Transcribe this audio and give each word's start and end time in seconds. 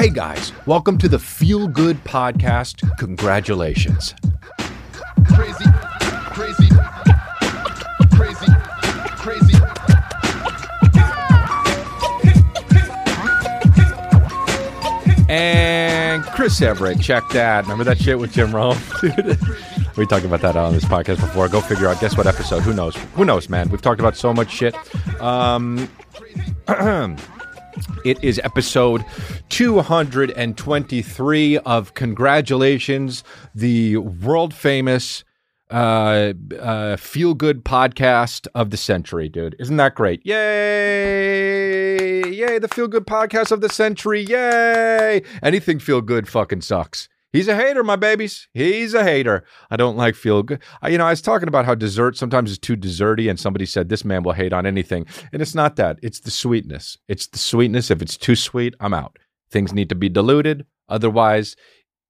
Hey 0.00 0.08
guys, 0.08 0.50
welcome 0.64 0.96
to 0.96 1.10
the 1.10 1.18
Feel 1.18 1.68
Good 1.68 2.02
Podcast. 2.04 2.80
Congratulations. 2.96 4.14
crazy, 5.26 5.66
crazy, 6.32 6.68
crazy, 8.10 8.46
crazy. 9.18 9.56
And 15.28 16.24
Chris 16.24 16.62
Everett, 16.62 16.98
check 17.02 17.22
that. 17.32 17.64
Remember 17.64 17.84
that 17.84 17.98
shit 17.98 18.18
with 18.18 18.32
Jim 18.32 18.56
Rome? 18.56 18.78
Dude. 19.02 19.38
We 19.98 20.06
talked 20.06 20.24
about 20.24 20.40
that 20.40 20.56
on 20.56 20.72
this 20.72 20.86
podcast 20.86 21.20
before. 21.20 21.46
Go 21.50 21.60
figure 21.60 21.88
out. 21.88 22.00
Guess 22.00 22.16
what 22.16 22.26
episode? 22.26 22.60
Who 22.62 22.72
knows? 22.72 22.96
Who 23.16 23.26
knows, 23.26 23.50
man? 23.50 23.68
We've 23.68 23.82
talked 23.82 24.00
about 24.00 24.16
so 24.16 24.32
much 24.32 24.50
shit. 24.50 24.74
Um, 25.20 25.90
it 28.04 28.22
is 28.24 28.40
episode 28.42 29.04
223 29.50 31.58
of 31.58 31.94
Congratulations, 31.94 33.22
the 33.54 33.98
world 33.98 34.54
famous 34.54 35.22
uh, 35.70 36.32
uh, 36.58 36.96
feel 36.96 37.34
good 37.34 37.62
podcast 37.64 38.48
of 38.54 38.70
the 38.70 38.78
century, 38.78 39.28
dude. 39.28 39.54
Isn't 39.58 39.76
that 39.76 39.94
great? 39.94 40.24
Yay! 40.24 40.38
Yay! 42.28 42.58
The 42.58 42.68
feel 42.68 42.88
good 42.88 43.06
podcast 43.06 43.52
of 43.52 43.60
the 43.60 43.68
century. 43.68 44.22
Yay! 44.22 45.22
Anything 45.42 45.78
feel 45.78 46.00
good 46.00 46.26
fucking 46.26 46.62
sucks. 46.62 47.09
He's 47.32 47.46
a 47.46 47.54
hater, 47.54 47.84
my 47.84 47.96
babies. 47.96 48.48
He's 48.54 48.92
a 48.92 49.04
hater. 49.04 49.44
I 49.70 49.76
don't 49.76 49.96
like 49.96 50.16
feel 50.16 50.42
good. 50.42 50.60
I, 50.82 50.88
you 50.88 50.98
know, 50.98 51.06
I 51.06 51.10
was 51.10 51.22
talking 51.22 51.48
about 51.48 51.64
how 51.64 51.76
dessert 51.76 52.16
sometimes 52.16 52.50
is 52.50 52.58
too 52.58 52.76
desserty, 52.76 53.30
and 53.30 53.38
somebody 53.38 53.66
said 53.66 53.88
this 53.88 54.04
man 54.04 54.24
will 54.24 54.32
hate 54.32 54.52
on 54.52 54.66
anything, 54.66 55.06
and 55.32 55.40
it's 55.40 55.54
not 55.54 55.76
that. 55.76 55.98
It's 56.02 56.20
the 56.20 56.30
sweetness. 56.30 56.98
It's 57.06 57.28
the 57.28 57.38
sweetness. 57.38 57.90
If 57.90 58.02
it's 58.02 58.16
too 58.16 58.34
sweet, 58.34 58.74
I'm 58.80 58.94
out. 58.94 59.18
Things 59.50 59.72
need 59.72 59.88
to 59.90 59.94
be 59.94 60.08
diluted. 60.08 60.66
Otherwise, 60.88 61.54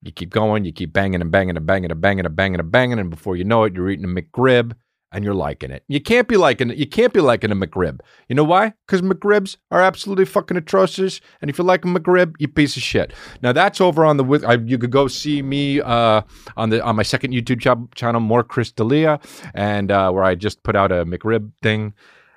you 0.02 0.12
keep 0.12 0.30
going, 0.30 0.64
you 0.64 0.72
keep 0.72 0.92
banging 0.92 1.20
and 1.20 1.30
banging 1.30 1.56
and 1.56 1.66
banging 1.66 1.90
and 1.90 2.00
banging 2.00 2.24
and 2.24 2.36
banging 2.36 2.60
and 2.60 2.70
banging, 2.70 2.98
and 2.98 3.10
before 3.10 3.36
you 3.36 3.44
know 3.44 3.64
it, 3.64 3.74
you're 3.74 3.90
eating 3.90 4.06
a 4.06 4.08
McRib 4.08 4.72
and 5.12 5.24
you're 5.24 5.34
liking 5.34 5.70
it. 5.70 5.84
You 5.88 6.00
can't 6.00 6.28
be 6.28 6.36
liking 6.36 6.70
it. 6.70 6.76
You 6.76 6.86
can't 6.86 7.12
be 7.12 7.20
liking 7.20 7.50
a 7.50 7.56
McRib. 7.56 8.00
You 8.28 8.34
know 8.34 8.44
why? 8.44 8.74
Because 8.86 9.02
McRibs 9.02 9.56
are 9.70 9.80
absolutely 9.80 10.24
fucking 10.24 10.56
atrocious. 10.56 11.20
And 11.40 11.50
if 11.50 11.58
you 11.58 11.64
like 11.64 11.84
a 11.84 11.88
McRib, 11.88 12.34
you 12.38 12.48
piece 12.48 12.76
of 12.76 12.82
shit. 12.82 13.12
Now 13.42 13.52
that's 13.52 13.80
over 13.80 14.04
on 14.04 14.16
the. 14.16 14.44
I, 14.46 14.54
you 14.54 14.78
could 14.78 14.90
go 14.90 15.08
see 15.08 15.42
me 15.42 15.80
uh, 15.80 16.22
on 16.56 16.70
the 16.70 16.82
on 16.82 16.96
my 16.96 17.02
second 17.02 17.32
YouTube 17.32 17.60
ch- 17.60 17.94
channel, 17.94 18.20
more 18.20 18.42
Chris 18.42 18.72
D'Elia, 18.72 19.20
and 19.54 19.90
uh, 19.90 20.10
where 20.10 20.24
I 20.24 20.34
just 20.34 20.62
put 20.62 20.76
out 20.76 20.92
a 20.92 21.04
McRib 21.04 21.50
thing 21.62 21.94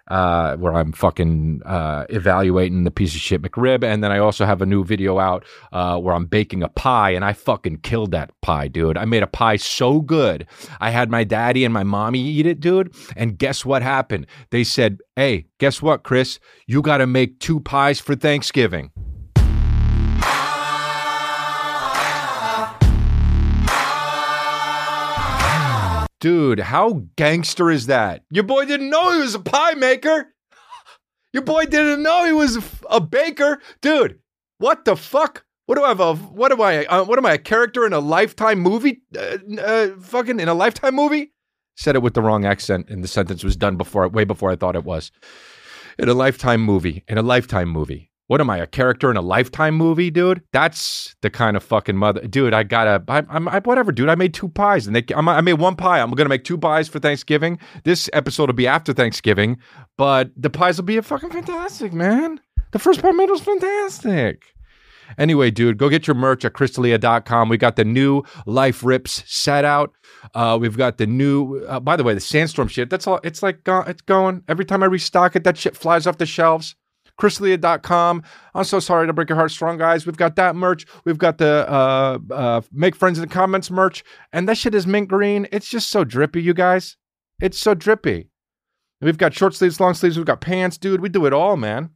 uh, 0.07 0.57
where 0.57 0.73
I'm 0.73 0.91
fucking 0.91 1.61
uh, 1.65 2.05
evaluating 2.09 2.83
the 2.83 2.91
piece 2.91 3.15
of 3.15 3.21
shit 3.21 3.41
McRib. 3.41 3.83
And 3.83 4.03
then 4.03 4.11
I 4.11 4.19
also 4.19 4.45
have 4.45 4.61
a 4.61 4.65
new 4.65 4.83
video 4.83 5.19
out 5.19 5.45
uh, 5.71 5.99
where 5.99 6.13
I'm 6.13 6.25
baking 6.25 6.63
a 6.63 6.69
pie, 6.69 7.11
and 7.11 7.23
I 7.23 7.33
fucking 7.33 7.77
killed 7.77 8.11
that 8.11 8.31
pie, 8.41 8.67
dude. 8.67 8.97
I 8.97 9.05
made 9.05 9.23
a 9.23 9.27
pie 9.27 9.57
so 9.57 10.01
good. 10.01 10.47
I 10.79 10.89
had 10.89 11.09
my 11.09 11.23
daddy 11.23 11.63
and 11.65 11.73
my 11.73 11.83
mommy 11.83 12.19
eat 12.19 12.45
it, 12.45 12.59
dude. 12.59 12.93
And 13.15 13.37
guess 13.37 13.65
what 13.65 13.81
happened? 13.81 14.27
They 14.51 14.63
said, 14.63 14.99
hey, 15.15 15.47
guess 15.59 15.81
what, 15.81 16.03
Chris? 16.03 16.39
You 16.67 16.81
got 16.81 16.97
to 16.97 17.07
make 17.07 17.39
two 17.39 17.59
pies 17.59 17.99
for 17.99 18.15
Thanksgiving. 18.15 18.91
Dude, 26.23 26.61
how 26.61 27.03
gangster 27.17 27.69
is 27.69 27.87
that? 27.87 28.23
Your 28.31 28.45
boy 28.45 28.63
didn't 28.63 28.89
know 28.89 29.11
he 29.11 29.19
was 29.19 29.35
a 29.35 29.41
pie 29.41 29.73
maker. 29.73 30.33
Your 31.33 31.43
boy 31.43 31.65
didn't 31.65 32.01
know 32.01 32.23
he 32.23 32.31
was 32.31 32.57
a 32.89 33.01
baker. 33.01 33.59
Dude, 33.81 34.19
what 34.57 34.85
the 34.85 34.95
fuck? 34.95 35.43
What 35.65 35.75
do 35.75 35.83
I 35.83 35.89
have 35.89 35.99
a 35.99 36.15
what 36.15 36.53
am 36.53 36.61
I 36.61 36.85
uh, 36.85 37.03
what 37.03 37.17
am 37.17 37.25
I 37.25 37.33
a 37.33 37.37
character 37.37 37.85
in 37.85 37.91
a 37.91 37.99
lifetime 37.99 38.59
movie? 38.59 39.01
Uh, 39.13 39.37
uh, 39.59 39.87
fucking 39.99 40.39
in 40.39 40.47
a 40.47 40.53
lifetime 40.53 40.95
movie? 40.95 41.33
Said 41.75 41.97
it 41.97 42.01
with 42.01 42.13
the 42.13 42.21
wrong 42.21 42.45
accent 42.45 42.87
and 42.87 43.03
the 43.03 43.09
sentence 43.09 43.43
was 43.43 43.57
done 43.57 43.75
before 43.75 44.07
way 44.07 44.23
before 44.23 44.49
I 44.49 44.55
thought 44.55 44.77
it 44.77 44.85
was. 44.85 45.11
In 45.99 46.07
a 46.07 46.13
lifetime 46.13 46.61
movie, 46.61 47.03
in 47.05 47.17
a 47.17 47.21
lifetime 47.21 47.67
movie. 47.67 48.12
What 48.33 48.41
am 48.41 48.49
I, 48.49 48.57
a 48.57 48.65
character 48.65 49.11
in 49.11 49.15
a 49.15 49.21
lifetime 49.21 49.75
movie, 49.75 50.09
dude? 50.09 50.41
That's 50.53 51.15
the 51.21 51.29
kind 51.29 51.55
of 51.55 51.61
fucking 51.61 51.95
mother, 51.95 52.25
dude. 52.25 52.51
I 52.51 52.63
gotta, 52.63 53.03
I, 53.07 53.21
I'm, 53.29 53.47
I, 53.47 53.59
whatever, 53.59 53.91
dude. 53.91 54.09
I 54.09 54.15
made 54.15 54.33
two 54.33 54.49
pies, 54.49 54.87
and 54.87 54.95
they, 54.95 55.05
I'm, 55.15 55.29
I 55.29 55.39
made 55.41 55.59
one 55.59 55.75
pie. 55.75 56.01
I'm 56.01 56.09
gonna 56.09 56.29
make 56.29 56.43
two 56.43 56.57
pies 56.57 56.89
for 56.89 56.97
Thanksgiving. 56.97 57.59
This 57.83 58.09
episode 58.11 58.49
will 58.49 58.55
be 58.55 58.65
after 58.65 58.91
Thanksgiving, 58.91 59.59
but 59.99 60.31
the 60.35 60.49
pies 60.49 60.79
will 60.79 60.85
be 60.85 60.97
a 60.97 61.03
fucking 61.03 61.29
fantastic, 61.29 61.93
man. 61.93 62.41
The 62.71 62.79
first 62.79 63.03
pie 63.03 63.09
I 63.09 63.11
made 63.11 63.29
was 63.29 63.41
fantastic. 63.41 64.45
Anyway, 65.19 65.51
dude, 65.51 65.77
go 65.77 65.87
get 65.87 66.07
your 66.07 66.15
merch 66.15 66.43
at 66.43 66.53
chrisdelia.com. 66.53 67.49
We 67.49 67.57
got 67.57 67.75
the 67.75 67.85
new 67.85 68.23
Life 68.47 68.83
Rips 68.83 69.23
set 69.27 69.63
out. 69.63 69.93
Uh, 70.33 70.57
we've 70.59 70.75
got 70.75 70.97
the 70.97 71.05
new, 71.05 71.59
uh, 71.67 71.79
by 71.79 71.95
the 71.95 72.03
way, 72.03 72.15
the 72.15 72.19
Sandstorm 72.19 72.67
shit. 72.67 72.89
That's 72.89 73.05
all. 73.05 73.19
It's 73.23 73.43
like, 73.43 73.59
it's 73.67 74.01
going. 74.01 74.43
Every 74.47 74.65
time 74.65 74.81
I 74.81 74.87
restock 74.87 75.35
it, 75.35 75.43
that 75.43 75.55
shit 75.55 75.77
flies 75.77 76.07
off 76.07 76.17
the 76.17 76.25
shelves. 76.25 76.75
Chrisdelia.com. 77.23 78.21
I'm 78.53 78.63
so 78.65 78.81
sorry 78.81 79.07
to 79.07 79.13
break 79.13 79.29
your 79.29 79.37
heart, 79.37 79.51
strong 79.51 79.77
guys. 79.77 80.05
We've 80.05 80.17
got 80.17 80.35
that 80.35 80.57
merch. 80.57 80.85
We've 81.05 81.17
got 81.17 81.37
the 81.37 81.65
uh, 81.71 82.19
uh, 82.29 82.61
Make 82.73 82.97
Friends 82.97 83.17
in 83.17 83.21
the 83.21 83.33
Comments 83.33 83.71
merch. 83.71 84.03
And 84.33 84.49
that 84.49 84.57
shit 84.57 84.75
is 84.75 84.85
mint 84.85 85.07
green. 85.07 85.47
It's 85.53 85.69
just 85.69 85.89
so 85.89 86.03
drippy, 86.03 86.41
you 86.41 86.53
guys. 86.53 86.97
It's 87.41 87.57
so 87.57 87.73
drippy. 87.73 88.29
We've 89.01 89.17
got 89.17 89.33
short 89.33 89.55
sleeves, 89.55 89.79
long 89.79 89.93
sleeves. 89.93 90.17
We've 90.17 90.25
got 90.25 90.41
pants, 90.41 90.77
dude. 90.77 90.99
We 90.99 91.07
do 91.07 91.25
it 91.25 91.31
all, 91.31 91.55
man. 91.55 91.91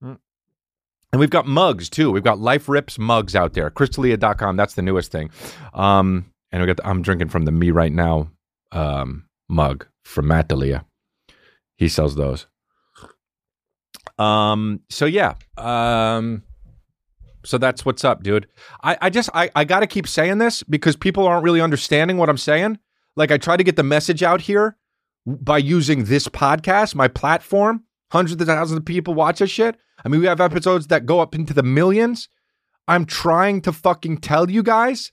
And 0.00 1.20
we've 1.20 1.30
got 1.30 1.46
mugs 1.46 1.88
too. 1.88 2.10
We've 2.12 2.22
got 2.22 2.38
Life 2.38 2.68
Rips 2.68 2.98
mugs 2.98 3.34
out 3.34 3.54
there. 3.54 3.70
Chrisdelia.com. 3.70 4.56
That's 4.56 4.74
the 4.74 4.82
newest 4.82 5.10
thing. 5.10 5.30
Um, 5.74 6.32
and 6.52 6.62
we 6.62 6.66
got 6.66 6.76
the, 6.76 6.86
I'm 6.86 7.02
drinking 7.02 7.28
from 7.28 7.46
the 7.46 7.52
Me 7.52 7.70
Right 7.70 7.92
Now 7.92 8.30
um, 8.70 9.24
mug 9.48 9.86
from 10.04 10.28
Matt 10.28 10.48
D'Elia. 10.48 10.84
He 11.76 11.88
sells 11.88 12.16
those. 12.16 12.46
Um, 14.18 14.80
so 14.88 15.06
yeah. 15.06 15.34
Um, 15.56 16.42
so 17.44 17.58
that's 17.58 17.84
what's 17.84 18.04
up, 18.04 18.22
dude. 18.22 18.48
I, 18.82 18.98
I 19.02 19.10
just 19.10 19.30
I, 19.34 19.50
I 19.54 19.64
gotta 19.64 19.86
keep 19.86 20.08
saying 20.08 20.38
this 20.38 20.62
because 20.64 20.96
people 20.96 21.26
aren't 21.26 21.44
really 21.44 21.60
understanding 21.60 22.16
what 22.16 22.28
I'm 22.28 22.38
saying. 22.38 22.78
Like 23.14 23.30
I 23.30 23.38
try 23.38 23.56
to 23.56 23.64
get 23.64 23.76
the 23.76 23.82
message 23.82 24.22
out 24.22 24.40
here 24.40 24.76
by 25.26 25.58
using 25.58 26.04
this 26.04 26.28
podcast, 26.28 26.94
my 26.94 27.08
platform. 27.08 27.84
Hundreds 28.12 28.40
of 28.40 28.46
thousands 28.46 28.78
of 28.78 28.84
people 28.84 29.14
watch 29.14 29.40
this 29.40 29.50
shit. 29.50 29.76
I 30.04 30.08
mean, 30.08 30.20
we 30.20 30.26
have 30.26 30.40
episodes 30.40 30.86
that 30.88 31.06
go 31.06 31.20
up 31.20 31.34
into 31.34 31.52
the 31.52 31.64
millions. 31.64 32.28
I'm 32.86 33.04
trying 33.04 33.62
to 33.62 33.72
fucking 33.72 34.18
tell 34.18 34.48
you 34.48 34.62
guys, 34.62 35.10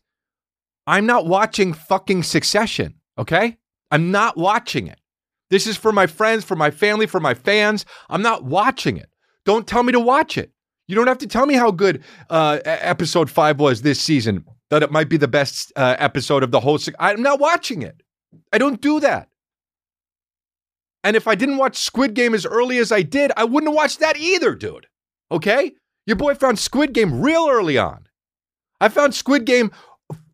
I'm 0.86 1.06
not 1.08 1.26
watching 1.26 1.74
fucking 1.74 2.24
Succession, 2.24 2.96
okay? 3.18 3.58
I'm 3.90 4.12
not 4.12 4.38
watching 4.38 4.88
it. 4.88 5.00
This 5.54 5.68
is 5.68 5.78
for 5.78 5.92
my 5.92 6.08
friends, 6.08 6.44
for 6.44 6.56
my 6.56 6.72
family, 6.72 7.06
for 7.06 7.20
my 7.20 7.36
fans. 7.36 7.86
I'm 8.10 8.24
not 8.24 8.44
watching 8.44 8.98
it. 8.98 9.12
Don't 9.46 9.68
tell 9.68 9.84
me 9.84 9.92
to 9.92 10.00
watch 10.00 10.36
it. 10.36 10.52
You 10.88 10.96
don't 10.96 11.06
have 11.06 11.20
to 11.20 11.28
tell 11.28 11.46
me 11.46 11.54
how 11.54 11.70
good 11.70 12.04
uh, 12.32 12.58
episode 12.66 13.30
five 13.30 13.60
was 13.60 13.84
this 13.84 14.02
season, 14.02 14.46
that 14.72 14.82
it 14.82 14.92
might 14.92 15.10
be 15.10 15.18
the 15.18 15.28
best 15.28 15.72
uh, 15.76 15.96
episode 16.00 16.42
of 16.42 16.50
the 16.50 16.60
whole. 16.60 16.80
se- 16.80 16.96
I'm 16.98 17.22
not 17.22 17.40
watching 17.40 17.84
it. 17.84 18.02
I 18.52 18.58
don't 18.58 18.82
do 18.82 19.00
that. 19.02 19.30
And 21.04 21.16
if 21.16 21.28
I 21.28 21.36
didn't 21.36 21.58
watch 21.58 21.78
Squid 21.78 22.16
Game 22.16 22.34
as 22.34 22.48
early 22.48 22.80
as 22.80 22.92
I 22.92 23.04
did, 23.04 23.32
I 23.38 23.44
wouldn't 23.44 23.70
have 23.70 23.76
watched 23.76 24.00
that 24.00 24.18
either, 24.18 24.56
dude. 24.56 24.88
Okay? 25.32 25.74
Your 26.08 26.16
boy 26.16 26.34
found 26.34 26.58
Squid 26.58 26.94
Game 26.94 27.22
real 27.22 27.48
early 27.48 27.78
on. 27.78 28.08
I 28.82 28.90
found 28.90 29.14
Squid 29.14 29.46
Game 29.46 29.70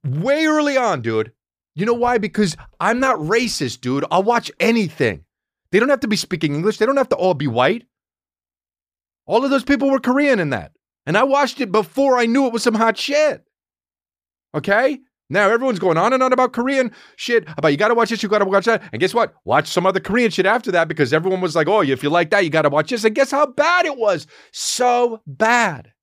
way 0.05 0.45
early 0.45 0.77
on, 0.77 1.01
dude. 1.01 1.33
You 1.79 1.85
know 1.85 1.93
why? 1.93 2.17
Because 2.17 2.57
I'm 2.81 2.99
not 2.99 3.19
racist, 3.19 3.79
dude. 3.79 4.03
I'll 4.11 4.21
watch 4.21 4.51
anything. 4.59 5.23
They 5.71 5.79
don't 5.79 5.87
have 5.87 6.01
to 6.01 6.09
be 6.09 6.17
speaking 6.17 6.53
English, 6.53 6.77
they 6.77 6.85
don't 6.85 6.97
have 6.97 7.09
to 7.09 7.15
all 7.15 7.33
be 7.33 7.47
white. 7.47 7.85
All 9.25 9.45
of 9.45 9.51
those 9.51 9.63
people 9.63 9.89
were 9.89 9.99
Korean 9.99 10.39
in 10.39 10.49
that. 10.49 10.73
And 11.05 11.17
I 11.17 11.23
watched 11.23 11.61
it 11.61 11.71
before 11.71 12.17
I 12.17 12.25
knew 12.25 12.47
it 12.47 12.53
was 12.53 12.63
some 12.63 12.73
hot 12.73 12.97
shit. 12.97 13.43
Okay? 14.53 14.99
Now 15.29 15.49
everyone's 15.49 15.79
going 15.79 15.97
on 15.97 16.11
and 16.11 16.21
on 16.21 16.33
about 16.33 16.51
Korean 16.53 16.91
shit, 17.15 17.47
about 17.55 17.69
you 17.69 17.77
gotta 17.77 17.93
watch 17.93 18.09
this, 18.09 18.23
you 18.23 18.27
gotta 18.29 18.45
watch 18.45 18.65
that. 18.65 18.83
And 18.91 18.99
guess 18.99 19.13
what? 19.13 19.35
Watch 19.45 19.67
some 19.67 19.85
other 19.85 19.99
Korean 19.99 20.31
shit 20.31 20.47
after 20.47 20.71
that 20.71 20.87
because 20.87 21.13
everyone 21.13 21.39
was 21.39 21.55
like, 21.55 21.69
oh, 21.69 21.81
if 21.81 22.03
you 22.03 22.09
like 22.09 22.31
that, 22.31 22.43
you 22.43 22.49
gotta 22.49 22.69
watch 22.69 22.89
this. 22.89 23.05
And 23.05 23.15
guess 23.15 23.31
how 23.31 23.45
bad 23.45 23.85
it 23.85 23.95
was? 23.95 24.27
So 24.51 25.21
bad. 25.27 25.93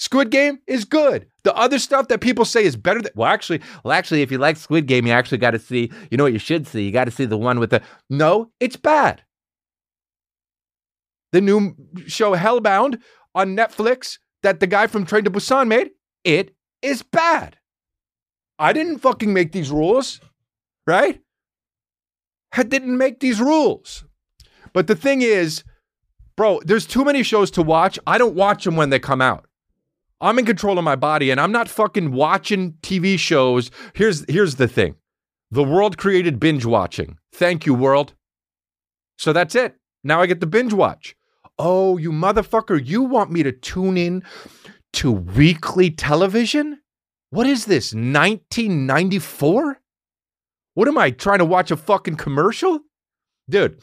Squid 0.00 0.30
Game 0.30 0.60
is 0.66 0.86
good. 0.86 1.26
The 1.42 1.54
other 1.54 1.78
stuff 1.78 2.08
that 2.08 2.22
people 2.22 2.46
say 2.46 2.64
is 2.64 2.74
better 2.74 3.02
than 3.02 3.12
well, 3.14 3.28
actually, 3.28 3.60
well, 3.84 3.92
actually, 3.92 4.22
if 4.22 4.32
you 4.32 4.38
like 4.38 4.56
Squid 4.56 4.86
Game, 4.86 5.06
you 5.06 5.12
actually 5.12 5.36
got 5.36 5.50
to 5.50 5.58
see. 5.58 5.92
You 6.10 6.16
know 6.16 6.24
what 6.24 6.32
you 6.32 6.38
should 6.38 6.66
see? 6.66 6.84
You 6.84 6.90
got 6.90 7.04
to 7.04 7.10
see 7.10 7.26
the 7.26 7.36
one 7.36 7.60
with 7.60 7.68
the. 7.68 7.82
No, 8.08 8.50
it's 8.60 8.76
bad. 8.76 9.20
The 11.32 11.42
new 11.42 11.76
show 12.06 12.34
Hellbound 12.34 13.02
on 13.34 13.54
Netflix 13.54 14.16
that 14.42 14.60
the 14.60 14.66
guy 14.66 14.86
from 14.86 15.04
Train 15.04 15.24
to 15.24 15.30
Busan 15.30 15.68
made. 15.68 15.90
It 16.24 16.56
is 16.80 17.02
bad. 17.02 17.58
I 18.58 18.72
didn't 18.72 19.00
fucking 19.00 19.34
make 19.34 19.52
these 19.52 19.70
rules, 19.70 20.18
right? 20.86 21.20
I 22.56 22.62
didn't 22.62 22.96
make 22.96 23.20
these 23.20 23.38
rules. 23.38 24.04
But 24.72 24.86
the 24.86 24.96
thing 24.96 25.20
is, 25.20 25.62
bro, 26.38 26.60
there's 26.64 26.86
too 26.86 27.04
many 27.04 27.22
shows 27.22 27.50
to 27.50 27.62
watch. 27.62 27.98
I 28.06 28.16
don't 28.16 28.34
watch 28.34 28.64
them 28.64 28.76
when 28.76 28.88
they 28.88 28.98
come 28.98 29.20
out. 29.20 29.44
I'm 30.20 30.38
in 30.38 30.44
control 30.44 30.78
of 30.78 30.84
my 30.84 30.96
body 30.96 31.30
and 31.30 31.40
I'm 31.40 31.52
not 31.52 31.68
fucking 31.68 32.12
watching 32.12 32.74
TV 32.82 33.18
shows. 33.18 33.70
Here's 33.94 34.24
here's 34.28 34.56
the 34.56 34.68
thing. 34.68 34.96
The 35.50 35.64
world 35.64 35.98
created 35.98 36.38
binge 36.38 36.64
watching. 36.64 37.18
Thank 37.32 37.66
you, 37.66 37.74
world. 37.74 38.14
So 39.18 39.32
that's 39.32 39.54
it. 39.54 39.76
Now 40.04 40.20
I 40.20 40.26
get 40.26 40.40
to 40.40 40.46
binge 40.46 40.72
watch. 40.72 41.16
Oh, 41.58 41.96
you 41.98 42.12
motherfucker, 42.12 42.84
you 42.84 43.02
want 43.02 43.30
me 43.30 43.42
to 43.42 43.52
tune 43.52 43.96
in 43.96 44.22
to 44.94 45.10
weekly 45.10 45.90
television? 45.90 46.80
What 47.30 47.46
is 47.46 47.66
this? 47.66 47.92
1994? 47.92 49.78
What 50.74 50.88
am 50.88 50.98
I 50.98 51.10
trying 51.10 51.38
to 51.38 51.44
watch 51.44 51.70
a 51.70 51.76
fucking 51.76 52.16
commercial? 52.16 52.80
Dude, 53.48 53.80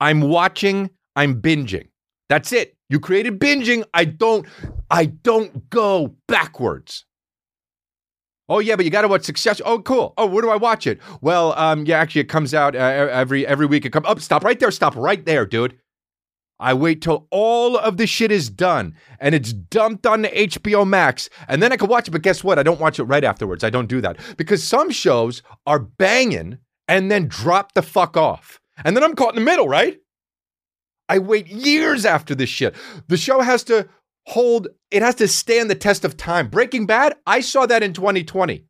I'm 0.00 0.20
watching, 0.20 0.90
I'm 1.16 1.40
binging. 1.40 1.88
That's 2.28 2.52
it. 2.52 2.76
You 2.88 2.98
created 3.00 3.38
binging. 3.38 3.84
I 3.92 4.04
don't 4.04 4.46
I 4.92 5.06
don't 5.06 5.70
go 5.70 6.14
backwards. 6.28 7.06
Oh 8.48 8.58
yeah, 8.58 8.76
but 8.76 8.84
you 8.84 8.90
got 8.90 9.02
to 9.02 9.08
watch 9.08 9.22
Success. 9.22 9.62
Oh 9.64 9.78
cool. 9.80 10.12
Oh, 10.18 10.26
where 10.26 10.42
do 10.42 10.50
I 10.50 10.56
watch 10.56 10.86
it? 10.86 11.00
Well, 11.22 11.54
um 11.58 11.86
yeah, 11.86 11.98
actually 11.98 12.20
it 12.20 12.28
comes 12.28 12.52
out 12.52 12.76
uh, 12.76 12.78
every 12.78 13.46
every 13.46 13.66
week 13.66 13.86
it 13.86 13.90
comes 13.90 14.06
up. 14.06 14.18
Oh, 14.18 14.20
stop 14.20 14.44
right 14.44 14.60
there. 14.60 14.70
Stop 14.70 14.94
right 14.94 15.24
there, 15.24 15.46
dude. 15.46 15.78
I 16.60 16.74
wait 16.74 17.00
till 17.00 17.26
all 17.30 17.76
of 17.76 17.96
the 17.96 18.06
shit 18.06 18.30
is 18.30 18.50
done 18.50 18.94
and 19.18 19.34
it's 19.34 19.52
dumped 19.52 20.06
on 20.06 20.22
the 20.22 20.28
HBO 20.28 20.86
Max, 20.86 21.28
and 21.48 21.62
then 21.62 21.72
I 21.72 21.76
can 21.76 21.88
watch 21.88 22.06
it. 22.06 22.12
But 22.12 22.22
guess 22.22 22.44
what? 22.44 22.58
I 22.58 22.62
don't 22.62 22.80
watch 22.80 22.98
it 22.98 23.04
right 23.04 23.24
afterwards. 23.24 23.64
I 23.64 23.70
don't 23.70 23.88
do 23.88 24.02
that 24.02 24.18
because 24.36 24.62
some 24.62 24.90
shows 24.90 25.42
are 25.66 25.78
banging 25.78 26.58
and 26.86 27.10
then 27.10 27.28
drop 27.28 27.72
the 27.72 27.82
fuck 27.82 28.16
off. 28.16 28.60
And 28.84 28.94
then 28.94 29.02
I'm 29.02 29.14
caught 29.14 29.34
in 29.34 29.42
the 29.42 29.50
middle, 29.50 29.68
right? 29.68 29.98
I 31.08 31.18
wait 31.18 31.46
years 31.46 32.04
after 32.04 32.34
this 32.34 32.48
shit. 32.48 32.74
The 33.08 33.16
show 33.16 33.40
has 33.40 33.64
to 33.64 33.88
hold, 34.26 34.68
it 34.90 35.02
has 35.02 35.16
to 35.16 35.28
stand 35.28 35.70
the 35.70 35.74
test 35.74 36.04
of 36.04 36.16
time. 36.16 36.48
Breaking 36.48 36.86
Bad, 36.86 37.14
I 37.26 37.40
saw 37.40 37.66
that 37.66 37.82
in 37.82 37.92
2020. 37.92 38.64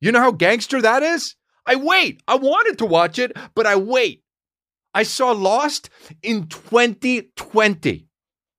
You 0.00 0.12
know 0.12 0.20
how 0.20 0.32
gangster 0.32 0.80
that 0.82 1.02
is? 1.02 1.36
I 1.66 1.76
wait. 1.76 2.22
I 2.28 2.36
wanted 2.36 2.78
to 2.78 2.86
watch 2.86 3.18
it, 3.18 3.32
but 3.54 3.66
I 3.66 3.76
wait. 3.76 4.22
I 4.92 5.02
saw 5.02 5.32
Lost 5.32 5.90
in 6.22 6.46
2020. 6.46 8.08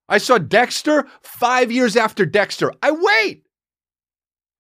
I 0.08 0.18
saw 0.18 0.38
Dexter 0.38 1.08
five 1.22 1.72
years 1.72 1.96
after 1.96 2.26
Dexter. 2.26 2.72
I 2.82 2.92
wait. 2.92 3.45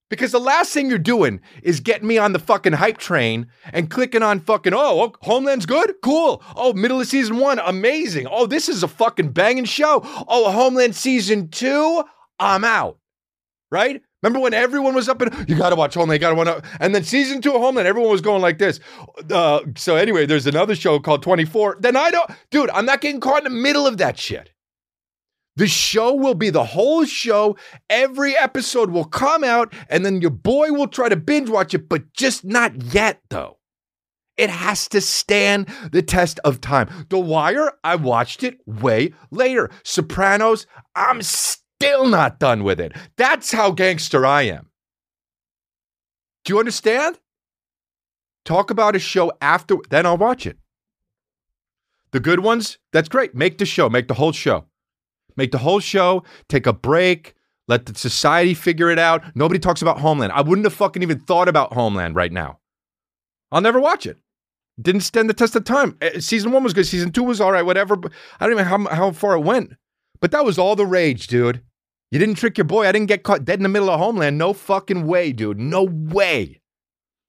Because 0.09 0.31
the 0.31 0.39
last 0.39 0.71
thing 0.71 0.89
you're 0.89 0.99
doing 0.99 1.41
is 1.63 1.79
getting 1.79 2.07
me 2.07 2.17
on 2.17 2.33
the 2.33 2.39
fucking 2.39 2.73
hype 2.73 2.97
train 2.97 3.47
and 3.73 3.89
clicking 3.89 4.21
on 4.21 4.39
fucking, 4.39 4.73
oh, 4.73 5.01
oh, 5.01 5.13
Homeland's 5.21 5.65
good? 5.65 5.95
Cool. 6.03 6.43
Oh, 6.55 6.73
middle 6.73 7.01
of 7.01 7.07
season 7.07 7.37
one, 7.39 7.59
amazing. 7.59 8.27
Oh, 8.29 8.45
this 8.45 8.69
is 8.69 8.83
a 8.83 8.87
fucking 8.87 9.31
banging 9.31 9.65
show. 9.65 10.01
Oh, 10.27 10.51
Homeland 10.51 10.95
season 10.95 11.49
two, 11.49 12.03
I'm 12.39 12.63
out. 12.63 12.99
Right? 13.71 14.01
Remember 14.21 14.39
when 14.39 14.53
everyone 14.53 14.95
was 14.95 15.09
up 15.09 15.21
and 15.21 15.49
you 15.49 15.55
gotta 15.55 15.75
watch 15.75 15.95
Homeland, 15.95 16.19
you 16.19 16.27
gotta 16.27 16.35
watch, 16.35 16.63
and 16.79 16.95
then 16.95 17.03
season 17.03 17.41
two 17.41 17.53
of 17.53 17.61
Homeland, 17.61 17.87
everyone 17.87 18.11
was 18.11 18.21
going 18.21 18.41
like 18.41 18.57
this. 18.57 18.79
Uh, 19.29 19.59
so 19.75 19.95
anyway, 19.95 20.25
there's 20.25 20.47
another 20.47 20.75
show 20.75 20.99
called 20.99 21.21
24. 21.23 21.77
Then 21.79 21.95
I 21.95 22.11
don't, 22.11 22.29
dude, 22.51 22.69
I'm 22.71 22.85
not 22.85 23.01
getting 23.01 23.19
caught 23.19 23.45
in 23.45 23.53
the 23.53 23.59
middle 23.59 23.85
of 23.85 23.97
that 23.97 24.19
shit. 24.19 24.51
The 25.55 25.67
show 25.67 26.13
will 26.13 26.33
be 26.33 26.49
the 26.49 26.65
whole 26.65 27.05
show. 27.05 27.55
Every 27.89 28.35
episode 28.35 28.89
will 28.89 29.05
come 29.05 29.43
out, 29.43 29.73
and 29.89 30.05
then 30.05 30.21
your 30.21 30.31
boy 30.31 30.71
will 30.71 30.87
try 30.87 31.07
to 31.07 31.15
binge 31.15 31.49
watch 31.49 31.73
it, 31.73 31.87
but 31.87 32.13
just 32.13 32.43
not 32.43 32.93
yet, 32.93 33.21
though. 33.29 33.57
It 34.37 34.49
has 34.49 34.89
to 34.89 34.99
stand 34.99 35.67
the 35.93 36.01
test 36.01 36.39
of 36.43 36.59
time. 36.59 36.89
The 37.09 37.19
Wire, 37.19 37.71
I 37.85 37.95
watched 37.95 38.43
it 38.43 38.57
way 38.65 39.13
later. 39.31 39.69
Sopranos, 39.83 40.67
I'm 40.93 41.21
still 41.21 42.05
not 42.05 42.37
done 42.37 42.65
with 42.65 42.81
it. 42.81 42.91
That's 43.15 43.53
how 43.53 43.71
gangster 43.71 44.25
I 44.25 44.43
am. 44.43 44.69
Do 46.43 46.53
you 46.53 46.59
understand? 46.59 47.17
Talk 48.43 48.69
about 48.69 48.95
a 48.95 48.99
show 48.99 49.31
after, 49.39 49.77
then 49.89 50.05
I'll 50.05 50.17
watch 50.17 50.45
it. 50.45 50.57
The 52.11 52.19
good 52.19 52.41
ones, 52.41 52.77
that's 52.91 53.09
great. 53.09 53.35
Make 53.35 53.57
the 53.57 53.65
show, 53.65 53.89
make 53.89 54.09
the 54.09 54.13
whole 54.15 54.33
show. 54.33 54.65
Make 55.37 55.51
the 55.51 55.57
whole 55.57 55.79
show, 55.79 56.23
take 56.49 56.65
a 56.65 56.73
break, 56.73 57.35
let 57.67 57.85
the 57.85 57.95
society 57.95 58.53
figure 58.53 58.89
it 58.89 58.99
out. 58.99 59.23
Nobody 59.35 59.59
talks 59.59 59.81
about 59.81 59.99
Homeland. 59.99 60.33
I 60.33 60.41
wouldn't 60.41 60.65
have 60.65 60.73
fucking 60.73 61.01
even 61.01 61.19
thought 61.19 61.47
about 61.47 61.73
Homeland 61.73 62.15
right 62.15 62.31
now. 62.31 62.59
I'll 63.51 63.61
never 63.61 63.79
watch 63.79 64.05
it. 64.05 64.17
Didn't 64.81 65.01
stand 65.01 65.29
the 65.29 65.33
test 65.33 65.55
of 65.55 65.63
time. 65.63 65.97
Eh, 66.01 66.19
season 66.19 66.51
one 66.51 66.63
was 66.63 66.73
good. 66.73 66.85
Season 66.85 67.11
two 67.11 67.23
was 67.23 67.39
all 67.39 67.51
right, 67.51 67.65
whatever. 67.65 67.95
But 67.95 68.11
I 68.39 68.45
don't 68.45 68.59
even 68.59 68.65
know 68.65 68.89
how, 68.89 68.95
how 68.95 69.11
far 69.11 69.35
it 69.35 69.41
went. 69.41 69.73
But 70.19 70.31
that 70.31 70.45
was 70.45 70.57
all 70.57 70.75
the 70.75 70.85
rage, 70.85 71.27
dude. 71.27 71.61
You 72.11 72.19
didn't 72.19 72.35
trick 72.35 72.57
your 72.57 72.65
boy. 72.65 72.87
I 72.87 72.91
didn't 72.91 73.07
get 73.07 73.23
caught 73.23 73.45
dead 73.45 73.59
in 73.59 73.63
the 73.63 73.69
middle 73.69 73.89
of 73.89 73.99
Homeland. 73.99 74.37
No 74.37 74.53
fucking 74.53 75.05
way, 75.07 75.31
dude. 75.31 75.59
No 75.59 75.83
way. 75.83 76.61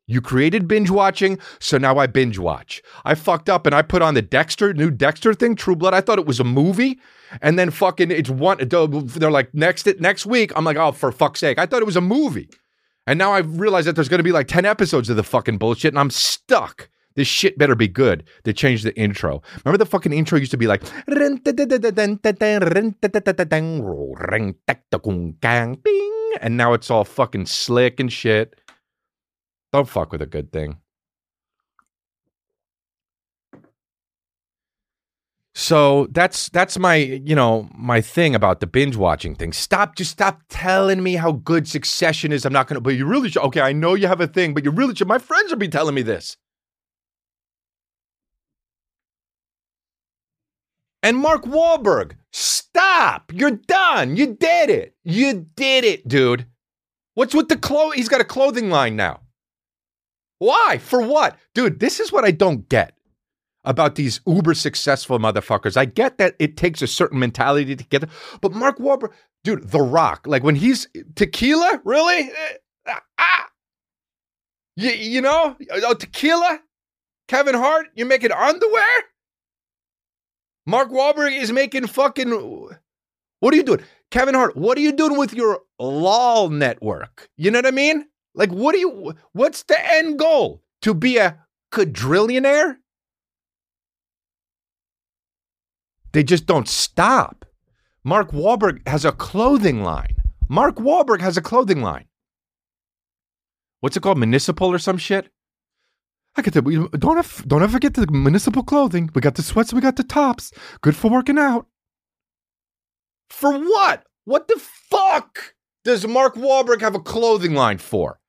You 0.09 0.21
created 0.21 0.69
binge 0.69 0.89
watching, 0.89 1.39
so 1.59 1.79
now 1.79 1.99
I 1.99 2.07
binge 2.07 2.39
watch. 2.39 2.81
I 3.05 3.17
fucked 3.17 3.49
up 3.49 3.67
and 3.67 3.75
I 3.75 3.83
put 3.83 4.03
on 4.03 4.15
the 4.15 4.23
Dexter, 4.23 4.73
new 4.73 4.91
Dexter 4.91 5.35
thing, 5.35 5.57
True 5.57 5.75
Blood. 5.75 5.95
I 5.95 6.01
thought 6.01 6.21
it 6.21 6.27
was 6.27 6.39
a 6.39 6.45
movie. 6.45 7.01
And 7.43 7.59
then 7.59 7.73
fucking 7.73 8.13
it's 8.13 8.31
one 8.31 8.59
they're 8.69 9.33
like 9.33 9.53
next 9.53 9.89
next 9.99 10.25
week. 10.25 10.53
I'm 10.55 10.65
like, 10.65 10.77
oh, 10.77 10.93
for 10.93 11.11
fuck's 11.11 11.41
sake. 11.41 11.59
I 11.59 11.67
thought 11.67 11.83
it 11.83 11.87
was 11.87 11.97
a 11.97 12.01
movie. 12.01 12.49
And 13.09 13.19
now 13.19 13.33
I 13.33 13.39
realize 13.39 13.85
that 13.87 13.97
there's 13.97 14.09
gonna 14.09 14.23
be 14.23 14.33
like 14.33 14.47
10 14.47 14.65
episodes 14.65 15.11
of 15.11 15.17
the 15.17 15.25
fucking 15.25 15.59
bullshit, 15.59 15.93
and 15.93 15.99
I'm 15.99 16.11
stuck. 16.11 16.89
This 17.17 17.27
shit 17.27 17.59
better 17.59 17.75
be 17.75 17.89
good. 17.89 18.29
They 18.45 18.53
changed 18.53 18.85
the 18.85 18.97
intro. 18.97 19.43
Remember 19.65 19.79
the 19.79 19.87
fucking 19.87 20.13
intro 20.13 20.39
used 20.39 20.51
to 20.51 20.59
be 20.59 20.67
like 20.67 20.83
and 26.43 26.57
now 26.57 26.75
it's 26.75 26.91
all 26.91 27.05
fucking 27.05 27.47
slick 27.47 27.99
and 27.99 28.13
shit. 28.13 28.55
Don't 29.77 29.87
fuck 29.87 30.11
with 30.11 30.23
a 30.23 30.27
good 30.27 30.53
thing. 30.53 30.79
So 35.55 36.07
that's 36.13 36.49
that's 36.49 36.79
my 36.79 36.95
you 36.95 37.35
know 37.35 37.69
my 37.75 38.01
thing 38.01 38.35
about 38.35 38.61
the 38.61 38.67
binge 38.67 38.97
watching 38.97 39.35
thing. 39.35 39.53
Stop, 39.53 39.95
just 39.97 40.13
stop 40.13 40.41
telling 40.49 41.03
me 41.03 41.17
how 41.17 41.33
good 41.33 41.69
Succession 41.69 42.33
is. 42.33 42.47
I'm 42.47 42.55
not 42.55 42.69
gonna. 42.69 42.81
But 42.81 42.95
you 42.95 43.05
really 43.05 43.29
should. 43.29 43.43
Okay, 43.43 43.61
I 43.61 43.75
know 43.75 43.93
you 43.93 44.07
have 44.07 44.23
a 44.23 44.27
thing, 44.27 44.55
but 44.55 44.65
you 44.65 44.71
really 44.71 44.95
should. 44.95 45.09
My 45.09 45.19
friends 45.19 45.51
will 45.51 45.59
be 45.59 45.69
telling 45.69 45.95
me 45.95 46.01
this. 46.01 46.39
And 51.03 51.19
Mark 51.19 51.45
Wahlberg, 51.45 52.13
stop! 52.33 53.31
You're 53.31 53.51
done. 53.51 54.17
You 54.17 54.37
did 54.37 54.71
it. 54.71 54.97
You 55.05 55.47
did 55.55 55.85
it, 55.85 56.09
dude. 56.09 56.47
What's 57.13 57.35
with 57.35 57.51
the 57.51 57.59
clothes? 57.59 57.97
He's 57.97 58.09
got 58.09 58.23
a 58.23 58.25
clothing 58.25 58.71
line 58.71 58.97
now. 58.97 59.21
Why? 60.39 60.79
For 60.79 61.01
what? 61.01 61.39
Dude, 61.55 61.81
this 61.81 62.01
is 62.01 62.13
what 62.13 62.25
I 62.25 62.31
don't 62.31 62.69
get 62.69 62.95
about 63.65 63.97
these 63.97 64.21
uber 64.27 64.55
successful 64.55 65.19
motherfuckers. 65.19 65.77
I 65.77 65.85
get 65.87 66.19
that 66.19 66.37
it 66.39 66.57
takes 66.57 66.83
a 66.83 66.87
certain 66.87 67.19
mentality 67.19 67.75
to 67.75 67.85
get, 67.85 68.05
but 68.41 68.53
Mark 68.53 68.79
Wahlberg, 68.79 69.13
dude, 69.45 69.71
The 69.71 69.81
Rock, 69.81 70.27
like 70.27 70.43
when 70.45 70.55
he's 70.55 70.87
tequila, 71.17 71.81
really? 71.85 72.31
Uh, 72.87 72.95
ah, 73.19 73.47
you, 74.77 74.91
you 74.91 75.21
know, 75.21 75.57
oh, 75.73 75.95
tequila. 75.95 76.61
Kevin 77.29 77.57
Hart, 77.57 77.89
you're 77.97 78.07
making 78.07 78.31
underwear. 78.31 78.85
Mark 80.65 80.91
Wahlberg 80.91 81.37
is 81.37 81.51
making 81.51 81.89
fucking. 81.89 82.31
What 83.41 83.53
are 83.53 83.57
you 83.57 83.65
doing, 83.65 83.83
Kevin 84.13 84.35
Hart? 84.35 84.57
What 84.57 84.79
are 84.79 84.81
you 84.81 84.93
doing 84.93 85.17
with 85.17 85.33
your 85.35 85.61
LOL 85.81 86.51
network? 86.51 87.29
You 87.37 87.51
know 87.51 87.59
what 87.59 87.67
I 87.67 87.73
mean? 87.73 88.07
Like, 88.37 88.51
what 88.51 88.73
do 88.73 88.79
you, 88.79 89.15
what's 89.33 89.63
the 89.65 89.79
end 89.95 90.19
goal? 90.19 90.63
To 90.83 90.95
be 90.95 91.17
a 91.17 91.39
quadrillionaire? 91.73 92.77
They 96.13 96.23
just 96.23 96.47
don't 96.47 96.69
stop. 96.69 97.45
Mark 98.05 98.31
Wahlberg 98.31 98.87
has 98.87 99.05
a 99.05 99.13
clothing 99.13 99.83
line. 99.83 100.17
Mark 100.49 100.77
Wahlberg 100.77 101.21
has 101.21 101.37
a 101.37 101.43
clothing 101.43 101.83
line. 101.83 102.05
What's 103.81 103.97
it 103.97 104.03
called? 104.03 104.19
Municipal 104.19 104.69
or 104.69 104.79
some 104.79 104.99
shit? 104.99 105.31
I 106.37 106.43
get 106.43 106.55
the 106.55 106.89
don't 106.99 107.17
have, 107.17 107.45
don't 107.49 107.63
ever 107.63 107.73
forget 107.73 107.95
the 107.95 108.07
municipal 108.11 108.63
clothing. 108.63 109.11
We 109.15 109.23
got 109.23 109.37
the 109.37 109.43
sweats, 109.43 109.73
we 109.73 109.81
got 109.81 109.97
the 109.97 110.05
tops. 110.05 110.53
Good 110.83 110.95
for 110.95 111.11
working 111.11 111.39
out. 111.39 111.67
For 113.31 113.59
what? 113.59 114.05
What 114.25 114.47
the 114.49 114.61
fuck 114.91 115.55
does 115.85 116.07
Mark 116.07 116.35
Wahlberg 116.35 116.83
have 116.83 116.95
a 116.95 117.01
clothing 117.01 117.55
line 117.55 117.79
for? 117.79 118.21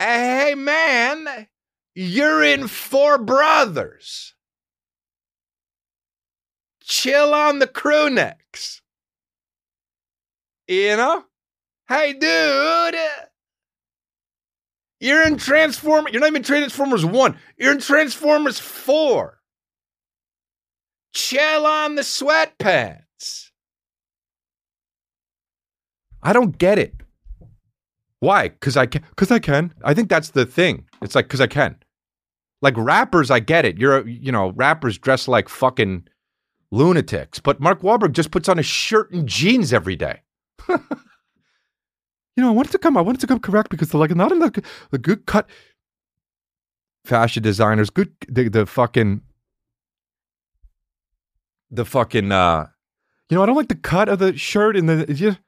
Hey, 0.00 0.54
man, 0.56 1.46
you're 1.94 2.42
in 2.42 2.68
Four 2.68 3.18
Brothers. 3.18 4.34
Chill 6.82 7.34
on 7.34 7.58
the 7.58 7.66
crew 7.66 8.08
necks. 8.08 8.80
You 10.66 10.96
know? 10.96 11.24
Hey, 11.86 12.14
dude. 12.14 12.98
You're 15.00 15.26
in 15.26 15.36
Transformers. 15.36 16.14
You're 16.14 16.20
not 16.20 16.30
even 16.30 16.44
Transformers 16.44 17.04
1. 17.04 17.36
You're 17.58 17.72
in 17.72 17.80
Transformers 17.80 18.58
4. 18.58 19.38
Chill 21.12 21.66
on 21.66 21.96
the 21.96 22.02
sweatpants. 22.02 23.50
I 26.22 26.32
don't 26.32 26.56
get 26.56 26.78
it. 26.78 26.94
Why? 28.20 28.48
Because 28.48 28.76
I 28.76 28.86
can. 28.86 29.02
Because 29.10 29.30
I 29.30 29.38
can. 29.38 29.74
I 29.82 29.94
think 29.94 30.08
that's 30.08 30.30
the 30.30 30.46
thing. 30.46 30.86
It's 31.02 31.14
like 31.14 31.26
because 31.26 31.40
I 31.40 31.46
can. 31.46 31.76
Like 32.62 32.74
rappers, 32.76 33.30
I 33.30 33.40
get 33.40 33.64
it. 33.64 33.78
You're, 33.78 34.06
you 34.06 34.30
know, 34.30 34.50
rappers 34.50 34.98
dress 34.98 35.26
like 35.26 35.48
fucking 35.48 36.06
lunatics. 36.70 37.40
But 37.40 37.60
Mark 37.60 37.80
Wahlberg 37.80 38.12
just 38.12 38.30
puts 38.30 38.48
on 38.48 38.58
a 38.58 38.62
shirt 38.62 39.10
and 39.10 39.26
jeans 39.26 39.72
every 39.72 39.96
day. 39.96 40.20
you 40.68 40.78
know, 42.36 42.48
I 42.48 42.52
wanted 42.52 42.72
to 42.72 42.78
come. 42.78 42.96
I 42.98 43.00
wanted 43.00 43.20
to 43.22 43.26
come 43.26 43.40
correct 43.40 43.70
because 43.70 43.88
they're 43.88 44.00
like 44.00 44.14
not 44.14 44.32
in 44.32 44.38
the 44.40 44.62
the 44.90 44.98
good 44.98 45.24
cut. 45.26 45.48
Fashion 47.04 47.42
designers, 47.42 47.88
good. 47.88 48.12
The 48.28 48.48
the 48.48 48.66
fucking 48.66 49.22
the 51.70 51.86
fucking. 51.86 52.30
uh 52.30 52.66
You 53.30 53.36
know, 53.36 53.42
I 53.42 53.46
don't 53.46 53.56
like 53.56 53.68
the 53.68 53.74
cut 53.74 54.10
of 54.10 54.18
the 54.18 54.36
shirt 54.36 54.76
and 54.76 54.88
the. 54.88 55.38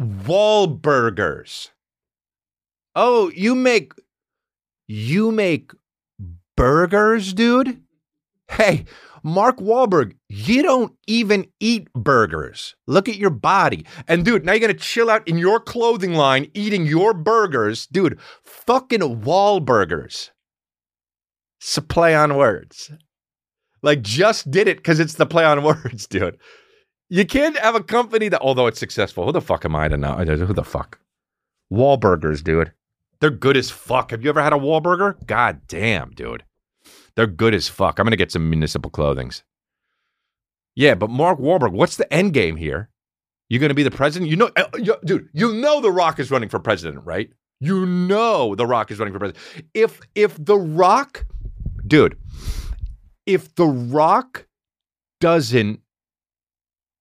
Wahlburgers. 0.00 1.70
Oh, 2.94 3.30
you 3.34 3.54
make 3.54 3.92
you 4.88 5.30
make 5.30 5.72
burgers, 6.56 7.32
dude? 7.32 7.80
Hey, 8.50 8.86
Mark 9.22 9.58
Wahlberg, 9.58 10.14
you 10.28 10.62
don't 10.62 10.92
even 11.06 11.46
eat 11.60 11.92
burgers. 11.92 12.74
Look 12.86 13.08
at 13.08 13.16
your 13.16 13.30
body. 13.30 13.84
And 14.08 14.24
dude, 14.24 14.44
now 14.44 14.52
you're 14.52 14.60
gonna 14.60 14.74
chill 14.74 15.10
out 15.10 15.26
in 15.28 15.38
your 15.38 15.60
clothing 15.60 16.14
line 16.14 16.50
eating 16.54 16.86
your 16.86 17.14
burgers. 17.14 17.86
Dude, 17.86 18.18
fucking 18.44 19.22
Wahlburgers. 19.22 20.30
It's 21.60 21.76
a 21.76 21.82
play 21.82 22.14
on 22.14 22.36
words. 22.36 22.90
Like 23.82 24.02
just 24.02 24.50
did 24.50 24.68
it 24.68 24.78
because 24.78 24.98
it's 24.98 25.14
the 25.14 25.26
play 25.26 25.44
on 25.44 25.62
words, 25.62 26.06
dude. 26.06 26.38
You 27.10 27.26
can't 27.26 27.58
have 27.58 27.74
a 27.74 27.82
company 27.82 28.28
that, 28.28 28.40
although 28.40 28.68
it's 28.68 28.78
successful, 28.78 29.24
who 29.26 29.32
the 29.32 29.40
fuck 29.40 29.64
am 29.64 29.74
I 29.74 29.88
to 29.88 29.96
know? 29.96 30.14
Who 30.14 30.54
the 30.54 30.64
fuck? 30.64 31.00
Wahlburgers, 31.72 32.42
dude. 32.42 32.72
They're 33.20 33.30
good 33.30 33.56
as 33.56 33.70
fuck. 33.70 34.12
Have 34.12 34.22
you 34.22 34.30
ever 34.30 34.40
had 34.42 34.52
a 34.52 34.56
Wahlburger? 34.56 35.26
God 35.26 35.60
damn, 35.68 36.10
dude. 36.12 36.44
They're 37.16 37.26
good 37.26 37.52
as 37.54 37.68
fuck. 37.68 37.98
I'm 37.98 38.06
gonna 38.06 38.16
get 38.16 38.32
some 38.32 38.48
municipal 38.48 38.90
clothings. 38.90 39.42
Yeah, 40.76 40.94
but 40.94 41.10
Mark 41.10 41.38
Wahlberg, 41.38 41.72
what's 41.72 41.96
the 41.96 42.10
end 42.12 42.32
game 42.32 42.56
here? 42.56 42.88
You're 43.48 43.60
gonna 43.60 43.74
be 43.74 43.82
the 43.82 43.90
president? 43.90 44.30
You 44.30 44.36
know, 44.36 44.50
uh, 44.56 44.64
you- 44.78 44.96
dude. 45.04 45.28
You 45.32 45.52
know 45.52 45.80
The 45.80 45.90
Rock 45.90 46.18
is 46.20 46.30
running 46.30 46.48
for 46.48 46.60
president, 46.60 47.04
right? 47.04 47.30
You 47.58 47.84
know 47.84 48.54
The 48.54 48.66
Rock 48.66 48.90
is 48.90 48.98
running 48.98 49.12
for 49.12 49.18
president. 49.18 49.64
If 49.74 50.00
if 50.14 50.42
The 50.42 50.56
Rock, 50.56 51.26
dude, 51.86 52.16
if 53.26 53.54
The 53.56 53.66
Rock 53.66 54.46
doesn't 55.20 55.80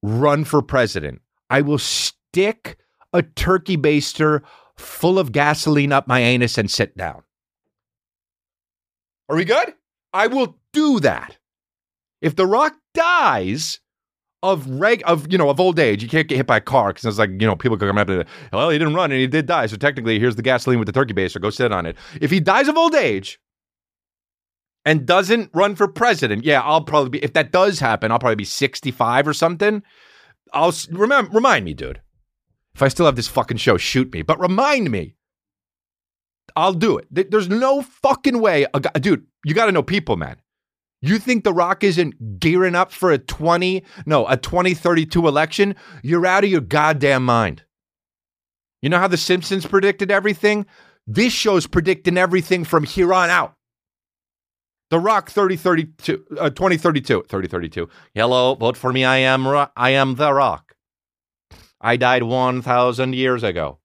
run 0.02 0.44
for 0.44 0.62
president, 0.62 1.22
I 1.50 1.62
will 1.62 1.78
stick 1.78 2.78
a 3.14 3.24
turkey 3.24 3.78
baster 3.78 4.42
full 4.78 5.20
of 5.20 5.32
gasoline 5.32 5.92
up 5.92 6.08
my 6.08 6.20
anus 6.20 6.58
and 6.58 6.70
sit 6.70 6.96
down. 6.96 7.24
Are 9.28 9.36
we 9.36 9.46
good? 9.46 9.74
I 10.14 10.28
will 10.28 10.58
do 10.74 11.00
that. 11.02 11.38
If 12.22 12.36
The 12.36 12.48
Rock 12.48 12.76
dies 12.94 13.80
of 14.42 14.68
reg 14.70 15.04
of 15.06 15.32
you 15.32 15.38
know 15.38 15.50
of 15.50 15.60
old 15.60 15.80
age, 15.80 16.02
you 16.02 16.10
can't 16.10 16.28
get 16.28 16.38
hit 16.38 16.48
by 16.48 16.58
a 16.58 16.62
car 16.62 16.90
because 16.90 17.06
it's 17.06 17.20
like 17.20 17.30
you 17.30 17.46
know 17.46 17.56
people 17.56 17.78
come 17.78 17.98
up 17.98 18.08
well 18.54 18.70
he 18.70 18.78
didn't 18.78 18.94
run 18.94 19.12
and 19.12 19.20
he 19.20 19.28
did 19.28 19.46
die, 19.46 19.66
so 19.66 19.76
technically 19.76 20.18
here's 20.20 20.36
the 20.36 20.42
gasoline 20.42 20.80
with 20.80 20.86
the 20.86 20.92
turkey 20.94 21.14
baster. 21.14 21.42
Go 21.42 21.50
sit 21.50 21.72
on 21.72 21.86
it. 21.86 21.98
If 22.22 22.32
he 22.32 22.40
dies 22.40 22.68
of 22.68 22.78
old 22.78 22.96
age 22.96 23.40
and 24.86 25.06
doesn't 25.06 25.52
run 25.54 25.76
for 25.76 25.88
president, 25.88 26.46
yeah, 26.46 26.62
I'll 26.62 26.84
probably 26.84 27.10
be. 27.10 27.24
If 27.24 27.34
that 27.34 27.52
does 27.52 27.80
happen, 27.80 28.12
I'll 28.12 28.20
probably 28.20 28.36
be 28.36 28.46
65 28.46 29.28
or 29.28 29.34
something. 29.34 29.84
I'll 30.54 30.74
remember. 30.92 31.32
Remind 31.32 31.66
me, 31.66 31.74
dude. 31.74 32.02
If 32.74 32.82
I 32.82 32.88
still 32.88 33.06
have 33.06 33.16
this 33.16 33.28
fucking 33.28 33.58
show, 33.58 33.78
shoot 33.78 34.14
me. 34.14 34.22
But 34.22 34.40
remind 34.40 34.90
me. 34.90 35.16
I'll 36.56 36.74
do 36.74 36.98
it. 36.98 37.08
There's 37.32 37.50
no 37.50 37.82
fucking 37.82 38.40
way, 38.40 38.66
guy, 38.82 38.90
dude. 39.00 39.26
You 39.46 39.54
got 39.54 39.68
to 39.68 39.72
know 39.72 39.84
people, 39.84 40.18
man. 40.18 40.38
You 41.02 41.20
think 41.20 41.44
The 41.44 41.54
Rock 41.54 41.84
isn't 41.84 42.40
gearing 42.40 42.76
up 42.76 42.92
for 42.92 43.12
a 43.12 43.18
20, 43.18 43.84
no, 44.06 44.28
a 44.28 44.36
2032 44.36 45.28
election? 45.28 45.76
You're 46.04 46.26
out 46.26 46.44
of 46.44 46.50
your 46.50 46.62
goddamn 46.62 47.24
mind. 47.24 47.64
You 48.82 48.90
know 48.90 49.00
how 49.00 49.08
The 49.08 49.18
Simpsons 49.18 49.66
predicted 49.66 50.12
everything? 50.12 50.66
This 51.08 51.32
show's 51.32 51.68
predicting 51.68 52.18
everything 52.18 52.66
from 52.66 52.84
here 52.84 53.14
on 53.14 53.30
out. 53.30 53.54
The 54.90 55.00
Rock 55.00 55.30
3032, 55.30 56.26
uh, 56.40 56.50
2032, 56.50 57.24
3032. 57.30 57.90
Hello, 58.16 58.56
vote 58.56 58.76
for 58.76 58.92
me. 58.92 59.06
I 59.06 59.18
am, 59.18 59.48
Ro- 59.48 59.68
I 59.76 59.92
am 59.92 60.16
The 60.16 60.34
Rock. 60.34 60.74
I 61.80 61.96
died 61.96 62.24
1,000 62.24 63.14
years 63.14 63.44
ago. 63.44 63.80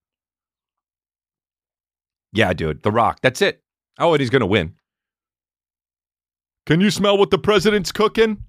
Yeah, 2.32 2.52
dude, 2.54 2.82
The 2.82 2.90
Rock. 2.90 3.18
That's 3.23 3.42
it. 3.42 3.62
Oh, 3.99 4.14
and 4.14 4.20
he's 4.20 4.30
going 4.30 4.40
to 4.40 4.46
win. 4.46 4.75
Can 6.66 6.80
you 6.80 6.90
smell 6.90 7.18
what 7.18 7.30
the 7.30 7.38
president's 7.38 7.92
cooking? 7.92 8.42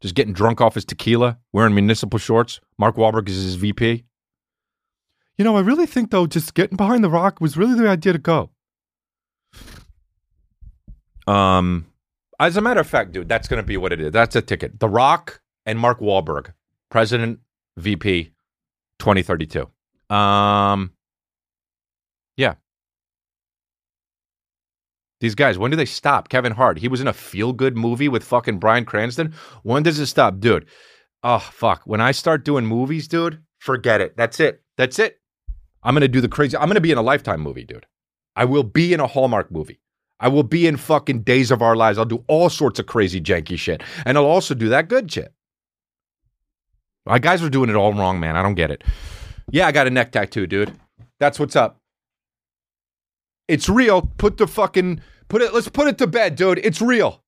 Just 0.00 0.14
getting 0.14 0.32
drunk 0.32 0.60
off 0.60 0.74
his 0.74 0.84
tequila, 0.84 1.38
wearing 1.52 1.74
municipal 1.74 2.18
shorts. 2.18 2.60
Mark 2.78 2.96
Wahlberg 2.96 3.28
is 3.28 3.42
his 3.42 3.56
VP. 3.56 4.04
You 5.36 5.44
know, 5.44 5.56
I 5.56 5.60
really 5.60 5.86
think, 5.86 6.10
though, 6.12 6.26
just 6.26 6.54
getting 6.54 6.76
behind 6.76 7.02
The 7.02 7.10
Rock 7.10 7.40
was 7.40 7.56
really 7.56 7.74
the 7.74 7.88
idea 7.88 8.12
to 8.12 8.18
go. 8.18 8.50
Um, 11.26 11.86
as 12.40 12.56
a 12.56 12.60
matter 12.60 12.80
of 12.80 12.86
fact, 12.86 13.12
dude, 13.12 13.28
that's 13.28 13.48
going 13.48 13.62
to 13.62 13.66
be 13.66 13.76
what 13.76 13.92
it 13.92 14.00
is. 14.00 14.12
That's 14.12 14.36
a 14.36 14.42
ticket. 14.42 14.80
The 14.80 14.88
Rock 14.88 15.40
and 15.64 15.78
Mark 15.78 16.00
Wahlberg, 16.00 16.52
President, 16.90 17.40
VP, 17.76 18.32
2032. 18.98 20.14
Um, 20.14 20.92
yeah. 22.36 22.54
These 25.20 25.34
guys, 25.36 25.56
when 25.56 25.70
do 25.70 25.76
they 25.76 25.84
stop? 25.84 26.28
Kevin 26.28 26.52
Hart, 26.52 26.78
he 26.78 26.88
was 26.88 27.00
in 27.00 27.06
a 27.06 27.12
feel 27.12 27.52
good 27.52 27.76
movie 27.76 28.08
with 28.08 28.24
fucking 28.24 28.58
Bryan 28.58 28.84
Cranston. 28.84 29.34
When 29.62 29.84
does 29.84 30.00
it 30.00 30.06
stop, 30.06 30.40
dude? 30.40 30.66
Oh, 31.22 31.38
fuck. 31.38 31.82
When 31.84 32.00
I 32.00 32.10
start 32.10 32.44
doing 32.44 32.66
movies, 32.66 33.06
dude, 33.06 33.40
forget 33.58 34.00
it. 34.00 34.16
That's 34.16 34.40
it. 34.40 34.62
That's 34.76 34.98
it. 34.98 35.20
I'm 35.84 35.94
going 35.94 36.00
to 36.02 36.08
do 36.08 36.20
the 36.20 36.28
crazy. 36.28 36.56
I'm 36.56 36.64
going 36.64 36.74
to 36.74 36.80
be 36.80 36.90
in 36.90 36.98
a 36.98 37.02
Lifetime 37.02 37.40
movie, 37.40 37.64
dude. 37.64 37.86
I 38.34 38.44
will 38.44 38.64
be 38.64 38.92
in 38.92 39.00
a 39.00 39.06
Hallmark 39.06 39.52
movie. 39.52 39.81
I 40.22 40.28
will 40.28 40.44
be 40.44 40.68
in 40.68 40.76
fucking 40.76 41.22
Days 41.22 41.50
of 41.50 41.60
Our 41.60 41.74
Lives. 41.74 41.98
I'll 41.98 42.04
do 42.04 42.24
all 42.28 42.48
sorts 42.48 42.78
of 42.78 42.86
crazy, 42.86 43.20
janky 43.20 43.58
shit. 43.58 43.82
And 44.06 44.16
I'll 44.16 44.24
also 44.24 44.54
do 44.54 44.68
that 44.68 44.88
good 44.88 45.10
shit. 45.10 45.34
My 47.04 47.18
guys 47.18 47.42
are 47.42 47.50
doing 47.50 47.68
it 47.68 47.74
all 47.74 47.92
wrong, 47.92 48.20
man. 48.20 48.36
I 48.36 48.42
don't 48.42 48.54
get 48.54 48.70
it. 48.70 48.84
Yeah, 49.50 49.66
I 49.66 49.72
got 49.72 49.88
a 49.88 49.90
neck 49.90 50.12
tattoo, 50.12 50.46
dude. 50.46 50.72
That's 51.18 51.40
what's 51.40 51.56
up. 51.56 51.78
It's 53.48 53.68
real. 53.68 54.02
Put 54.16 54.36
the 54.36 54.46
fucking 54.46 55.00
put 55.28 55.42
it. 55.42 55.52
Let's 55.52 55.68
put 55.68 55.88
it 55.88 55.98
to 55.98 56.06
bed, 56.06 56.36
dude. 56.36 56.60
It's 56.62 56.80
real. 56.80 57.22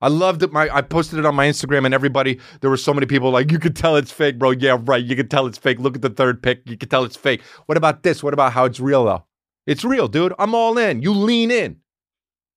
I 0.00 0.08
loved 0.08 0.42
it. 0.42 0.50
My 0.50 0.74
I 0.74 0.80
posted 0.80 1.18
it 1.18 1.26
on 1.26 1.34
my 1.34 1.46
Instagram, 1.46 1.84
and 1.84 1.92
everybody 1.92 2.40
there 2.62 2.70
were 2.70 2.78
so 2.78 2.94
many 2.94 3.06
people 3.06 3.30
like, 3.30 3.52
you 3.52 3.58
could 3.58 3.76
tell 3.76 3.96
it's 3.96 4.10
fake, 4.10 4.38
bro. 4.38 4.52
Yeah, 4.52 4.78
right. 4.84 5.04
You 5.04 5.14
could 5.14 5.30
tell 5.30 5.46
it's 5.46 5.58
fake. 5.58 5.78
Look 5.78 5.96
at 5.96 6.02
the 6.02 6.10
third 6.10 6.42
pick. 6.42 6.62
You 6.64 6.78
could 6.78 6.90
tell 6.90 7.04
it's 7.04 7.16
fake. 7.16 7.42
What 7.66 7.76
about 7.76 8.02
this? 8.02 8.22
What 8.22 8.32
about 8.32 8.54
how 8.54 8.64
it's 8.64 8.80
real 8.80 9.04
though? 9.04 9.24
It's 9.66 9.84
real, 9.84 10.08
dude. 10.08 10.32
I'm 10.38 10.54
all 10.54 10.78
in. 10.78 11.02
You 11.02 11.12
lean 11.12 11.50
in. 11.50 11.80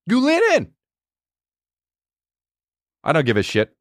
You 0.08 0.20
lean 0.22 0.42
in. 0.56 0.72
I 3.04 3.14
don't 3.14 3.26
give 3.26 3.38
a 3.38 3.44
shit. 3.44 3.74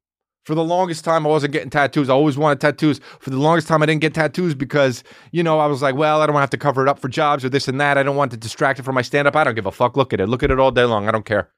For 0.44 0.54
the 0.54 0.62
longest 0.62 1.04
time, 1.04 1.26
I 1.26 1.28
wasn't 1.30 1.52
getting 1.52 1.70
tattoos. 1.70 2.08
I 2.08 2.12
always 2.12 2.38
wanted 2.38 2.60
tattoos. 2.60 3.00
For 3.18 3.30
the 3.30 3.38
longest 3.38 3.66
time, 3.66 3.82
I 3.82 3.86
didn't 3.86 4.00
get 4.00 4.14
tattoos 4.14 4.54
because, 4.54 5.02
you 5.32 5.42
know, 5.42 5.58
I 5.58 5.66
was 5.66 5.82
like, 5.82 5.96
well, 5.96 6.22
I 6.22 6.26
don't 6.26 6.36
have 6.36 6.50
to 6.50 6.56
cover 6.56 6.82
it 6.82 6.88
up 6.88 7.00
for 7.00 7.08
jobs 7.08 7.44
or 7.44 7.48
this 7.48 7.66
and 7.66 7.80
that. 7.80 7.98
I 7.98 8.04
don't 8.04 8.14
want 8.14 8.30
to 8.30 8.36
distract 8.36 8.78
it 8.78 8.84
from 8.84 8.94
my 8.94 9.02
stand 9.02 9.26
up. 9.26 9.34
I 9.34 9.42
don't 9.42 9.56
give 9.56 9.66
a 9.66 9.72
fuck. 9.72 9.96
Look 9.96 10.12
at 10.12 10.20
it. 10.20 10.28
Look 10.28 10.44
at 10.44 10.52
it 10.52 10.60
all 10.60 10.70
day 10.70 10.84
long. 10.84 11.08
I 11.08 11.10
don't 11.10 11.24
care. 11.24 11.50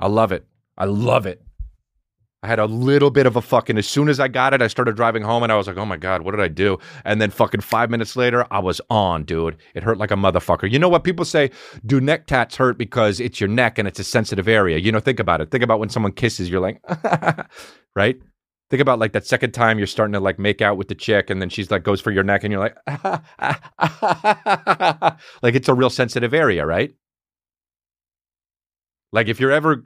I 0.00 0.06
love 0.06 0.32
it. 0.32 0.46
I 0.78 0.86
love 0.86 1.26
it. 1.26 1.42
I 2.44 2.48
had 2.48 2.58
a 2.58 2.66
little 2.66 3.10
bit 3.10 3.26
of 3.26 3.36
a 3.36 3.40
fucking, 3.40 3.78
as 3.78 3.88
soon 3.88 4.08
as 4.08 4.18
I 4.18 4.26
got 4.26 4.52
it, 4.52 4.60
I 4.60 4.66
started 4.66 4.96
driving 4.96 5.22
home 5.22 5.44
and 5.44 5.52
I 5.52 5.56
was 5.56 5.68
like, 5.68 5.76
oh 5.76 5.86
my 5.86 5.96
God, 5.96 6.22
what 6.22 6.32
did 6.32 6.40
I 6.40 6.48
do? 6.48 6.76
And 7.04 7.20
then 7.20 7.30
fucking 7.30 7.60
five 7.60 7.88
minutes 7.88 8.16
later, 8.16 8.44
I 8.50 8.58
was 8.58 8.80
on, 8.90 9.22
dude. 9.22 9.56
It 9.74 9.84
hurt 9.84 9.98
like 9.98 10.10
a 10.10 10.16
motherfucker. 10.16 10.68
You 10.68 10.80
know 10.80 10.88
what? 10.88 11.04
People 11.04 11.24
say, 11.24 11.52
do 11.86 12.00
neck 12.00 12.26
tats 12.26 12.56
hurt 12.56 12.78
because 12.78 13.20
it's 13.20 13.40
your 13.40 13.48
neck 13.48 13.78
and 13.78 13.86
it's 13.86 14.00
a 14.00 14.04
sensitive 14.04 14.48
area? 14.48 14.78
You 14.78 14.90
know, 14.90 14.98
think 14.98 15.20
about 15.20 15.40
it. 15.40 15.52
Think 15.52 15.62
about 15.62 15.78
when 15.78 15.88
someone 15.88 16.10
kisses, 16.10 16.50
you're 16.50 16.60
like, 16.60 16.82
right? 17.94 18.20
Think 18.70 18.80
about 18.80 18.98
like 18.98 19.12
that 19.12 19.24
second 19.24 19.52
time 19.52 19.78
you're 19.78 19.86
starting 19.86 20.14
to 20.14 20.20
like 20.20 20.40
make 20.40 20.60
out 20.60 20.76
with 20.76 20.88
the 20.88 20.96
chick 20.96 21.30
and 21.30 21.40
then 21.40 21.48
she's 21.48 21.70
like 21.70 21.84
goes 21.84 22.00
for 22.00 22.10
your 22.10 22.24
neck 22.24 22.42
and 22.42 22.50
you're 22.50 22.60
like, 22.60 22.76
like 25.42 25.54
it's 25.54 25.68
a 25.68 25.74
real 25.74 25.90
sensitive 25.90 26.34
area, 26.34 26.66
right? 26.66 26.92
Like 29.12 29.28
if 29.28 29.38
you're 29.38 29.52
ever, 29.52 29.84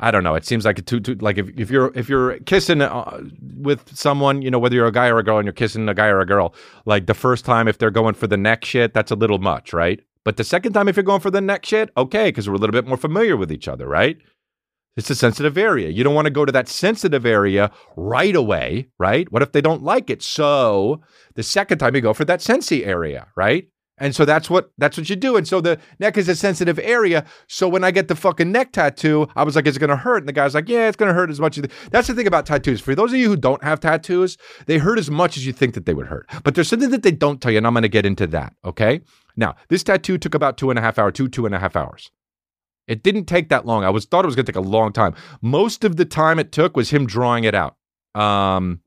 I 0.00 0.10
don't 0.10 0.24
know, 0.24 0.34
it 0.34 0.46
seems 0.46 0.64
like 0.64 0.78
a 0.78 0.82
too, 0.82 1.00
too 1.00 1.14
like 1.16 1.38
if, 1.38 1.48
if 1.58 1.70
you're 1.70 1.92
if 1.94 2.08
you're 2.08 2.38
kissing 2.40 2.80
uh, 2.80 3.22
with 3.56 3.96
someone, 3.96 4.42
you 4.42 4.50
know, 4.50 4.58
whether 4.58 4.74
you're 4.74 4.86
a 4.86 4.92
guy 4.92 5.08
or 5.08 5.18
a 5.18 5.24
girl, 5.24 5.38
and 5.38 5.46
you're 5.46 5.52
kissing 5.52 5.88
a 5.88 5.94
guy 5.94 6.06
or 6.06 6.20
a 6.20 6.26
girl, 6.26 6.54
like 6.86 7.06
the 7.06 7.14
first 7.14 7.44
time 7.44 7.68
if 7.68 7.78
they're 7.78 7.90
going 7.90 8.14
for 8.14 8.26
the 8.26 8.36
neck 8.36 8.64
shit, 8.64 8.94
that's 8.94 9.10
a 9.10 9.16
little 9.16 9.38
much, 9.38 9.72
right? 9.72 10.00
But 10.24 10.36
the 10.36 10.44
second 10.44 10.72
time 10.72 10.88
if 10.88 10.96
you're 10.96 11.02
going 11.02 11.20
for 11.20 11.30
the 11.30 11.40
neck 11.40 11.64
shit, 11.64 11.90
okay, 11.96 12.28
because 12.28 12.48
we're 12.48 12.56
a 12.56 12.58
little 12.58 12.72
bit 12.72 12.86
more 12.86 12.96
familiar 12.96 13.36
with 13.36 13.52
each 13.52 13.68
other, 13.68 13.86
right? 13.86 14.18
It's 14.96 15.08
a 15.08 15.14
sensitive 15.14 15.56
area. 15.56 15.88
You 15.88 16.04
don't 16.04 16.14
want 16.14 16.26
to 16.26 16.30
go 16.30 16.44
to 16.44 16.52
that 16.52 16.68
sensitive 16.68 17.24
area 17.24 17.70
right 17.96 18.34
away, 18.34 18.88
right? 18.98 19.30
What 19.32 19.40
if 19.40 19.52
they 19.52 19.60
don't 19.60 19.82
like 19.82 20.10
it? 20.10 20.22
So 20.22 21.00
the 21.36 21.42
second 21.42 21.78
time 21.78 21.94
you 21.94 22.00
go 22.00 22.12
for 22.12 22.24
that 22.26 22.40
sensy 22.40 22.86
area, 22.86 23.28
right? 23.34 23.69
And 24.00 24.14
so 24.14 24.24
that's 24.24 24.48
what 24.48 24.72
that's 24.78 24.96
what 24.96 25.08
you 25.10 25.14
do. 25.14 25.36
And 25.36 25.46
so 25.46 25.60
the 25.60 25.78
neck 25.98 26.16
is 26.16 26.28
a 26.28 26.34
sensitive 26.34 26.78
area. 26.78 27.24
So 27.48 27.68
when 27.68 27.84
I 27.84 27.90
get 27.90 28.08
the 28.08 28.16
fucking 28.16 28.50
neck 28.50 28.72
tattoo, 28.72 29.28
I 29.36 29.44
was 29.44 29.54
like, 29.54 29.66
"Is 29.66 29.76
it 29.76 29.80
gonna 29.80 29.96
hurt?" 29.96 30.18
And 30.18 30.28
the 30.28 30.32
guy's 30.32 30.54
like, 30.54 30.68
"Yeah, 30.68 30.88
it's 30.88 30.96
gonna 30.96 31.12
hurt 31.12 31.30
as 31.30 31.38
much 31.38 31.58
as." 31.58 31.66
That's 31.90 32.08
the 32.08 32.14
thing 32.14 32.26
about 32.26 32.46
tattoos. 32.46 32.80
For 32.80 32.94
those 32.94 33.12
of 33.12 33.18
you 33.18 33.28
who 33.28 33.36
don't 33.36 33.62
have 33.62 33.78
tattoos, 33.78 34.38
they 34.66 34.78
hurt 34.78 34.98
as 34.98 35.10
much 35.10 35.36
as 35.36 35.46
you 35.46 35.52
think 35.52 35.74
that 35.74 35.84
they 35.84 35.94
would 35.94 36.06
hurt. 36.06 36.28
But 36.42 36.54
there's 36.54 36.68
something 36.68 36.90
that 36.90 37.02
they 37.02 37.12
don't 37.12 37.40
tell 37.40 37.52
you, 37.52 37.58
and 37.58 37.66
I'm 37.66 37.74
gonna 37.74 37.88
get 37.88 38.06
into 38.06 38.26
that. 38.28 38.54
Okay. 38.64 39.02
Now 39.36 39.54
this 39.68 39.84
tattoo 39.84 40.18
took 40.18 40.34
about 40.34 40.56
two 40.56 40.70
and 40.70 40.78
a 40.78 40.82
half 40.82 40.98
hour, 40.98 41.10
two 41.10 41.28
two 41.28 41.44
and 41.44 41.54
a 41.54 41.58
half 41.58 41.76
hours. 41.76 42.10
It 42.88 43.02
didn't 43.02 43.26
take 43.26 43.50
that 43.50 43.66
long. 43.66 43.84
I 43.84 43.90
was 43.90 44.06
thought 44.06 44.24
it 44.24 44.26
was 44.26 44.34
gonna 44.34 44.46
take 44.46 44.56
a 44.56 44.60
long 44.60 44.92
time. 44.92 45.14
Most 45.42 45.84
of 45.84 45.96
the 45.96 46.06
time 46.06 46.38
it 46.38 46.52
took 46.52 46.76
was 46.76 46.90
him 46.90 47.06
drawing 47.06 47.44
it 47.44 47.54
out. 47.54 47.76
Um, 48.14 48.80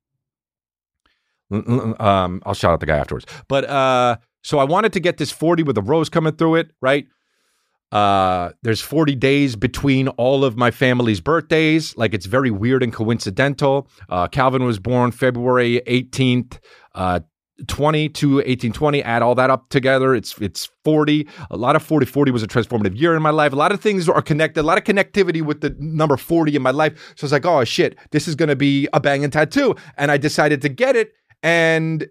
um, 1.51 2.41
I'll 2.45 2.53
shout 2.53 2.73
out 2.73 2.79
the 2.79 2.85
guy 2.85 2.97
afterwards. 2.97 3.25
But 3.47 3.65
uh, 3.69 4.17
so 4.43 4.59
I 4.59 4.63
wanted 4.63 4.93
to 4.93 4.99
get 4.99 5.17
this 5.17 5.31
40 5.31 5.63
with 5.63 5.77
a 5.77 5.81
rose 5.81 6.09
coming 6.09 6.33
through 6.33 6.55
it, 6.55 6.71
right? 6.81 7.05
Uh, 7.91 8.51
there's 8.63 8.81
40 8.81 9.15
days 9.15 9.55
between 9.55 10.07
all 10.09 10.43
of 10.43 10.57
my 10.57 10.71
family's 10.71 11.21
birthdays. 11.21 11.95
Like 11.95 12.13
it's 12.13 12.25
very 12.25 12.49
weird 12.49 12.81
and 12.81 12.91
coincidental. 12.91 13.87
Uh, 14.09 14.27
Calvin 14.27 14.63
was 14.63 14.79
born 14.79 15.11
February 15.11 15.79
18th, 15.85 16.59
uh, 16.95 17.19
20 17.67 18.09
to 18.09 18.27
1820 18.37 19.03
add 19.03 19.21
all 19.21 19.35
that 19.35 19.51
up 19.51 19.69
together 19.69 20.15
it's 20.15 20.35
it's 20.41 20.69
40 20.83 21.27
a 21.51 21.55
lot 21.55 21.75
of 21.75 21.83
40 21.83 22.07
40 22.07 22.31
was 22.31 22.41
a 22.41 22.47
transformative 22.47 22.99
year 22.99 23.15
in 23.15 23.21
my 23.21 23.29
life 23.29 23.53
a 23.53 23.55
lot 23.55 23.71
of 23.71 23.79
things 23.79 24.09
are 24.09 24.23
connected 24.23 24.61
a 24.61 24.63
lot 24.63 24.79
of 24.79 24.83
connectivity 24.83 25.41
with 25.41 25.61
the 25.61 25.73
number 25.79 26.17
40 26.17 26.55
in 26.55 26.63
my 26.63 26.71
life 26.71 27.13
so 27.15 27.25
it's 27.25 27.31
like 27.31 27.45
oh 27.45 27.63
shit 27.63 27.95
this 28.11 28.27
is 28.27 28.33
going 28.33 28.49
to 28.49 28.55
be 28.55 28.89
a 28.91 28.99
banging 28.99 29.29
tattoo 29.29 29.75
and 29.97 30.09
i 30.09 30.17
decided 30.17 30.63
to 30.63 30.67
get 30.67 30.95
it 30.95 31.13
and 31.43 32.07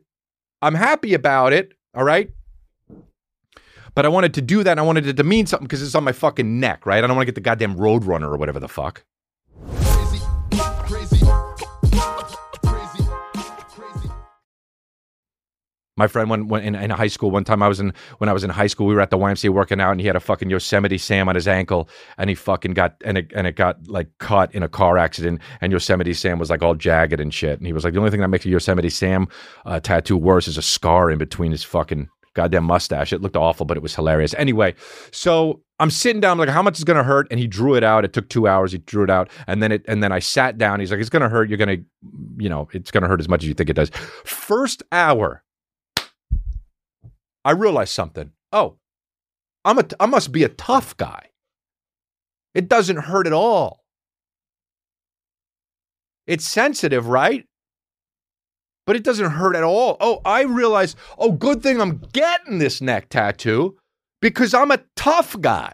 i'm 0.62 0.76
happy 0.76 1.12
about 1.12 1.52
it 1.52 1.72
all 1.94 2.04
right 2.04 2.30
but 3.94 4.06
I 4.06 4.08
wanted 4.08 4.34
to 4.34 4.42
do 4.42 4.62
that. 4.64 4.78
I 4.78 4.82
wanted 4.82 5.06
it 5.06 5.16
to 5.18 5.24
mean 5.24 5.46
something 5.46 5.66
because 5.66 5.82
it's 5.82 5.94
on 5.94 6.04
my 6.04 6.12
fucking 6.12 6.58
neck, 6.58 6.86
right? 6.86 7.02
I 7.02 7.06
don't 7.06 7.16
want 7.16 7.26
to 7.26 7.30
get 7.30 7.34
the 7.34 7.42
goddamn 7.42 7.76
Roadrunner 7.76 8.32
or 8.32 8.36
whatever 8.36 8.60
the 8.60 8.68
fuck. 8.68 9.04
My 15.96 16.06
friend, 16.06 16.30
when, 16.30 16.48
when 16.48 16.62
in, 16.62 16.74
in 16.74 16.90
high 16.90 17.08
school, 17.08 17.30
one 17.30 17.44
time 17.44 17.62
I 17.62 17.68
was 17.68 17.78
in 17.78 17.92
when 18.16 18.30
I 18.30 18.32
was 18.32 18.44
in 18.44 18.50
high 18.50 18.66
school, 18.66 18.86
we 18.86 18.94
were 18.94 19.00
at 19.02 19.10
the 19.10 19.18
YMCA 19.18 19.50
working 19.50 19.80
out, 19.80 19.92
and 19.92 20.00
he 20.00 20.06
had 20.06 20.16
a 20.16 20.20
fucking 20.20 20.48
Yosemite 20.48 20.96
Sam 20.96 21.28
on 21.28 21.34
his 21.34 21.46
ankle, 21.46 21.88
and 22.16 22.30
he 22.30 22.34
fucking 22.34 22.72
got 22.72 22.94
and 23.04 23.18
it 23.18 23.30
and 23.34 23.46
it 23.46 23.56
got 23.56 23.86
like 23.88 24.08
caught 24.18 24.54
in 24.54 24.62
a 24.62 24.68
car 24.68 24.96
accident, 24.96 25.40
and 25.60 25.70
Yosemite 25.70 26.14
Sam 26.14 26.38
was 26.38 26.48
like 26.48 26.62
all 26.62 26.74
jagged 26.74 27.20
and 27.20 27.32
shit, 27.32 27.58
and 27.58 27.66
he 27.66 27.74
was 27.74 27.84
like, 27.84 27.92
the 27.92 27.98
only 27.98 28.10
thing 28.10 28.20
that 28.20 28.28
makes 28.28 28.46
a 28.46 28.48
Yosemite 28.48 28.88
Sam 28.88 29.28
uh, 29.66 29.80
tattoo 29.80 30.16
worse 30.16 30.48
is 30.48 30.56
a 30.56 30.62
scar 30.62 31.10
in 31.10 31.18
between 31.18 31.52
his 31.52 31.62
fucking 31.62 32.08
goddamn 32.34 32.64
mustache. 32.64 33.12
It 33.12 33.20
looked 33.20 33.36
awful, 33.36 33.66
but 33.66 33.76
it 33.76 33.82
was 33.82 33.94
hilarious. 33.94 34.34
Anyway, 34.34 34.74
so 35.10 35.60
I'm 35.78 35.90
sitting 35.90 36.20
down, 36.20 36.32
I'm 36.32 36.38
like, 36.38 36.48
how 36.48 36.62
much 36.62 36.78
is 36.78 36.84
gonna 36.84 37.04
hurt? 37.04 37.26
And 37.30 37.38
he 37.38 37.46
drew 37.46 37.74
it 37.74 37.84
out. 37.84 38.04
It 38.04 38.12
took 38.12 38.28
two 38.28 38.48
hours. 38.48 38.72
He 38.72 38.78
drew 38.78 39.04
it 39.04 39.10
out, 39.10 39.28
and 39.46 39.62
then 39.62 39.72
it 39.72 39.84
and 39.88 40.02
then 40.02 40.12
I 40.12 40.20
sat 40.20 40.56
down. 40.56 40.80
He's 40.80 40.90
like, 40.90 41.00
it's 41.00 41.10
gonna 41.10 41.28
hurt. 41.28 41.48
You're 41.48 41.58
gonna, 41.58 41.78
you 42.38 42.48
know, 42.48 42.68
it's 42.72 42.90
gonna 42.90 43.08
hurt 43.08 43.20
as 43.20 43.28
much 43.28 43.42
as 43.42 43.48
you 43.48 43.54
think 43.54 43.68
it 43.68 43.76
does. 43.76 43.90
First 44.24 44.82
hour, 44.90 45.42
I 47.44 47.52
realized 47.52 47.92
something. 47.92 48.32
Oh, 48.52 48.76
I'm 49.64 49.78
a 49.78 49.84
I 49.98 50.06
must 50.06 50.32
be 50.32 50.44
a 50.44 50.48
tough 50.48 50.96
guy. 50.96 51.28
It 52.54 52.68
doesn't 52.68 52.96
hurt 52.96 53.26
at 53.26 53.32
all. 53.32 53.84
It's 56.26 56.46
sensitive, 56.46 57.08
right? 57.08 57.46
But 58.86 58.96
it 58.96 59.04
doesn't 59.04 59.30
hurt 59.30 59.56
at 59.56 59.62
all. 59.62 59.96
Oh, 60.00 60.20
I 60.24 60.42
realize, 60.42 60.96
oh, 61.18 61.32
good 61.32 61.62
thing 61.62 61.80
I'm 61.80 62.02
getting 62.12 62.58
this 62.58 62.80
neck 62.80 63.08
tattoo 63.08 63.76
because 64.20 64.54
I'm 64.54 64.70
a 64.70 64.82
tough 64.96 65.40
guy. 65.40 65.72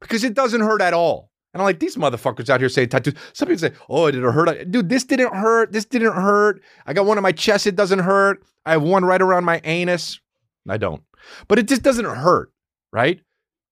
Because 0.00 0.24
it 0.24 0.34
doesn't 0.34 0.60
hurt 0.60 0.82
at 0.82 0.92
all. 0.92 1.30
And 1.54 1.62
I'm 1.62 1.64
like, 1.64 1.78
these 1.80 1.96
motherfuckers 1.96 2.50
out 2.50 2.60
here 2.60 2.68
saying 2.68 2.90
tattoos. 2.90 3.14
Some 3.32 3.48
people 3.48 3.60
say, 3.60 3.72
oh, 3.88 4.06
it 4.06 4.12
did 4.12 4.24
it 4.24 4.30
hurt? 4.30 4.70
Dude, 4.70 4.88
this 4.88 5.04
didn't 5.04 5.34
hurt. 5.34 5.72
This 5.72 5.84
didn't 5.84 6.12
hurt. 6.12 6.62
I 6.84 6.92
got 6.92 7.06
one 7.06 7.16
on 7.16 7.22
my 7.22 7.32
chest. 7.32 7.66
It 7.66 7.76
doesn't 7.76 8.00
hurt. 8.00 8.44
I 8.66 8.72
have 8.72 8.82
one 8.82 9.04
right 9.04 9.22
around 9.22 9.44
my 9.44 9.60
anus. 9.64 10.20
I 10.68 10.76
don't. 10.76 11.02
But 11.48 11.58
it 11.58 11.68
just 11.68 11.82
doesn't 11.82 12.04
hurt, 12.04 12.52
right? 12.92 13.20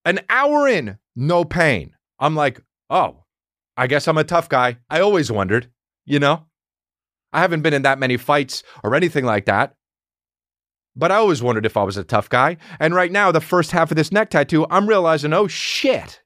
An 0.05 0.21
hour 0.29 0.69
in, 0.69 0.99
no 1.17 1.45
pain. 1.45 1.95
I'm 2.19 2.35
like, 2.35 2.61
oh, 2.91 3.25
I 3.77 3.87
guess 3.87 4.07
I'm 4.07 4.19
a 4.19 4.25
tough 4.25 4.49
guy. 4.49 4.79
I 4.89 5.01
always 5.01 5.31
wondered, 5.31 5.71
you 6.05 6.19
know? 6.19 6.47
I 7.33 7.41
haven't 7.41 7.63
been 7.63 7.75
in 7.75 7.83
that 7.83 7.99
many 7.99 8.17
fights 8.17 8.63
or 8.85 8.95
anything 8.95 9.25
like 9.25 9.47
that. 9.47 9.75
But 10.97 11.11
I 11.11 11.17
always 11.17 11.43
wondered 11.43 11.67
if 11.67 11.77
I 11.77 11.83
was 11.83 11.97
a 11.97 12.05
tough 12.05 12.29
guy. 12.29 12.59
And 12.79 12.95
right 12.95 13.11
now, 13.11 13.33
the 13.33 13.41
first 13.41 13.73
half 13.73 13.91
of 13.91 13.97
this 13.97 14.13
neck 14.13 14.31
tattoo, 14.31 14.67
I'm 14.71 14.89
realizing, 14.89 15.33
oh 15.33 15.49
shit. 15.49 16.23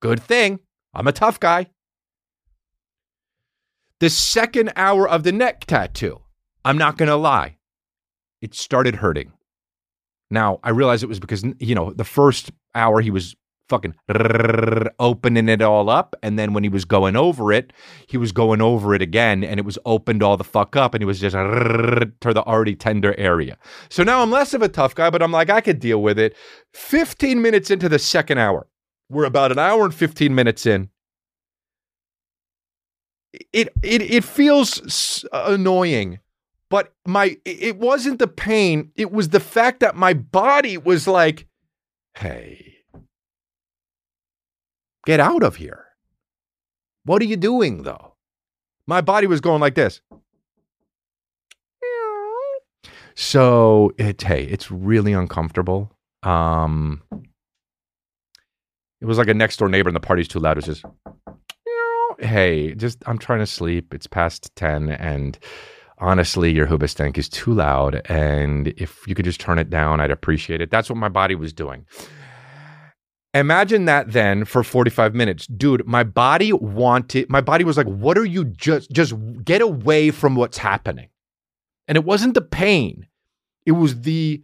Good 0.00 0.22
thing 0.22 0.60
I'm 0.94 1.06
a 1.06 1.12
tough 1.12 1.38
guy. 1.38 1.66
The 4.00 4.10
second 4.10 4.72
hour 4.74 5.08
of 5.08 5.22
the 5.22 5.32
neck 5.32 5.64
tattoo, 5.66 6.22
I'm 6.64 6.78
not 6.78 6.98
going 6.98 7.08
to 7.08 7.16
lie, 7.16 7.58
it 8.40 8.54
started 8.54 8.96
hurting. 8.96 9.32
Now, 10.32 10.60
I 10.64 10.70
realized 10.70 11.02
it 11.02 11.08
was 11.08 11.20
because, 11.20 11.44
you 11.60 11.74
know, 11.74 11.92
the 11.92 12.04
first 12.04 12.50
hour 12.74 13.02
he 13.02 13.10
was 13.10 13.36
fucking 13.68 13.94
opening 14.98 15.48
it 15.48 15.60
all 15.62 15.90
up. 15.90 16.16
And 16.22 16.38
then 16.38 16.54
when 16.54 16.62
he 16.62 16.70
was 16.70 16.84
going 16.84 17.16
over 17.16 17.52
it, 17.52 17.72
he 18.06 18.16
was 18.16 18.32
going 18.32 18.60
over 18.60 18.94
it 18.94 19.02
again 19.02 19.44
and 19.44 19.60
it 19.60 19.66
was 19.66 19.78
opened 19.84 20.22
all 20.22 20.36
the 20.36 20.44
fuck 20.44 20.74
up 20.74 20.94
and 20.94 21.02
he 21.02 21.06
was 21.06 21.20
just 21.20 21.34
to 21.36 22.32
the 22.32 22.42
already 22.46 22.74
tender 22.74 23.14
area. 23.18 23.58
So 23.90 24.02
now 24.02 24.22
I'm 24.22 24.30
less 24.30 24.54
of 24.54 24.62
a 24.62 24.68
tough 24.68 24.94
guy, 24.94 25.10
but 25.10 25.22
I'm 25.22 25.32
like, 25.32 25.50
I 25.50 25.60
could 25.60 25.78
deal 25.78 26.02
with 26.02 26.18
it. 26.18 26.34
15 26.72 27.42
minutes 27.42 27.70
into 27.70 27.88
the 27.88 27.98
second 27.98 28.38
hour, 28.38 28.66
we're 29.10 29.24
about 29.24 29.52
an 29.52 29.58
hour 29.58 29.84
and 29.84 29.94
15 29.94 30.34
minutes 30.34 30.66
in. 30.66 30.88
It 33.52 33.70
it 33.82 34.02
it 34.02 34.24
feels 34.24 35.24
annoying, 35.32 36.18
but 36.72 36.92
my 37.06 37.36
it 37.44 37.76
wasn't 37.76 38.18
the 38.18 38.26
pain. 38.26 38.90
It 38.96 39.12
was 39.12 39.28
the 39.28 39.40
fact 39.40 39.80
that 39.80 39.94
my 39.94 40.14
body 40.14 40.76
was 40.76 41.06
like, 41.06 41.46
"Hey, 42.14 42.72
Get 45.04 45.20
out 45.20 45.42
of 45.42 45.56
here. 45.56 45.86
What 47.04 47.20
are 47.22 47.26
you 47.26 47.36
doing, 47.36 47.82
though? 47.82 48.14
My 48.86 49.00
body 49.00 49.26
was 49.26 49.40
going 49.40 49.60
like 49.60 49.74
this. 49.74 50.00
So 53.14 53.92
it 53.98 54.22
hey, 54.22 54.44
it's 54.44 54.70
really 54.70 55.12
uncomfortable. 55.12 55.92
Um 56.22 57.02
it 59.00 59.06
was 59.06 59.18
like 59.18 59.28
a 59.28 59.34
next 59.34 59.58
door 59.58 59.68
neighbor 59.68 59.88
and 59.88 59.96
the 59.96 60.00
party's 60.00 60.28
too 60.28 60.38
loud. 60.38 60.56
It 60.56 60.66
was 60.66 60.80
just 60.80 60.84
hey, 62.18 62.74
just 62.74 63.02
I'm 63.06 63.18
trying 63.18 63.40
to 63.40 63.46
sleep. 63.46 63.92
It's 63.92 64.06
past 64.06 64.50
10 64.56 64.88
and 64.88 65.38
honestly, 65.98 66.52
your 66.52 66.66
hoobastank 66.66 67.18
is 67.18 67.28
too 67.28 67.52
loud. 67.52 68.02
And 68.06 68.68
if 68.68 69.06
you 69.06 69.14
could 69.14 69.24
just 69.24 69.40
turn 69.40 69.58
it 69.58 69.70
down, 69.70 70.00
I'd 70.00 70.10
appreciate 70.10 70.60
it. 70.60 70.70
That's 70.70 70.88
what 70.88 70.96
my 70.96 71.08
body 71.08 71.34
was 71.34 71.52
doing. 71.52 71.86
Imagine 73.34 73.86
that 73.86 74.12
then 74.12 74.44
for 74.44 74.62
45 74.62 75.14
minutes. 75.14 75.46
Dude, 75.46 75.86
my 75.86 76.04
body 76.04 76.52
wanted 76.52 77.30
my 77.30 77.40
body 77.40 77.64
was 77.64 77.78
like, 77.78 77.86
"What 77.86 78.18
are 78.18 78.26
you 78.26 78.44
just 78.44 78.90
just 78.90 79.14
get 79.42 79.62
away 79.62 80.10
from 80.10 80.34
what's 80.36 80.58
happening." 80.58 81.08
And 81.88 81.96
it 81.96 82.04
wasn't 82.04 82.34
the 82.34 82.42
pain. 82.42 83.06
It 83.64 83.72
was 83.72 84.02
the 84.02 84.42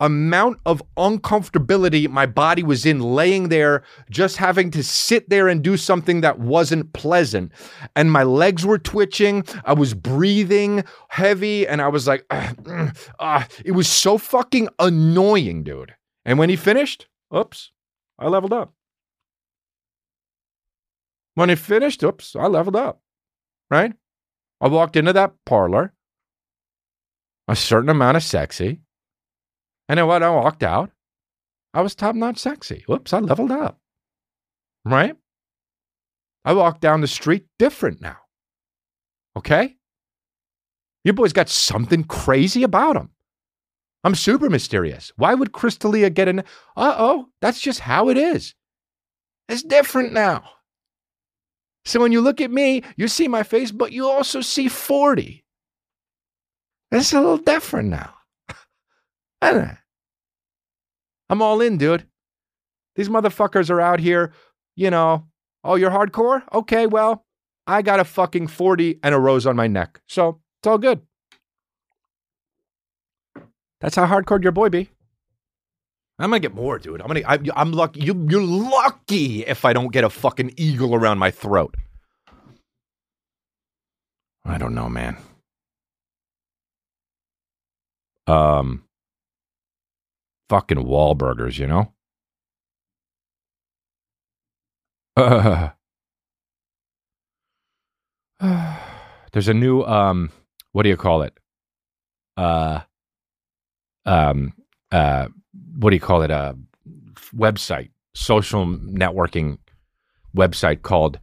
amount 0.00 0.58
of 0.66 0.82
uncomfortability 0.96 2.08
my 2.08 2.26
body 2.26 2.62
was 2.62 2.84
in 2.86 3.00
laying 3.00 3.48
there 3.48 3.82
just 4.10 4.36
having 4.36 4.70
to 4.70 4.82
sit 4.82 5.28
there 5.28 5.46
and 5.48 5.62
do 5.62 5.76
something 5.76 6.20
that 6.22 6.38
wasn't 6.38 6.92
pleasant 6.92 7.52
and 7.94 8.10
my 8.10 8.22
legs 8.22 8.64
were 8.64 8.78
twitching 8.78 9.44
i 9.64 9.72
was 9.72 9.94
breathing 9.94 10.82
heavy 11.08 11.66
and 11.66 11.82
i 11.82 11.88
was 11.88 12.06
like 12.08 12.24
"Ugh, 12.30 12.56
mm, 12.62 13.10
ugh." 13.18 13.50
it 13.64 13.72
was 13.72 13.88
so 13.88 14.18
fucking 14.18 14.68
annoying 14.78 15.62
dude 15.62 15.94
and 16.24 16.38
when 16.38 16.48
he 16.48 16.56
finished 16.56 17.06
oops 17.34 17.70
I 18.20 18.28
leveled 18.28 18.52
up. 18.52 18.74
When 21.34 21.48
he 21.48 21.54
finished, 21.54 22.02
oops, 22.02 22.36
I 22.36 22.46
leveled 22.46 22.76
up. 22.76 23.00
Right? 23.70 23.94
I 24.60 24.68
walked 24.68 24.96
into 24.96 25.14
that 25.14 25.32
parlor, 25.46 25.94
a 27.48 27.56
certain 27.56 27.88
amount 27.88 28.18
of 28.18 28.22
sexy. 28.22 28.80
And 29.90 29.98
then 29.98 30.06
when 30.06 30.22
I 30.22 30.30
walked 30.30 30.62
out, 30.62 30.92
I 31.74 31.80
was 31.80 31.96
top 31.96 32.14
notch 32.14 32.38
sexy. 32.38 32.84
Whoops, 32.86 33.12
I 33.12 33.18
leveled 33.18 33.50
up. 33.50 33.80
Right? 34.84 35.16
I 36.44 36.52
walk 36.52 36.78
down 36.78 37.00
the 37.00 37.08
street 37.08 37.46
different 37.58 38.00
now. 38.00 38.18
Okay? 39.36 39.74
Your 41.02 41.14
boy's 41.14 41.32
got 41.32 41.48
something 41.48 42.04
crazy 42.04 42.62
about 42.62 42.94
him. 42.94 43.10
I'm 44.04 44.14
super 44.14 44.48
mysterious. 44.48 45.10
Why 45.16 45.34
would 45.34 45.50
Chris 45.50 45.76
D'Elia 45.76 46.10
get 46.10 46.28
an. 46.28 46.38
Uh 46.76 46.94
oh, 46.96 47.26
that's 47.40 47.60
just 47.60 47.80
how 47.80 48.10
it 48.10 48.16
is. 48.16 48.54
It's 49.48 49.64
different 49.64 50.12
now. 50.12 50.44
So 51.84 51.98
when 51.98 52.12
you 52.12 52.20
look 52.20 52.40
at 52.40 52.52
me, 52.52 52.84
you 52.96 53.08
see 53.08 53.26
my 53.26 53.42
face, 53.42 53.72
but 53.72 53.90
you 53.90 54.08
also 54.08 54.40
see 54.40 54.68
40. 54.68 55.44
It's 56.92 57.12
a 57.12 57.20
little 57.20 57.38
different 57.38 57.88
now. 57.88 58.14
I'm 61.30 61.40
all 61.40 61.60
in, 61.60 61.78
dude. 61.78 62.06
These 62.96 63.08
motherfuckers 63.08 63.70
are 63.70 63.80
out 63.80 64.00
here, 64.00 64.32
you 64.74 64.90
know. 64.90 65.26
Oh, 65.62 65.76
you're 65.76 65.90
hardcore? 65.90 66.42
Okay, 66.52 66.86
well, 66.86 67.24
I 67.66 67.82
got 67.82 68.00
a 68.00 68.04
fucking 68.04 68.48
40 68.48 68.98
and 69.04 69.14
a 69.14 69.18
rose 69.18 69.46
on 69.46 69.54
my 69.54 69.68
neck. 69.68 70.00
So 70.08 70.40
it's 70.58 70.66
all 70.66 70.78
good. 70.78 71.00
That's 73.80 73.94
how 73.94 74.06
hardcore 74.06 74.42
your 74.42 74.52
boy 74.52 74.70
be. 74.70 74.90
I'm 76.18 76.30
gonna 76.30 76.40
get 76.40 76.54
more, 76.54 76.78
dude. 76.78 77.00
I'm 77.00 77.06
gonna. 77.06 77.22
I, 77.26 77.38
I'm 77.56 77.72
lucky. 77.72 78.00
You, 78.00 78.26
you're 78.28 78.42
lucky 78.42 79.46
if 79.46 79.64
I 79.64 79.72
don't 79.72 79.90
get 79.90 80.04
a 80.04 80.10
fucking 80.10 80.52
eagle 80.58 80.94
around 80.94 81.16
my 81.18 81.30
throat. 81.30 81.74
I 84.44 84.58
don't 84.58 84.74
know, 84.74 84.90
man. 84.90 85.16
Um, 88.26 88.84
fucking 90.50 90.78
Wahlburgers, 90.78 91.58
you 91.58 91.66
know. 91.68 91.92
Uh, 95.16 95.70
there's 99.32 99.46
a 99.46 99.54
new 99.54 99.82
um, 99.84 100.30
what 100.72 100.82
do 100.82 100.88
you 100.88 100.96
call 100.96 101.22
it? 101.22 101.38
Uh, 102.36 102.80
um, 104.04 104.52
uh, 104.90 105.28
what 105.78 105.90
do 105.90 105.96
you 105.96 106.00
call 106.00 106.22
it? 106.22 106.32
A 106.32 106.56
website, 107.34 107.90
social 108.14 108.66
networking 108.66 109.58
website 110.36 110.82
called 110.82 111.20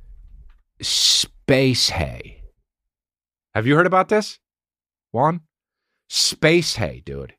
Space 0.81 1.89
Hay. 1.89 2.43
Have 3.53 3.67
you 3.67 3.75
heard 3.75 3.87
about 3.87 4.07
this, 4.07 4.39
Juan? 5.11 5.41
Space 6.07 6.75
Hay, 6.75 7.01
dude. 7.05 7.33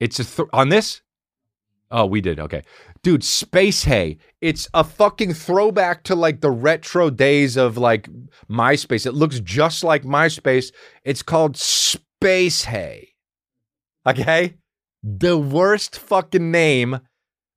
It's 0.00 0.18
a 0.18 0.24
th- 0.24 0.48
on 0.52 0.70
this. 0.70 1.02
Oh, 1.90 2.06
we 2.06 2.20
did. 2.20 2.38
Okay. 2.38 2.62
Dude, 3.02 3.24
Space 3.24 3.84
Hay. 3.84 4.18
It's 4.40 4.68
a 4.74 4.84
fucking 4.84 5.34
throwback 5.34 6.04
to 6.04 6.14
like 6.14 6.40
the 6.40 6.50
retro 6.50 7.10
days 7.10 7.56
of 7.56 7.76
like 7.76 8.08
MySpace. 8.48 9.06
It 9.06 9.12
looks 9.12 9.40
just 9.40 9.82
like 9.84 10.04
MySpace. 10.04 10.72
It's 11.04 11.22
called 11.22 11.56
Space 11.56 12.64
Hay. 12.64 13.08
Okay? 14.06 14.54
The 15.02 15.36
worst 15.36 15.98
fucking 15.98 16.50
name. 16.50 17.00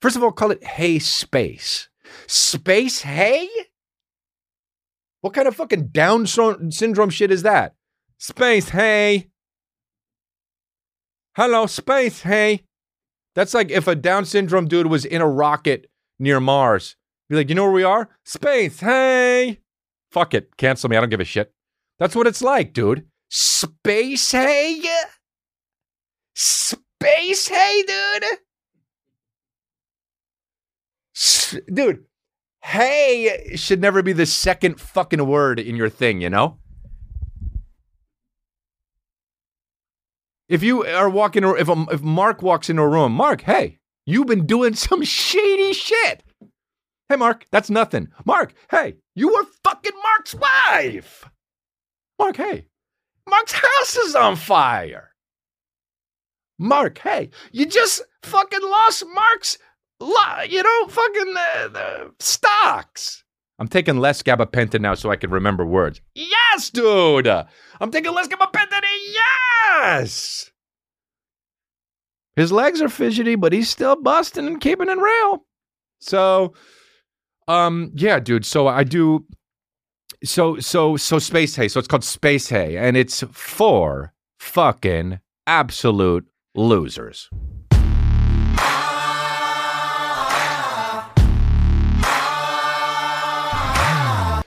First 0.01 0.15
of 0.15 0.23
all, 0.23 0.31
call 0.31 0.51
it 0.51 0.63
Hay 0.63 0.99
Space. 0.99 1.89
Space 2.27 3.01
Hay? 3.01 3.47
What 5.21 5.33
kind 5.33 5.47
of 5.47 5.55
fucking 5.55 5.87
Down 5.89 6.25
syndrome 6.25 7.09
shit 7.09 7.31
is 7.31 7.43
that? 7.43 7.75
Space 8.17 8.69
Hay. 8.69 9.29
Hello, 11.35 11.65
Space 11.65 12.21
hey. 12.21 12.63
That's 13.35 13.53
like 13.53 13.71
if 13.71 13.87
a 13.87 13.95
Down 13.95 14.25
syndrome 14.25 14.67
dude 14.67 14.87
was 14.87 15.05
in 15.05 15.21
a 15.21 15.27
rocket 15.27 15.89
near 16.19 16.39
Mars. 16.39 16.95
Be 17.29 17.35
like, 17.35 17.49
you 17.49 17.55
know 17.55 17.63
where 17.63 17.71
we 17.71 17.83
are? 17.83 18.09
Space, 18.23 18.79
hey. 18.79 19.59
Fuck 20.11 20.35
it. 20.35 20.55
Cancel 20.57 20.89
me. 20.89 20.97
I 20.97 20.99
don't 20.99 21.09
give 21.09 21.19
a 21.19 21.25
shit. 21.25 21.51
That's 21.97 22.15
what 22.15 22.27
it's 22.27 22.41
like, 22.41 22.73
dude. 22.73 23.07
Space, 23.29 24.31
hey. 24.31 24.83
Space, 26.35 27.47
hey, 27.47 27.83
dude. 27.87 28.25
S- 31.15 31.57
dude, 31.71 32.05
hey 32.61 33.55
should 33.55 33.81
never 33.81 34.01
be 34.01 34.13
the 34.13 34.25
second 34.25 34.79
fucking 34.79 35.27
word 35.27 35.59
in 35.59 35.75
your 35.75 35.89
thing, 35.89 36.21
you 36.21 36.29
know? 36.29 36.57
If 40.49 40.61
you 40.61 40.85
are 40.85 41.09
walking, 41.09 41.43
if 41.43 41.69
a, 41.69 41.85
if 41.91 42.01
Mark 42.01 42.41
walks 42.41 42.69
into 42.69 42.81
a 42.81 42.87
room, 42.87 43.13
Mark, 43.13 43.41
hey, 43.41 43.79
you've 44.05 44.27
been 44.27 44.45
doing 44.45 44.75
some 44.75 45.03
shady 45.03 45.73
shit. 45.73 46.23
Hey, 47.09 47.15
Mark, 47.15 47.45
that's 47.51 47.69
nothing. 47.69 48.09
Mark, 48.25 48.53
hey, 48.71 48.95
you 49.15 49.29
were 49.29 49.45
fucking 49.63 49.93
Mark's 50.01 50.35
wife. 50.35 51.29
Mark, 52.19 52.37
hey, 52.37 52.67
Mark's 53.29 53.53
house 53.53 53.97
is 53.97 54.15
on 54.15 54.35
fire. 54.35 55.11
Mark, 56.59 56.99
hey, 56.99 57.29
you 57.51 57.65
just 57.65 58.01
fucking 58.23 58.61
lost 58.61 59.03
Mark's, 59.13 59.57
you 60.01 60.63
know, 60.63 60.87
fucking 60.87 61.33
uh, 61.37 61.67
the 61.69 62.11
stocks. 62.19 63.22
I'm 63.63 63.69
taking 63.69 63.95
less 63.95 64.21
gabapentin 64.21 64.81
now 64.81 64.93
so 64.93 65.09
I 65.09 65.15
can 65.15 65.29
remember 65.29 65.65
words. 65.65 66.01
Yes, 66.15 66.69
dude. 66.69 67.27
I'm 67.27 67.91
taking 67.91 68.13
less 68.13 68.27
gabapentin. 68.27 68.81
Yes. 69.13 70.51
His 72.35 72.51
legs 72.51 72.81
are 72.81 72.89
fidgety, 72.89 73.35
but 73.35 73.53
he's 73.53 73.69
still 73.69 73.95
busting 73.95 74.47
and 74.47 74.59
keeping 74.59 74.89
it 74.89 74.97
real. 74.97 75.45
So, 76.01 76.55
um, 77.47 77.93
yeah, 77.95 78.19
dude. 78.19 78.45
So 78.45 78.67
I 78.67 78.83
do. 78.83 79.25
So 80.25 80.59
so 80.59 80.97
so 80.97 81.17
space 81.17 81.55
hay. 81.55 81.69
So 81.69 81.79
it's 81.79 81.87
called 81.87 82.03
space 82.03 82.49
hay, 82.49 82.75
and 82.75 82.97
it's 82.97 83.23
for 83.31 84.11
fucking 84.39 85.21
absolute 85.47 86.25
losers. 86.53 87.29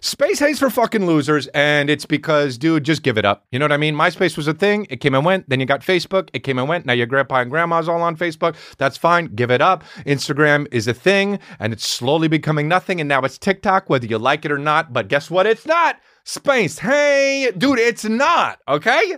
Space 0.06 0.38
Hay's 0.38 0.60
for 0.60 0.70
fucking 0.70 1.04
losers, 1.04 1.48
and 1.48 1.90
it's 1.90 2.06
because, 2.06 2.56
dude, 2.58 2.84
just 2.84 3.02
give 3.02 3.18
it 3.18 3.24
up. 3.24 3.44
You 3.50 3.58
know 3.58 3.64
what 3.64 3.72
I 3.72 3.76
mean? 3.76 3.96
MySpace 3.96 4.36
was 4.36 4.46
a 4.46 4.54
thing. 4.54 4.86
It 4.88 5.00
came 5.00 5.16
and 5.16 5.24
went. 5.24 5.48
Then 5.48 5.58
you 5.58 5.66
got 5.66 5.80
Facebook. 5.80 6.28
It 6.32 6.44
came 6.44 6.60
and 6.60 6.68
went. 6.68 6.86
Now 6.86 6.92
your 6.92 7.08
grandpa 7.08 7.40
and 7.40 7.50
grandma's 7.50 7.88
all 7.88 8.00
on 8.02 8.16
Facebook. 8.16 8.54
That's 8.78 8.96
fine. 8.96 9.34
Give 9.34 9.50
it 9.50 9.60
up. 9.60 9.82
Instagram 10.06 10.68
is 10.70 10.86
a 10.86 10.94
thing, 10.94 11.40
and 11.58 11.72
it's 11.72 11.84
slowly 11.84 12.28
becoming 12.28 12.68
nothing. 12.68 13.00
And 13.00 13.08
now 13.08 13.22
it's 13.22 13.36
TikTok, 13.36 13.90
whether 13.90 14.06
you 14.06 14.16
like 14.16 14.44
it 14.44 14.52
or 14.52 14.58
not. 14.58 14.92
But 14.92 15.08
guess 15.08 15.28
what? 15.28 15.44
It's 15.44 15.66
not. 15.66 15.98
Space. 16.22 16.78
Hey, 16.78 17.50
dude, 17.58 17.80
it's 17.80 18.04
not. 18.04 18.60
Okay? 18.68 19.16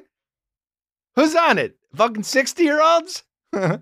Who's 1.16 1.34
on 1.34 1.58
it? 1.58 1.76
Fucking 1.94 2.22
60 2.22 2.62
year 2.62 2.80
olds? 2.80 3.24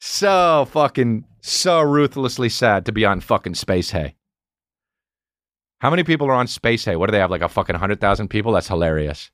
so 0.00 0.68
fucking, 0.70 1.24
so 1.40 1.80
ruthlessly 1.80 2.50
sad 2.50 2.86
to 2.86 2.92
be 2.92 3.04
on 3.04 3.20
fucking 3.20 3.56
Space 3.56 3.90
Hay. 3.90 4.14
How 5.80 5.90
many 5.90 6.02
people 6.02 6.26
are 6.28 6.34
on 6.34 6.48
Space 6.48 6.84
Hay? 6.86 6.96
What 6.96 7.06
do 7.06 7.12
they 7.12 7.20
have? 7.20 7.30
Like 7.30 7.42
a 7.42 7.48
fucking 7.48 7.74
100,000 7.74 8.28
people? 8.28 8.52
That's 8.52 8.68
hilarious. 8.68 9.30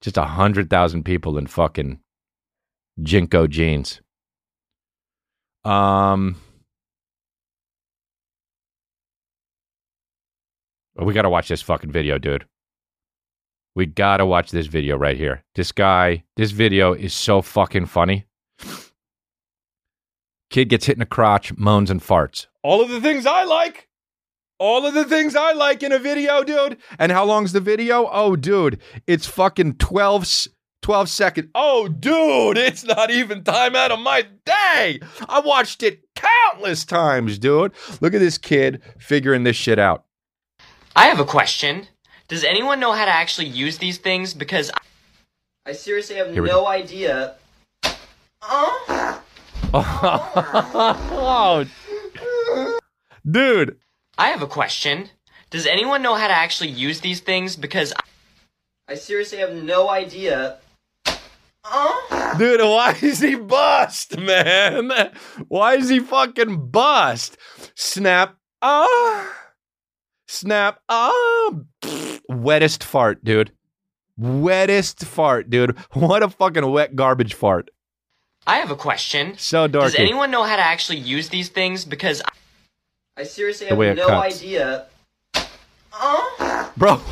Just 0.00 0.16
a 0.16 0.22
100,000 0.22 1.04
people 1.04 1.36
in 1.36 1.46
fucking 1.46 2.00
JNCO 3.00 3.48
jeans. 3.50 4.00
Um, 5.62 6.36
oh, 10.98 11.04
we 11.04 11.12
got 11.12 11.22
to 11.22 11.30
watch 11.30 11.48
this 11.48 11.60
fucking 11.60 11.92
video, 11.92 12.16
dude. 12.16 12.46
We 13.76 13.84
got 13.84 14.16
to 14.16 14.26
watch 14.26 14.50
this 14.50 14.66
video 14.66 14.96
right 14.96 15.18
here. 15.18 15.44
This 15.54 15.72
guy, 15.72 16.24
this 16.36 16.52
video 16.52 16.94
is 16.94 17.12
so 17.12 17.42
fucking 17.42 17.86
funny. 17.86 18.24
Kid 20.48 20.70
gets 20.70 20.86
hit 20.86 20.94
in 20.94 21.00
the 21.00 21.06
crotch, 21.06 21.56
moans 21.58 21.90
and 21.90 22.00
farts. 22.00 22.46
All 22.62 22.80
of 22.80 22.88
the 22.88 23.00
things 23.00 23.26
I 23.26 23.44
like 23.44 23.89
all 24.60 24.86
of 24.86 24.94
the 24.94 25.04
things 25.06 25.34
I 25.34 25.52
like 25.52 25.82
in 25.82 25.90
a 25.90 25.98
video, 25.98 26.44
dude. 26.44 26.76
And 26.98 27.10
how 27.10 27.24
long's 27.24 27.52
the 27.52 27.60
video? 27.60 28.08
Oh, 28.12 28.36
dude, 28.36 28.78
it's 29.06 29.26
fucking 29.26 29.76
12, 29.78 30.22
s- 30.22 30.48
12 30.82 31.08
seconds. 31.08 31.48
Oh, 31.54 31.88
dude, 31.88 32.58
it's 32.58 32.84
not 32.84 33.10
even 33.10 33.42
time 33.42 33.74
out 33.74 33.90
of 33.90 33.98
my 33.98 34.26
day. 34.44 35.00
I 35.28 35.40
watched 35.40 35.82
it 35.82 36.02
countless 36.14 36.84
times, 36.84 37.38
dude. 37.38 37.72
Look 38.00 38.14
at 38.14 38.20
this 38.20 38.38
kid 38.38 38.82
figuring 38.98 39.42
this 39.44 39.56
shit 39.56 39.78
out. 39.78 40.04
I 40.94 41.06
have 41.06 41.20
a 41.20 41.24
question. 41.24 41.86
Does 42.28 42.44
anyone 42.44 42.78
know 42.78 42.92
how 42.92 43.06
to 43.06 43.10
actually 43.10 43.46
use 43.48 43.78
these 43.78 43.96
things? 43.98 44.34
Because 44.34 44.70
I 45.66 45.72
seriously 45.72 46.16
have 46.16 46.32
no 46.34 46.66
idea. 46.66 47.36
oh, 49.72 51.66
dude. 53.28 53.78
I 54.18 54.28
have 54.28 54.42
a 54.42 54.46
question. 54.46 55.10
Does 55.50 55.66
anyone 55.66 56.02
know 56.02 56.14
how 56.14 56.28
to 56.28 56.36
actually 56.36 56.70
use 56.70 57.00
these 57.00 57.20
things? 57.20 57.56
Because 57.56 57.92
I 58.88 58.94
seriously 58.94 59.38
have 59.38 59.52
no 59.52 59.88
idea. 59.88 60.58
Dude, 62.38 62.60
why 62.60 62.96
is 63.02 63.20
he 63.20 63.34
bust, 63.34 64.18
man? 64.18 64.90
Why 65.48 65.76
is 65.76 65.88
he 65.88 66.00
fucking 66.00 66.70
bust? 66.70 67.36
Snap. 67.74 68.36
Ah. 68.62 69.32
Snap. 70.26 70.80
Ah. 70.88 71.50
Pfft. 71.82 72.20
Wettest 72.30 72.84
fart, 72.84 73.24
dude. 73.24 73.52
Wettest 74.18 75.04
fart, 75.04 75.50
dude. 75.50 75.76
What 75.92 76.22
a 76.22 76.28
fucking 76.28 76.70
wet 76.70 76.94
garbage 76.94 77.34
fart. 77.34 77.70
I 78.46 78.56
have 78.58 78.70
a 78.70 78.76
question. 78.76 79.34
So 79.36 79.66
Does 79.66 79.94
anyone 79.94 80.30
know 80.30 80.44
how 80.44 80.56
to 80.56 80.62
actually 80.64 80.98
use 80.98 81.28
these 81.28 81.48
things? 81.48 81.84
Because 81.84 82.22
I 82.22 82.30
seriously 83.24 83.68
The 83.68 83.76
have 83.76 83.96
no 83.96 84.06
cuts. 84.06 84.36
idea. 84.36 84.86
Bro. 86.76 86.96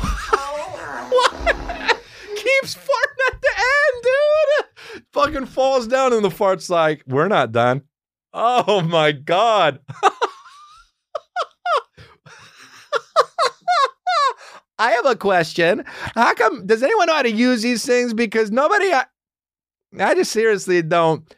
what? 1.09 2.01
Keeps 2.35 2.75
farting 2.75 3.31
at 3.31 3.41
the 3.41 3.49
end, 3.57 4.03
dude. 4.03 5.03
Fucking 5.13 5.45
falls 5.45 5.87
down 5.87 6.13
and 6.13 6.23
the 6.23 6.31
fart's 6.31 6.69
like, 6.69 7.03
we're 7.07 7.27
not 7.27 7.51
done. 7.51 7.81
Oh 8.33 8.81
my 8.81 9.11
God. 9.11 9.79
I 14.79 14.91
have 14.91 15.05
a 15.05 15.15
question. 15.15 15.83
How 16.15 16.33
come, 16.33 16.65
does 16.65 16.81
anyone 16.81 17.07
know 17.07 17.15
how 17.15 17.21
to 17.21 17.31
use 17.31 17.61
these 17.61 17.85
things? 17.85 18.13
Because 18.13 18.49
nobody, 18.49 18.91
I, 18.93 19.05
I 19.99 20.15
just 20.15 20.31
seriously 20.31 20.81
don't. 20.81 21.35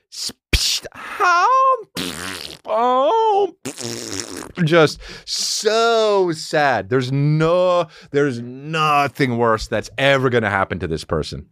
How? 0.93 1.47
Oh, 2.65 3.55
just 4.63 4.99
so 5.25 6.31
sad. 6.31 6.89
There's 6.89 7.11
no, 7.11 7.87
there's 8.11 8.39
nothing 8.41 9.37
worse 9.37 9.67
that's 9.67 9.89
ever 9.97 10.29
going 10.29 10.43
to 10.43 10.49
happen 10.49 10.79
to 10.79 10.87
this 10.87 11.03
person. 11.03 11.47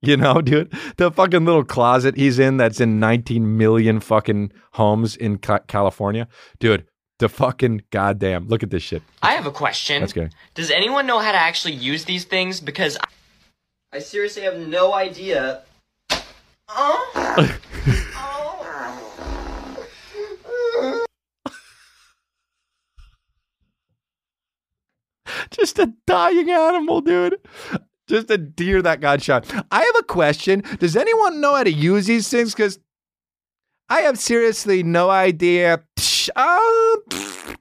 You 0.00 0.16
know, 0.16 0.40
dude, 0.42 0.72
the 0.96 1.10
fucking 1.10 1.44
little 1.44 1.64
closet 1.64 2.16
he's 2.16 2.38
in 2.38 2.56
that's 2.56 2.80
in 2.80 3.00
19 3.00 3.56
million 3.56 4.00
fucking 4.00 4.52
homes 4.72 5.16
in 5.16 5.38
Ca- 5.38 5.60
California. 5.66 6.28
Dude, 6.58 6.86
the 7.18 7.28
fucking 7.28 7.82
goddamn, 7.90 8.48
look 8.48 8.62
at 8.62 8.70
this 8.70 8.82
shit. 8.82 9.02
I 9.22 9.32
have 9.32 9.46
a 9.46 9.50
question. 9.50 10.00
That's 10.00 10.12
good. 10.12 10.32
Does 10.54 10.70
anyone 10.70 11.06
know 11.06 11.18
how 11.18 11.32
to 11.32 11.38
actually 11.38 11.74
use 11.74 12.04
these 12.04 12.24
things? 12.24 12.60
Because 12.60 12.96
I, 12.96 13.96
I 13.96 13.98
seriously 14.00 14.42
have 14.42 14.58
no 14.58 14.94
idea. 14.94 15.62
Oh. 16.70 17.58
Just 25.50 25.78
a 25.78 25.92
dying 26.06 26.50
animal, 26.50 27.00
dude. 27.00 27.38
Just 28.06 28.30
a 28.30 28.38
deer 28.38 28.82
that 28.82 29.00
got 29.00 29.22
shot. 29.22 29.46
I 29.70 29.82
have 29.82 29.96
a 29.98 30.02
question. 30.02 30.62
Does 30.78 30.96
anyone 30.96 31.40
know 31.40 31.54
how 31.54 31.64
to 31.64 31.72
use 31.72 32.06
these 32.06 32.28
things? 32.28 32.54
Because 32.54 32.78
I 33.88 34.00
have 34.00 34.18
seriously 34.18 34.82
no 34.82 35.10
idea. 35.10 35.84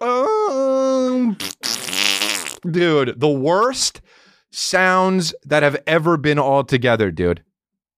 Um, 0.02 1.38
Dude, 2.70 3.20
the 3.20 3.30
worst 3.30 4.02
sounds 4.52 5.34
that 5.46 5.64
have 5.64 5.82
ever 5.88 6.18
been 6.18 6.38
all 6.38 6.64
together, 6.66 7.12
dude. 7.12 7.44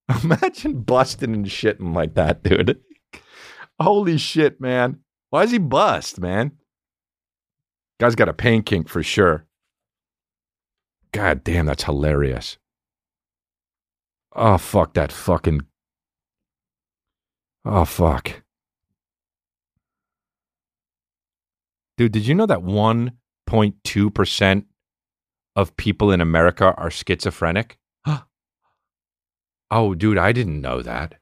Imagine 0.22 0.82
busting 0.82 1.34
and 1.34 1.46
shitting 1.46 1.94
like 1.94 2.14
that, 2.14 2.42
dude. 2.44 2.80
Holy 3.80 4.16
shit, 4.16 4.60
man. 4.60 5.00
Why 5.30 5.42
is 5.42 5.50
he 5.50 5.58
bust, 5.58 6.20
man? 6.20 6.52
Guy's 7.98 8.14
got 8.14 8.28
a 8.28 8.34
pain 8.34 8.62
kink 8.62 8.88
for 8.88 9.02
sure. 9.02 9.46
God 11.12 11.44
damn, 11.44 11.66
that's 11.66 11.84
hilarious. 11.84 12.58
Oh, 14.32 14.58
fuck 14.58 14.94
that 14.94 15.12
fucking. 15.12 15.62
Oh, 17.64 17.84
fuck. 17.84 18.42
Dude, 21.98 22.12
did 22.12 22.26
you 22.26 22.34
know 22.34 22.46
that 22.46 22.60
1.2% 22.60 24.64
of 25.56 25.76
people 25.76 26.12
in 26.12 26.20
America 26.20 26.72
are 26.76 26.90
schizophrenic? 26.90 27.76
oh, 29.70 29.94
dude, 29.94 30.16
I 30.16 30.32
didn't 30.32 30.60
know 30.60 30.80
that. 30.80 31.16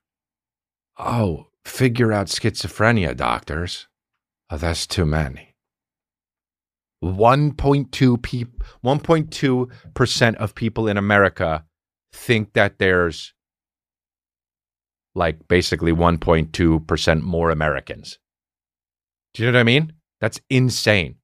Oh, 0.98 1.46
figure 1.64 2.12
out 2.12 2.27
schizophrenia, 2.27 3.16
doctors. 3.16 3.88
Oh, 4.51 4.59
that's 4.59 4.87
too 4.87 5.07
many. 5.07 5.47
1.2 7.02 8.22
peop 8.22 8.64
1.2% 8.84 10.34
of 10.37 10.54
people 10.54 10.88
in 10.88 10.96
America 10.96 11.64
think 12.12 12.52
that 12.54 12.78
there's 12.78 13.34
like 15.14 15.46
basically 15.48 15.92
1.2% 15.92 17.22
more 17.22 17.50
Americans. 17.50 18.18
Do 19.34 19.42
you 19.42 19.50
know 19.50 19.56
what 19.56 19.61
I 19.61 19.64
mean? 19.64 19.92
That's 20.20 20.40
insane. 20.50 21.16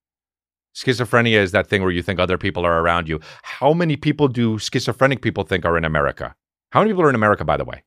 Schizophrenia 0.74 1.36
is 1.36 1.52
that 1.52 1.68
thing 1.68 1.82
where 1.82 1.90
you 1.90 2.02
think 2.02 2.18
other 2.18 2.36
people 2.36 2.66
are 2.66 2.80
around 2.80 3.08
you. 3.08 3.20
How 3.42 3.72
many 3.72 3.96
people 3.96 4.26
do 4.28 4.58
schizophrenic 4.58 5.22
people 5.22 5.44
think 5.44 5.64
are 5.64 5.78
in 5.78 5.84
America? 5.84 6.34
How 6.70 6.80
many 6.80 6.92
people 6.92 7.04
are 7.04 7.08
in 7.08 7.14
America, 7.14 7.44
by 7.44 7.56
the 7.56 7.64
way? 7.64 7.84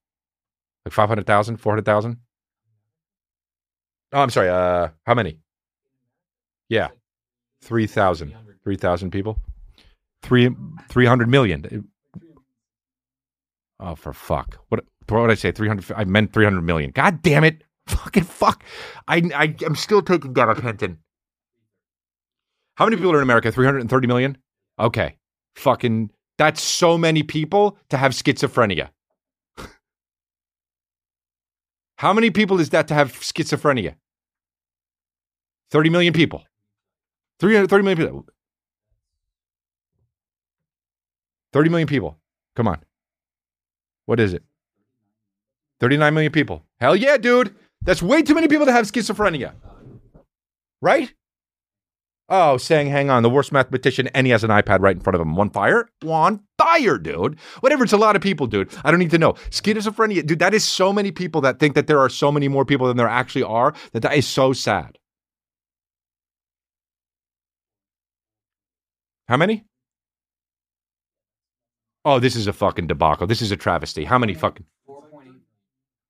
Like 0.85 0.93
500,000, 0.93 1.57
400,000? 1.57 2.17
Oh, 4.13 4.21
I'm 4.21 4.29
sorry. 4.29 4.47
Uh, 4.47 4.89
how 5.05 5.13
many? 5.13 5.39
Yeah. 6.69 6.89
3,000. 7.61 8.35
3,000 8.63 9.11
people? 9.11 9.39
Three, 10.23 10.49
300 10.89 11.29
million. 11.29 11.87
Oh, 13.79 13.95
for 13.95 14.13
fuck. 14.13 14.57
What, 14.69 14.83
what 15.07 15.21
did 15.27 15.31
I 15.31 15.35
say? 15.35 15.51
300, 15.51 15.93
I 15.95 16.03
meant 16.05 16.33
300 16.33 16.61
million. 16.61 16.91
God 16.91 17.21
damn 17.21 17.43
it. 17.43 17.63
Fucking 17.87 18.23
fuck. 18.23 18.63
I, 19.07 19.21
I, 19.33 19.55
I'm 19.65 19.75
still 19.75 20.01
taking 20.01 20.33
gabapentin. 20.33 20.97
How 22.75 22.85
many 22.85 22.97
people 22.97 23.13
are 23.13 23.17
in 23.17 23.23
America? 23.23 23.51
330 23.51 24.07
million? 24.07 24.37
Okay. 24.77 25.17
Fucking, 25.55 26.11
that's 26.37 26.61
so 26.61 26.97
many 26.97 27.23
people 27.23 27.77
to 27.89 27.97
have 27.97 28.11
schizophrenia. 28.11 28.89
How 31.97 32.13
many 32.13 32.29
people 32.29 32.59
is 32.59 32.69
that 32.69 32.87
to 32.89 32.93
have 32.93 33.13
schizophrenia? 33.13 33.95
30 35.71 35.89
million 35.89 36.13
people. 36.13 36.43
330 37.39 37.83
million 37.83 37.97
people. 37.97 38.25
30 41.53 41.69
million 41.69 41.87
people. 41.87 42.17
Come 42.55 42.67
on. 42.67 42.79
What 44.05 44.19
is 44.19 44.33
it? 44.33 44.43
39 45.79 46.13
million 46.13 46.31
people. 46.31 46.63
Hell 46.79 46.95
yeah, 46.95 47.17
dude. 47.17 47.55
That's 47.81 48.01
way 48.01 48.21
too 48.21 48.33
many 48.33 48.47
people 48.47 48.65
to 48.65 48.71
have 48.71 48.85
schizophrenia. 48.85 49.53
Right? 50.81 51.13
Oh, 52.29 52.57
saying, 52.57 52.87
hang 52.87 53.09
on, 53.09 53.23
the 53.23 53.29
worst 53.29 53.53
mathematician, 53.53 54.07
and 54.07 54.27
he 54.27 54.31
has 54.31 54.43
an 54.43 54.49
iPad 54.49 54.81
right 54.81 54.97
in 54.97 55.01
front 55.01 55.15
of 55.15 55.21
him. 55.21 55.35
One 55.35 55.49
fire? 55.49 55.87
One 56.01 56.41
fire, 56.57 56.97
dude. 56.97 57.39
Whatever, 57.61 57.85
it's 57.85 57.93
a 57.93 57.97
lot 57.97 58.17
of 58.17 58.21
people, 58.21 58.47
dude. 58.47 58.69
I 58.83 58.91
don't 58.91 58.99
need 58.99 59.11
to 59.11 59.17
know. 59.17 59.33
Schizophrenia, 59.49 60.25
dude, 60.25 60.39
that 60.39 60.53
is 60.53 60.65
so 60.65 60.91
many 60.91 61.11
people 61.11 61.39
that 61.41 61.59
think 61.59 61.73
that 61.75 61.87
there 61.87 61.99
are 61.99 62.09
so 62.09 62.29
many 62.29 62.49
more 62.49 62.65
people 62.65 62.87
than 62.87 62.97
there 62.97 63.07
actually 63.07 63.43
are, 63.43 63.73
that 63.93 64.01
that 64.01 64.15
is 64.15 64.27
so 64.27 64.51
sad. 64.51 64.97
How 69.27 69.37
many? 69.37 69.65
Oh, 72.05 72.19
this 72.19 72.35
is 72.35 72.47
a 72.47 72.53
fucking 72.53 72.87
debacle. 72.87 73.27
This 73.27 73.41
is 73.41 73.51
a 73.51 73.57
travesty. 73.57 74.05
How 74.05 74.17
many 74.17 74.33
fucking 74.33 74.65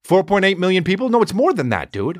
4.8 0.08 0.58
million 0.58 0.84
people? 0.84 1.10
No, 1.10 1.22
it's 1.22 1.34
more 1.34 1.54
than 1.54 1.70
that, 1.70 1.92
dude. 1.92 2.20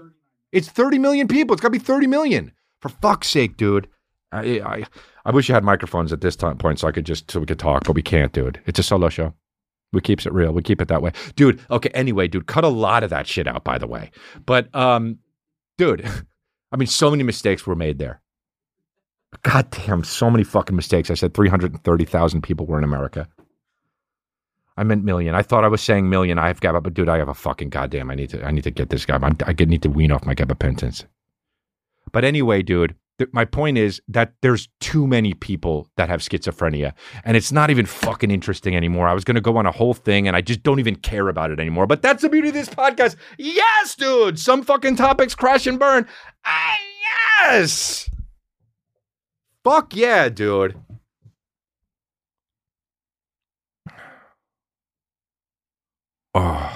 It's 0.52 0.68
30 0.68 0.98
million 0.98 1.28
people. 1.28 1.54
It's 1.54 1.62
got 1.62 1.68
to 1.68 1.80
be 1.80 1.80
30 1.80 2.08
million. 2.08 2.52
For 2.82 2.90
fuck's 2.90 3.28
sake, 3.28 3.58
dude. 3.58 3.88
I, 4.32 4.60
I 4.60 4.86
I 5.26 5.32
wish 5.32 5.48
you 5.48 5.54
had 5.54 5.64
microphones 5.64 6.12
at 6.12 6.22
this 6.22 6.36
time 6.36 6.58
point 6.58 6.80
so 6.80 6.88
I 6.88 6.92
could 6.92 7.06
just 7.06 7.32
so 7.32 7.40
we 7.40 7.46
could 7.46 7.60
talk, 7.60 7.86
but 7.86 7.94
we 7.96 8.02
can't, 8.02 8.34
dude. 8.34 8.62
It's 8.66 8.80
a 8.80 8.84
solo 8.84 9.10
show. 9.10 9.34
We 9.94 10.02
keeps 10.02 10.26
it 10.26 10.34
real. 10.34 10.52
We 10.52 10.62
keep 10.62 10.82
it 10.82 10.90
that 10.90 11.02
way. 11.02 11.12
Dude, 11.36 11.62
okay, 11.70 11.90
anyway, 11.90 12.28
dude, 12.28 12.46
cut 12.48 12.64
a 12.64 12.70
lot 12.70 13.04
of 13.04 13.10
that 13.10 13.26
shit 13.28 13.48
out, 13.48 13.64
by 13.64 13.78
the 13.78 13.88
way. 13.88 14.12
But 14.46 14.74
um, 14.76 15.20
dude, 15.78 16.06
I 16.72 16.78
mean, 16.78 16.88
so 16.88 17.10
many 17.10 17.24
mistakes 17.24 17.66
were 17.66 17.76
made 17.76 18.00
there. 18.00 18.22
God 19.44 19.70
damn, 19.72 20.04
so 20.04 20.30
many 20.30 20.44
fucking 20.44 20.76
mistakes. 20.76 21.12
I 21.12 21.14
said 21.16 21.34
330,000 21.34 22.42
people 22.42 22.66
were 22.66 22.78
in 22.78 22.84
America. 22.84 23.28
I 24.78 24.84
meant 24.84 25.04
million. 25.04 25.34
I 25.34 25.42
thought 25.42 25.64
I 25.64 25.68
was 25.68 25.82
saying 25.82 26.10
million. 26.10 26.38
I've 26.38 26.62
got, 26.62 26.82
but 26.84 26.94
dude, 26.94 27.10
I 27.10 27.18
have 27.18 27.28
a 27.28 27.34
fucking 27.34 27.70
goddamn. 27.70 28.12
I 28.12 28.16
need 28.16 28.30
to. 28.30 28.46
I 28.46 28.52
need 28.52 28.64
to 28.64 28.72
get 28.72 28.90
this 28.90 29.06
guy. 29.06 29.16
I'm, 29.16 29.36
I 29.46 29.54
need 29.66 29.82
to 29.82 29.90
wean 29.90 30.12
off 30.12 30.26
my 30.26 30.36
gabapentins. 30.36 31.06
But 32.12 32.24
anyway, 32.24 32.62
dude, 32.62 32.96
th- 33.18 33.32
my 33.34 33.44
point 33.44 33.80
is 33.80 34.00
that 34.08 34.34
there's 34.42 34.70
too 34.80 35.08
many 35.08 35.34
people 35.34 35.90
that 35.96 36.10
have 36.10 36.22
schizophrenia, 36.22 36.94
and 37.26 37.36
it's 37.36 37.52
not 37.52 37.72
even 37.72 37.88
fucking 37.88 38.30
interesting 38.30 38.76
anymore. 38.76 39.08
I 39.08 39.14
was 39.14 39.24
gonna 39.24 39.42
go 39.42 39.58
on 39.58 39.66
a 39.66 39.72
whole 39.72 39.96
thing, 39.96 40.28
and 40.28 40.38
I 40.38 40.42
just 40.42 40.62
don't 40.62 40.80
even 40.80 40.96
care 40.96 41.28
about 41.28 41.50
it 41.50 41.60
anymore. 41.60 41.88
But 41.88 42.04
that's 42.04 42.22
the 42.22 42.30
beauty 42.30 42.50
of 42.50 42.54
this 42.54 42.70
podcast. 42.70 43.16
Yes, 43.40 43.96
dude. 43.96 44.38
Some 44.38 44.62
fucking 44.62 44.96
topics 44.96 45.34
crash 45.34 45.66
and 45.66 45.80
burn. 45.80 46.08
Ah, 46.46 46.78
yes. 47.42 48.12
Fuck 49.68 49.98
yeah, 49.98 50.30
dude. 50.30 50.80
Oh. 56.34 56.74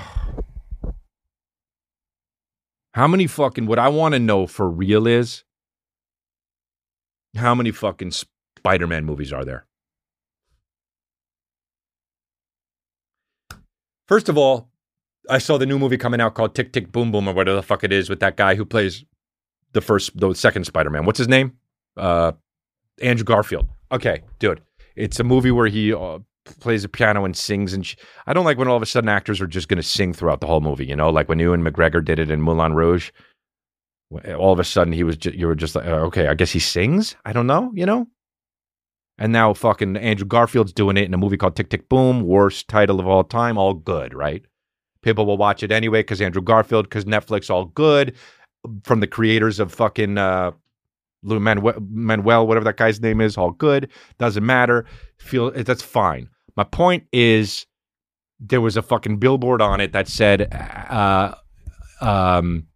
How 2.94 3.08
many 3.08 3.28
fucking, 3.28 3.66
what 3.66 3.80
I 3.80 3.88
want 3.88 4.14
to 4.14 4.20
know 4.20 4.46
for 4.46 4.70
real 4.70 5.08
is 5.08 5.46
how 7.38 7.56
many 7.56 7.72
fucking 7.72 8.12
Spider 8.12 8.88
Man 8.88 9.06
movies 9.06 9.32
are 9.32 9.46
there? 9.46 9.66
First 14.10 14.28
of 14.28 14.38
all, 14.38 14.70
I 15.30 15.38
saw 15.38 15.58
the 15.58 15.66
new 15.66 15.80
movie 15.80 15.96
coming 15.96 16.20
out 16.20 16.34
called 16.34 16.56
Tick 16.56 16.74
Tick 16.74 16.92
Boom 16.92 17.10
Boom 17.10 17.30
or 17.30 17.34
whatever 17.34 17.56
the 17.56 17.64
fuck 17.64 17.86
it 17.86 17.94
is 17.94 18.10
with 18.10 18.20
that 18.20 18.36
guy 18.36 18.56
who 18.56 18.66
plays 18.66 19.06
the 19.72 19.80
first, 19.80 20.20
the 20.20 20.34
second 20.34 20.66
Spider 20.66 20.90
Man. 20.90 21.06
What's 21.06 21.20
his 21.20 21.30
name? 21.30 21.54
Uh, 21.96 22.34
Andrew 23.02 23.26
Garfield. 23.26 23.68
okay, 23.92 24.22
dude, 24.40 24.62
it's 24.96 25.20
a 25.20 25.24
movie 25.24 25.52
where 25.52 25.68
he 25.68 25.94
uh, 25.94 26.20
plays 26.60 26.84
a 26.84 26.90
piano 26.90 27.26
and 27.26 27.36
sings, 27.36 27.74
and 27.74 27.86
sh- 27.86 27.96
I 28.28 28.34
don't 28.34 28.46
like 28.46 28.58
when 28.58 28.68
all 28.68 28.76
of 28.76 28.82
a 28.82 28.86
sudden 28.86 29.10
actors 29.10 29.42
are 29.42 29.48
just 29.48 29.68
going 29.68 29.78
to 29.78 29.84
sing 29.84 30.14
throughout 30.14 30.42
the 30.42 30.48
whole 30.48 30.62
movie. 30.62 30.86
You 30.86 30.96
know, 30.96 31.10
like 31.10 31.30
when 31.30 31.40
Ewan 31.40 31.64
McGregor 31.64 32.04
did 32.04 32.20
it 32.20 32.32
in 32.32 32.42
Moulin 32.42 32.74
Rouge. 32.74 33.12
All 34.38 34.52
of 34.52 34.60
a 34.60 34.66
sudden, 34.66 34.92
he 34.92 35.04
was 35.04 35.16
ju- 35.16 35.34
you 35.34 35.48
were 35.48 35.56
just 35.56 35.74
like, 35.74 35.86
uh, 35.86 36.02
okay, 36.08 36.28
I 36.28 36.34
guess 36.34 36.52
he 36.52 36.60
sings. 36.60 37.16
I 37.24 37.32
don't 37.32 37.48
know, 37.48 37.72
you 37.74 37.86
know. 37.86 38.08
And 39.18 39.32
now 39.32 39.54
fucking 39.54 39.96
Andrew 39.96 40.26
Garfield's 40.28 40.74
doing 40.74 40.98
it 40.98 41.06
in 41.06 41.14
a 41.14 41.18
movie 41.18 41.38
called 41.38 41.56
Tick 41.56 41.70
Tick 41.70 41.88
Boom, 41.88 42.24
worst 42.24 42.68
title 42.68 43.00
of 43.00 43.08
all 43.08 43.24
time. 43.24 43.58
All 43.58 43.74
good, 43.74 44.14
right? 44.14 44.44
People 45.02 45.26
will 45.26 45.38
watch 45.38 45.64
it 45.64 45.72
anyway 45.72 46.00
because 46.00 46.20
Andrew 46.20 46.42
Garfield, 46.42 46.86
because 46.86 47.06
Netflix, 47.06 47.50
all 47.50 47.66
good. 47.66 48.16
From 48.84 49.00
the 49.00 49.08
creators 49.08 49.60
of 49.60 49.72
fucking 49.74 50.18
uh, 50.18 50.52
Lou 51.24 51.40
Manuel, 51.40 52.48
whatever 52.48 52.64
that 52.66 52.78
guy's 52.78 53.00
name 53.02 53.22
is, 53.22 53.38
all 53.38 53.52
good. 53.52 53.90
Doesn't 54.18 54.46
matter. 54.46 54.86
Feel 55.18 55.52
that's 55.52 55.84
fine. 55.84 56.30
My 56.56 56.64
point 56.64 57.04
is, 57.12 57.66
there 58.40 58.62
was 58.62 58.76
a 58.76 58.82
fucking 58.82 59.18
billboard 59.18 59.62
on 59.62 59.80
it 59.80 59.94
that 59.94 60.08
said, 60.08 60.52
uh, 60.54 61.36
um, 62.02 62.68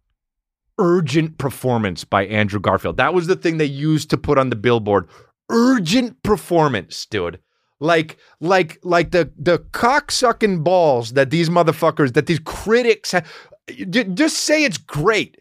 urgent 0.78 1.38
performance 1.38 2.04
by 2.04 2.26
Andrew 2.26 2.60
Garfield. 2.60 2.96
That 2.98 3.14
was 3.14 3.26
the 3.26 3.36
thing 3.36 3.58
they 3.58 3.64
used 3.64 4.10
to 4.10 4.16
put 4.16 4.38
on 4.38 4.50
the 4.50 4.56
billboard. 4.56 5.08
Urgent 5.50 6.22
performance, 6.22 7.06
dude. 7.06 7.40
Like, 7.78 8.16
like, 8.40 8.78
like 8.82 9.10
the 9.10 9.30
the 9.38 9.58
cocksucking 9.58 10.64
balls 10.64 11.12
that 11.12 11.30
these 11.30 11.50
motherfuckers, 11.50 12.14
that 12.14 12.26
these 12.26 12.38
critics, 12.38 13.12
ha- 13.12 13.22
just 14.14 14.38
say 14.38 14.64
it's 14.64 14.78
great. 14.78 15.38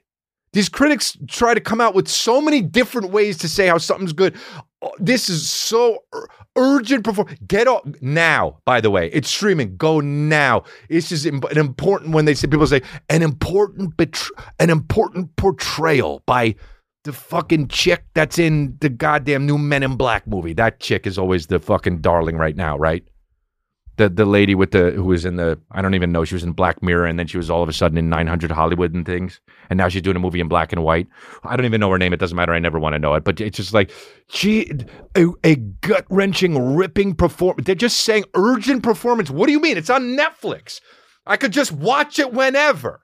These 0.55 0.69
critics 0.69 1.17
try 1.27 1.53
to 1.53 1.59
come 1.59 1.81
out 1.81 1.93
with 1.93 2.07
so 2.07 2.39
many 2.39 2.61
different 2.61 3.11
ways 3.11 3.37
to 3.39 3.49
say 3.49 3.67
how 3.67 3.77
something's 3.77 4.13
good. 4.13 4.33
Oh, 4.81 4.91
This 4.99 5.27
is 5.29 5.49
so 5.49 5.99
urgent 6.55 7.03
perform. 7.03 7.27
Get 7.45 7.67
off 7.67 7.81
now. 7.99 8.59
By 8.65 8.79
the 8.79 8.89
way, 8.89 9.09
it's 9.11 9.29
streaming. 9.29 9.75
Go 9.75 9.99
now. 9.99 10.63
Just 10.89 11.25
im- 11.25 11.41
an 11.51 11.57
important 11.57 12.11
when 12.11 12.23
they 12.23 12.33
say 12.33 12.47
people 12.47 12.65
say 12.67 12.81
an 13.09 13.21
important 13.21 13.97
betr- 13.97 14.31
an 14.61 14.69
important 14.69 15.35
portrayal 15.35 16.23
by 16.25 16.55
the 17.03 17.11
fucking 17.11 17.67
chick 17.67 18.05
that's 18.13 18.39
in 18.39 18.77
the 18.79 18.87
goddamn 18.87 19.45
new 19.45 19.57
Men 19.57 19.83
in 19.83 19.97
Black 19.97 20.25
movie. 20.25 20.53
That 20.53 20.79
chick 20.79 21.05
is 21.05 21.17
always 21.17 21.47
the 21.47 21.59
fucking 21.59 21.99
darling 21.99 22.37
right 22.37 22.55
now, 22.55 22.77
right? 22.77 23.03
The 23.97 24.09
the 24.09 24.25
lady 24.25 24.55
with 24.55 24.71
the 24.71 24.91
who 24.91 25.05
was 25.05 25.25
in 25.25 25.37
the 25.37 25.59
I 25.71 25.81
don't 25.81 25.95
even 25.95 26.11
know 26.11 26.25
she 26.25 26.35
was 26.35 26.43
in 26.43 26.51
Black 26.51 26.83
Mirror 26.83 27.05
and 27.05 27.17
then 27.17 27.27
she 27.27 27.37
was 27.37 27.49
all 27.49 27.63
of 27.63 27.69
a 27.69 27.73
sudden 27.73 27.97
in 27.97 28.09
900 28.09 28.51
Hollywood 28.51 28.93
and 28.93 29.05
things 29.05 29.39
and 29.69 29.77
now 29.77 29.87
she's 29.87 30.01
doing 30.01 30.15
a 30.15 30.19
movie 30.19 30.39
in 30.39 30.47
black 30.47 30.71
and 30.71 30.83
white. 30.83 31.07
I 31.43 31.55
don't 31.55 31.65
even 31.65 31.79
know 31.79 31.89
her 31.91 31.97
name. 31.97 32.13
It 32.13 32.19
doesn't 32.19 32.35
matter. 32.35 32.53
I 32.53 32.59
never 32.59 32.79
want 32.79 32.93
to 32.93 32.99
know 32.99 33.13
it. 33.15 33.23
But 33.23 33.39
it's 33.41 33.57
just 33.57 33.73
like 33.73 33.91
she 34.29 34.71
a, 35.15 35.27
a 35.43 35.55
gut 35.55 36.05
wrenching, 36.09 36.75
ripping 36.75 37.15
performance. 37.15 37.65
They're 37.65 37.75
just 37.75 38.01
saying 38.01 38.25
urgent 38.33 38.83
performance. 38.83 39.29
What 39.29 39.47
do 39.47 39.51
you 39.51 39.59
mean? 39.59 39.77
It's 39.77 39.89
on 39.89 40.17
Netflix. 40.17 40.81
I 41.25 41.37
could 41.37 41.51
just 41.51 41.71
watch 41.71 42.19
it 42.19 42.33
whenever. 42.33 43.01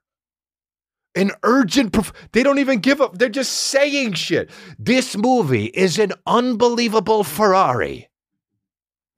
An 1.16 1.32
urgent. 1.44 1.92
Perf- 1.92 2.14
they 2.32 2.44
don't 2.44 2.60
even 2.60 2.80
give 2.80 3.02
up. 3.02 3.18
They're 3.18 3.30
just 3.30 3.52
saying 3.52 4.14
shit. 4.14 4.50
This 4.78 5.18
movie 5.18 5.66
is 5.66 6.00
an 6.00 6.14
unbelievable 6.26 7.24
Ferrari. 7.24 8.10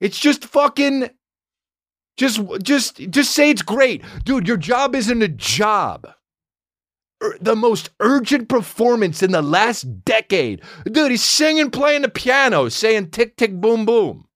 It's 0.00 0.18
just 0.18 0.44
fucking. 0.44 1.10
Just, 2.16 2.40
just, 2.62 2.96
just 3.10 3.32
say 3.32 3.50
it's 3.50 3.62
great, 3.62 4.02
dude. 4.24 4.46
Your 4.46 4.56
job 4.56 4.94
isn't 4.94 5.22
a 5.22 5.28
job 5.28 6.06
er, 7.22 7.36
the 7.40 7.56
most 7.56 7.90
urgent 8.00 8.48
performance 8.48 9.22
in 9.22 9.32
the 9.32 9.42
last 9.42 10.04
decade. 10.04 10.62
Dude, 10.84 11.10
he's 11.10 11.24
singing, 11.24 11.70
playing 11.70 12.02
the 12.02 12.08
piano, 12.08 12.68
saying 12.68 13.10
tick, 13.10 13.36
tick, 13.36 13.60
boom, 13.60 13.84
boom. 13.84 14.26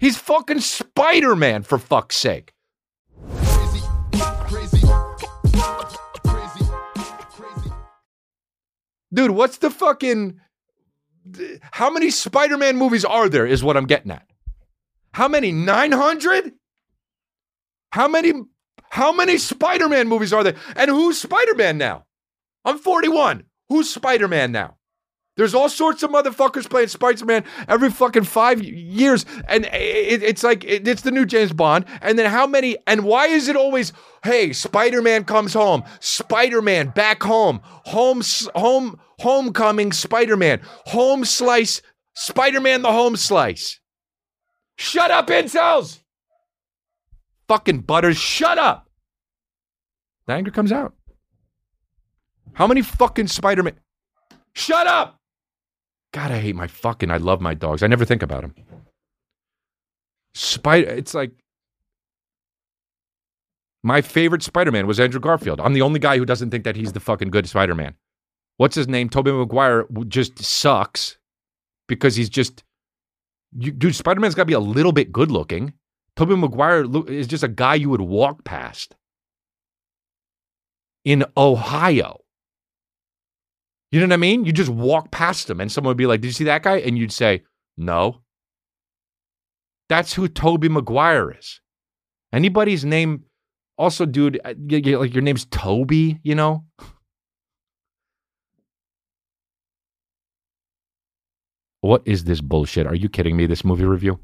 He's 0.00 0.16
fucking 0.16 0.60
Spider 0.60 1.34
Man, 1.34 1.62
for 1.62 1.78
fuck's 1.78 2.16
sake. 2.16 2.52
Crazy, 3.30 3.80
crazy, 4.42 4.80
crazy, 6.24 6.66
crazy. 7.32 7.72
Dude, 9.12 9.30
what's 9.30 9.58
the 9.58 9.70
fucking. 9.70 10.40
How 11.72 11.90
many 11.90 12.10
Spider 12.10 12.56
Man 12.56 12.76
movies 12.76 13.04
are 13.04 13.28
there, 13.28 13.46
is 13.46 13.62
what 13.62 13.76
I'm 13.76 13.86
getting 13.86 14.10
at. 14.10 14.26
How 15.12 15.28
many? 15.28 15.52
900? 15.52 16.52
How 17.90 18.08
many? 18.08 18.32
How 18.90 19.12
many 19.12 19.36
Spider 19.38 19.88
Man 19.88 20.08
movies 20.08 20.32
are 20.32 20.42
there? 20.42 20.56
And 20.76 20.90
who's 20.90 21.20
Spider 21.20 21.54
Man 21.54 21.76
now? 21.78 22.06
I'm 22.64 22.78
41. 22.78 23.44
Who's 23.68 23.92
Spider 23.92 24.28
Man 24.28 24.50
now? 24.52 24.76
There's 25.36 25.54
all 25.54 25.68
sorts 25.68 26.02
of 26.02 26.10
motherfuckers 26.10 26.68
playing 26.68 26.88
Spider 26.88 27.24
Man 27.24 27.44
every 27.68 27.90
fucking 27.90 28.24
five 28.24 28.60
years, 28.62 29.24
and 29.46 29.66
it, 29.66 30.22
it's 30.22 30.42
like 30.42 30.64
it- 30.64 30.88
it's 30.88 31.02
the 31.02 31.12
new 31.12 31.24
James 31.24 31.52
Bond. 31.52 31.84
And 32.02 32.18
then 32.18 32.28
how 32.30 32.46
many? 32.46 32.76
And 32.88 33.04
why 33.04 33.26
is 33.28 33.46
it 33.46 33.54
always, 33.56 33.92
hey, 34.24 34.52
Spider 34.52 35.00
Man 35.00 35.24
comes 35.24 35.52
home, 35.52 35.84
Spider 36.00 36.60
Man 36.60 36.88
back 36.88 37.22
home, 37.22 37.60
home, 37.62 38.22
home, 38.56 38.98
homecoming, 39.20 39.92
Spider 39.92 40.36
Man, 40.36 40.60
home 40.86 41.24
slice, 41.24 41.82
Spider 42.14 42.60
Man 42.60 42.82
the 42.82 42.92
home 42.92 43.16
slice. 43.16 43.78
Shut 44.76 45.10
up, 45.12 45.28
incels! 45.28 46.00
Fucking 47.48 47.80
butters, 47.80 48.16
shut 48.16 48.58
up! 48.58 48.88
The 50.26 50.34
anger 50.34 50.50
comes 50.50 50.72
out. 50.72 50.94
How 52.52 52.66
many 52.66 52.82
fucking 52.82 53.28
Spider 53.28 53.62
Man? 53.62 53.78
Shut 54.54 54.86
up! 54.86 55.18
God, 56.12 56.32
I 56.32 56.38
hate 56.38 56.56
my 56.56 56.66
fucking. 56.66 57.10
I 57.10 57.18
love 57.18 57.40
my 57.40 57.54
dogs. 57.54 57.82
I 57.82 57.86
never 57.86 58.04
think 58.04 58.22
about 58.22 58.42
them. 58.42 58.54
Spider. 60.34 60.88
It's 60.88 61.14
like 61.14 61.32
my 63.82 64.00
favorite 64.00 64.42
Spider-Man 64.42 64.86
was 64.86 65.00
Andrew 65.00 65.20
Garfield. 65.20 65.60
I'm 65.60 65.74
the 65.74 65.82
only 65.82 66.00
guy 66.00 66.18
who 66.18 66.24
doesn't 66.24 66.50
think 66.50 66.64
that 66.64 66.76
he's 66.76 66.92
the 66.92 67.00
fucking 67.00 67.30
good 67.30 67.48
Spider-Man. 67.48 67.94
What's 68.56 68.74
his 68.74 68.88
name? 68.88 69.08
Tobey 69.08 69.32
Maguire 69.32 69.86
just 70.08 70.42
sucks 70.42 71.18
because 71.86 72.16
he's 72.16 72.28
just. 72.28 72.64
You, 73.56 73.70
dude, 73.70 73.94
Spider-Man's 73.94 74.34
got 74.34 74.42
to 74.42 74.46
be 74.46 74.52
a 74.52 74.60
little 74.60 74.92
bit 74.92 75.12
good 75.12 75.30
looking. 75.30 75.72
Tobey 76.18 76.34
Maguire 76.34 76.84
is 77.06 77.28
just 77.28 77.44
a 77.44 77.48
guy 77.48 77.76
you 77.76 77.90
would 77.90 78.00
walk 78.00 78.42
past 78.42 78.96
in 81.04 81.24
Ohio. 81.36 82.18
You 83.92 84.00
know 84.00 84.06
what 84.06 84.14
I 84.14 84.16
mean? 84.16 84.44
You 84.44 84.50
just 84.50 84.68
walk 84.68 85.12
past 85.12 85.48
him 85.48 85.60
and 85.60 85.70
someone 85.70 85.90
would 85.90 85.96
be 85.96 86.06
like, 86.06 86.20
Did 86.20 86.26
you 86.26 86.32
see 86.32 86.42
that 86.42 86.64
guy? 86.64 86.78
And 86.78 86.98
you'd 86.98 87.12
say, 87.12 87.44
No. 87.76 88.22
That's 89.88 90.12
who 90.12 90.26
Tobey 90.26 90.68
Maguire 90.68 91.30
is. 91.38 91.60
Anybody's 92.32 92.84
name, 92.84 93.22
also, 93.78 94.04
dude, 94.04 94.40
uh, 94.44 94.54
like 94.58 95.14
your 95.14 95.22
name's 95.22 95.44
Toby, 95.44 96.18
you 96.24 96.34
know? 96.34 96.64
What 101.80 102.02
is 102.06 102.24
this 102.24 102.40
bullshit? 102.40 102.88
Are 102.88 102.94
you 102.96 103.08
kidding 103.08 103.36
me? 103.36 103.46
This 103.46 103.64
movie 103.64 103.84
review? 103.84 104.18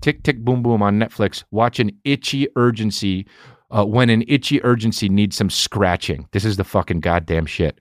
Tick, 0.00 0.22
tick, 0.22 0.38
boom, 0.38 0.62
boom 0.62 0.82
on 0.82 0.98
Netflix. 0.98 1.44
Watch 1.50 1.78
an 1.78 1.90
itchy 2.04 2.48
urgency 2.56 3.26
uh, 3.70 3.84
when 3.84 4.10
an 4.10 4.24
itchy 4.26 4.62
urgency 4.64 5.08
needs 5.08 5.36
some 5.36 5.50
scratching. 5.50 6.26
This 6.32 6.44
is 6.44 6.56
the 6.56 6.64
fucking 6.64 7.00
goddamn 7.00 7.46
shit. 7.46 7.80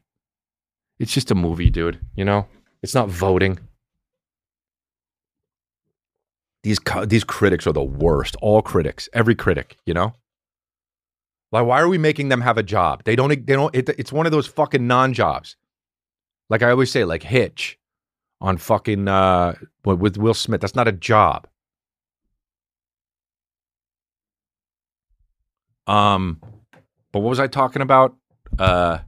It's 0.99 1.13
just 1.13 1.31
a 1.31 1.35
movie, 1.35 1.69
dude. 1.69 1.99
You 2.15 2.25
know, 2.25 2.45
it's 2.83 2.93
not 2.93 3.09
voting. 3.09 3.57
These 6.63 6.79
co- 6.79 7.05
these 7.05 7.23
critics 7.23 7.65
are 7.65 7.73
the 7.73 7.81
worst. 7.81 8.35
All 8.41 8.61
critics, 8.61 9.07
every 9.13 9.35
critic. 9.35 9.77
You 9.85 9.93
know, 9.93 10.13
like 11.53 11.65
why 11.65 11.79
are 11.79 11.87
we 11.87 11.97
making 11.97 12.29
them 12.29 12.41
have 12.41 12.57
a 12.57 12.63
job? 12.63 13.03
They 13.05 13.15
don't. 13.15 13.29
They 13.29 13.53
don't. 13.53 13.73
It, 13.73 13.87
it's 13.97 14.11
one 14.11 14.25
of 14.25 14.33
those 14.33 14.47
fucking 14.47 14.85
non 14.85 15.13
jobs. 15.13 15.55
Like 16.49 16.63
I 16.63 16.71
always 16.71 16.91
say, 16.91 17.05
like 17.05 17.23
Hitch 17.23 17.77
on 18.41 18.57
fucking 18.57 19.07
uh 19.07 19.53
with 19.85 20.17
Will 20.17 20.33
Smith. 20.33 20.59
That's 20.59 20.75
not 20.75 20.87
a 20.89 20.93
job. 20.93 21.47
Um, 25.89 26.39
but 27.11 27.19
what 27.21 27.29
was 27.29 27.39
I 27.39 27.47
talking 27.47 27.81
about? 27.81 28.15
Uh, 28.57 28.99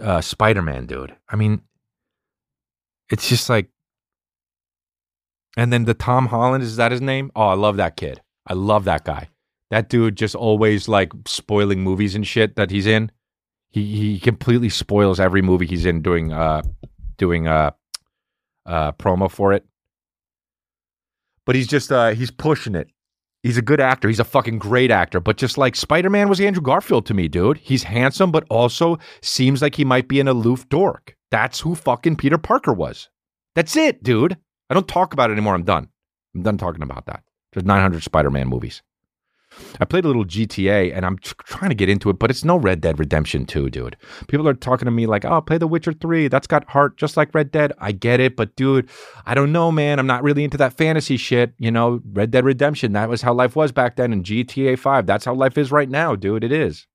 uh, 0.00 0.20
Spider 0.22 0.62
Man, 0.62 0.86
dude. 0.86 1.14
I 1.28 1.36
mean, 1.36 1.60
it's 3.10 3.28
just 3.28 3.50
like, 3.50 3.68
and 5.56 5.72
then 5.72 5.84
the 5.84 5.94
Tom 5.94 6.26
Holland 6.26 6.64
is 6.64 6.76
that 6.76 6.90
his 6.90 7.02
name? 7.02 7.30
Oh, 7.36 7.48
I 7.48 7.54
love 7.54 7.76
that 7.76 7.96
kid. 7.96 8.22
I 8.46 8.54
love 8.54 8.84
that 8.84 9.04
guy. 9.04 9.28
That 9.70 9.90
dude 9.90 10.16
just 10.16 10.34
always 10.34 10.88
like 10.88 11.12
spoiling 11.26 11.82
movies 11.82 12.14
and 12.14 12.26
shit 12.26 12.56
that 12.56 12.70
he's 12.70 12.86
in. 12.86 13.10
He 13.70 13.84
he 14.14 14.20
completely 14.20 14.70
spoils 14.70 15.20
every 15.20 15.42
movie 15.42 15.66
he's 15.66 15.84
in 15.84 16.00
doing 16.00 16.32
uh 16.32 16.62
doing 17.18 17.46
uh 17.46 17.72
uh 18.64 18.92
promo 18.92 19.30
for 19.30 19.52
it. 19.52 19.66
But 21.44 21.54
he's 21.56 21.66
just 21.66 21.92
uh 21.92 22.10
he's 22.10 22.30
pushing 22.30 22.74
it. 22.74 22.88
He's 23.42 23.56
a 23.56 23.62
good 23.62 23.80
actor. 23.80 24.08
He's 24.08 24.20
a 24.20 24.24
fucking 24.24 24.58
great 24.58 24.90
actor. 24.90 25.20
But 25.20 25.36
just 25.36 25.56
like 25.58 25.76
Spider 25.76 26.10
Man 26.10 26.28
was 26.28 26.40
Andrew 26.40 26.62
Garfield 26.62 27.06
to 27.06 27.14
me, 27.14 27.28
dude. 27.28 27.58
He's 27.58 27.84
handsome, 27.84 28.32
but 28.32 28.44
also 28.50 28.98
seems 29.22 29.62
like 29.62 29.76
he 29.76 29.84
might 29.84 30.08
be 30.08 30.20
an 30.20 30.28
aloof 30.28 30.68
dork. 30.68 31.16
That's 31.30 31.60
who 31.60 31.74
fucking 31.74 32.16
Peter 32.16 32.38
Parker 32.38 32.72
was. 32.72 33.10
That's 33.54 33.76
it, 33.76 34.02
dude. 34.02 34.36
I 34.70 34.74
don't 34.74 34.88
talk 34.88 35.12
about 35.12 35.30
it 35.30 35.34
anymore. 35.34 35.54
I'm 35.54 35.64
done. 35.64 35.88
I'm 36.34 36.42
done 36.42 36.58
talking 36.58 36.82
about 36.82 37.06
that. 37.06 37.22
There's 37.52 37.64
900 37.64 38.02
Spider-Man 38.02 38.48
movies. 38.48 38.82
I 39.80 39.84
played 39.84 40.04
a 40.04 40.08
little 40.08 40.24
GTA 40.24 40.94
and 40.94 41.04
I'm 41.06 41.18
tr- 41.18 41.34
trying 41.44 41.70
to 41.70 41.74
get 41.74 41.88
into 41.88 42.10
it, 42.10 42.18
but 42.18 42.30
it's 42.30 42.44
no 42.44 42.56
Red 42.56 42.80
Dead 42.80 42.98
Redemption 42.98 43.46
2, 43.46 43.70
dude. 43.70 43.96
People 44.26 44.48
are 44.48 44.54
talking 44.54 44.86
to 44.86 44.90
me 44.90 45.06
like, 45.06 45.24
oh, 45.24 45.40
play 45.40 45.58
The 45.58 45.66
Witcher 45.66 45.92
3. 45.92 46.28
That's 46.28 46.46
got 46.46 46.68
heart 46.70 46.96
just 46.96 47.16
like 47.16 47.34
Red 47.34 47.50
Dead. 47.50 47.72
I 47.78 47.92
get 47.92 48.20
it, 48.20 48.36
but 48.36 48.56
dude, 48.56 48.88
I 49.26 49.34
don't 49.34 49.52
know, 49.52 49.70
man. 49.70 49.98
I'm 49.98 50.06
not 50.06 50.22
really 50.22 50.44
into 50.44 50.56
that 50.58 50.74
fantasy 50.74 51.16
shit. 51.16 51.54
You 51.58 51.70
know, 51.70 52.00
Red 52.12 52.30
Dead 52.30 52.44
Redemption, 52.44 52.92
that 52.92 53.08
was 53.08 53.22
how 53.22 53.34
life 53.34 53.56
was 53.56 53.72
back 53.72 53.96
then. 53.96 54.12
And 54.12 54.24
GTA 54.24 54.78
5, 54.78 55.06
that's 55.06 55.24
how 55.24 55.34
life 55.34 55.58
is 55.58 55.72
right 55.72 55.88
now, 55.88 56.14
dude. 56.14 56.44
It 56.44 56.52
is. 56.52 56.86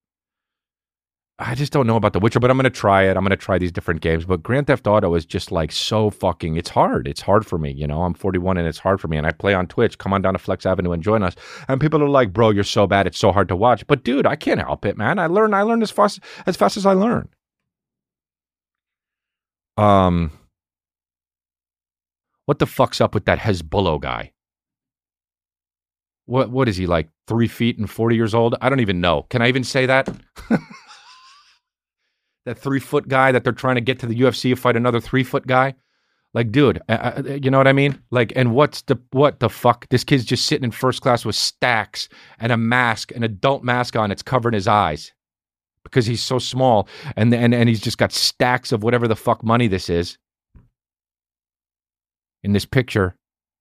I 1.39 1.55
just 1.55 1.73
don't 1.73 1.87
know 1.87 1.95
about 1.95 2.13
The 2.13 2.19
Witcher, 2.19 2.39
but 2.39 2.51
I'm 2.51 2.57
going 2.57 2.65
to 2.65 2.69
try 2.69 3.03
it. 3.03 3.17
I'm 3.17 3.23
going 3.23 3.31
to 3.31 3.35
try 3.37 3.57
these 3.57 3.71
different 3.71 4.01
games. 4.01 4.23
But 4.23 4.43
Grand 4.43 4.67
Theft 4.67 4.85
Auto 4.85 5.15
is 5.15 5.25
just 5.25 5.51
like 5.51 5.71
so 5.71 6.11
fucking, 6.11 6.57
it's 6.57 6.69
hard. 6.69 7.07
It's 7.07 7.21
hard 7.21 7.43
for 7.43 7.57
me. 7.57 7.71
You 7.71 7.87
know, 7.87 8.03
I'm 8.03 8.13
41 8.13 8.57
and 8.57 8.67
it's 8.67 8.77
hard 8.77 9.01
for 9.01 9.07
me. 9.07 9.17
And 9.17 9.25
I 9.25 9.31
play 9.31 9.55
on 9.55 9.65
Twitch. 9.65 9.97
Come 9.97 10.13
on 10.13 10.21
down 10.21 10.33
to 10.33 10.39
Flex 10.39 10.63
Avenue 10.65 10.91
and 10.91 11.01
join 11.01 11.23
us. 11.23 11.35
And 11.67 11.81
people 11.81 12.03
are 12.03 12.09
like, 12.09 12.33
bro, 12.33 12.51
you're 12.51 12.63
so 12.63 12.85
bad. 12.85 13.07
It's 13.07 13.17
so 13.17 13.31
hard 13.31 13.47
to 13.47 13.55
watch. 13.55 13.85
But 13.87 14.03
dude, 14.03 14.27
I 14.27 14.35
can't 14.35 14.59
help 14.59 14.85
it, 14.85 14.95
man. 14.95 15.17
I 15.17 15.25
learn, 15.25 15.55
I 15.55 15.63
learn 15.63 15.81
as 15.81 15.89
fast, 15.89 16.19
as 16.45 16.55
fast 16.55 16.77
as 16.77 16.85
I 16.85 16.93
learn. 16.93 17.27
Um, 19.75 20.31
what 22.45 22.59
the 22.59 22.67
fuck's 22.67 23.01
up 23.01 23.15
with 23.15 23.25
that 23.25 23.39
Hasbulla 23.39 23.99
guy? 23.99 24.33
What, 26.25 26.51
what 26.51 26.69
is 26.69 26.77
he 26.77 26.85
like? 26.85 27.09
Three 27.27 27.47
feet 27.47 27.79
and 27.79 27.89
40 27.89 28.15
years 28.15 28.35
old? 28.35 28.55
I 28.61 28.69
don't 28.69 28.81
even 28.81 29.01
know. 29.01 29.23
Can 29.23 29.41
I 29.41 29.47
even 29.47 29.63
say 29.63 29.87
that? 29.87 30.09
that 32.45 32.57
three 32.57 32.79
foot 32.79 33.07
guy 33.07 33.31
that 33.31 33.43
they're 33.43 33.53
trying 33.53 33.75
to 33.75 33.81
get 33.81 33.99
to 33.99 34.07
the 34.07 34.19
UFC 34.19 34.51
to 34.51 34.55
fight 34.55 34.75
another 34.75 34.99
three 34.99 35.23
foot 35.23 35.47
guy. 35.47 35.75
Like, 36.33 36.51
dude, 36.51 36.81
you 37.27 37.51
know 37.51 37.59
what 37.59 37.67
I 37.67 37.73
mean? 37.73 38.01
Like, 38.09 38.33
and 38.35 38.55
what's 38.55 38.81
the 38.83 38.97
what 39.11 39.39
the 39.39 39.49
fuck? 39.49 39.87
This 39.89 40.03
kid's 40.03 40.25
just 40.25 40.45
sitting 40.47 40.63
in 40.63 40.71
first 40.71 41.01
class 41.01 41.25
with 41.25 41.35
stacks 41.35 42.09
and 42.39 42.51
a 42.51 42.57
mask, 42.57 43.11
an 43.15 43.23
adult 43.23 43.63
mask 43.63 43.95
on. 43.95 44.11
It's 44.11 44.23
covering 44.23 44.55
his 44.55 44.67
eyes 44.67 45.13
because 45.83 46.07
he's 46.07 46.23
so 46.23 46.39
small, 46.39 46.87
and 47.15 47.31
and 47.35 47.53
and 47.53 47.69
he's 47.69 47.81
just 47.81 47.99
got 47.99 48.11
stacks 48.11 48.71
of 48.71 48.81
whatever 48.81 49.07
the 49.07 49.15
fuck 49.15 49.43
money 49.43 49.67
this 49.67 49.89
is 49.89 50.17
in 52.43 52.53
this 52.53 52.65
picture. 52.65 53.15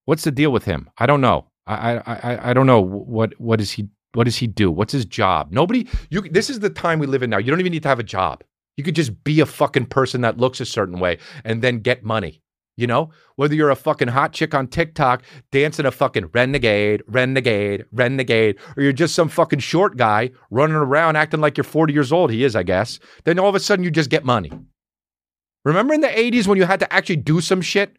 What's 0.06 0.24
the 0.24 0.32
deal 0.32 0.50
with 0.50 0.64
him? 0.64 0.88
I 0.96 1.04
don't 1.04 1.20
know. 1.20 1.48
I 1.66 1.98
I 1.98 2.02
I, 2.06 2.50
I 2.50 2.54
don't 2.54 2.66
know 2.66 2.80
what 2.80 3.38
what 3.38 3.60
is 3.60 3.72
he 3.72 3.88
what 4.14 4.24
does 4.24 4.36
he 4.36 4.46
do? 4.46 4.70
What's 4.70 4.92
his 4.92 5.04
job? 5.04 5.52
Nobody. 5.52 5.86
You. 6.08 6.22
This 6.22 6.48
is 6.48 6.60
the 6.60 6.70
time 6.70 6.98
we 6.98 7.06
live 7.06 7.22
in 7.22 7.28
now. 7.28 7.38
You 7.38 7.50
don't 7.50 7.60
even 7.60 7.72
need 7.72 7.82
to 7.82 7.88
have 7.88 7.98
a 7.98 8.04
job. 8.04 8.42
You 8.76 8.84
could 8.84 8.96
just 8.96 9.22
be 9.24 9.40
a 9.40 9.46
fucking 9.46 9.86
person 9.86 10.22
that 10.22 10.38
looks 10.38 10.60
a 10.60 10.64
certain 10.64 10.98
way 10.98 11.18
and 11.44 11.62
then 11.62 11.80
get 11.80 12.04
money. 12.04 12.42
You 12.76 12.86
know, 12.86 13.10
whether 13.36 13.54
you're 13.54 13.68
a 13.68 13.76
fucking 13.76 14.08
hot 14.08 14.32
chick 14.32 14.54
on 14.54 14.66
TikTok 14.66 15.22
dancing 15.50 15.84
a 15.84 15.90
fucking 15.90 16.30
renegade, 16.32 17.02
renegade, 17.06 17.84
renegade, 17.92 18.56
or 18.76 18.82
you're 18.82 18.94
just 18.94 19.14
some 19.14 19.28
fucking 19.28 19.58
short 19.58 19.98
guy 19.98 20.30
running 20.50 20.76
around 20.76 21.16
acting 21.16 21.40
like 21.40 21.58
you're 21.58 21.64
40 21.64 21.92
years 21.92 22.12
old. 22.12 22.30
He 22.30 22.44
is, 22.44 22.56
I 22.56 22.62
guess. 22.62 22.98
Then 23.24 23.38
all 23.38 23.50
of 23.50 23.54
a 23.54 23.60
sudden 23.60 23.84
you 23.84 23.90
just 23.90 24.08
get 24.08 24.24
money. 24.24 24.50
Remember 25.66 25.92
in 25.92 26.00
the 26.00 26.08
80s 26.08 26.46
when 26.46 26.56
you 26.56 26.64
had 26.64 26.80
to 26.80 26.90
actually 26.92 27.16
do 27.16 27.42
some 27.42 27.60
shit? 27.60 27.96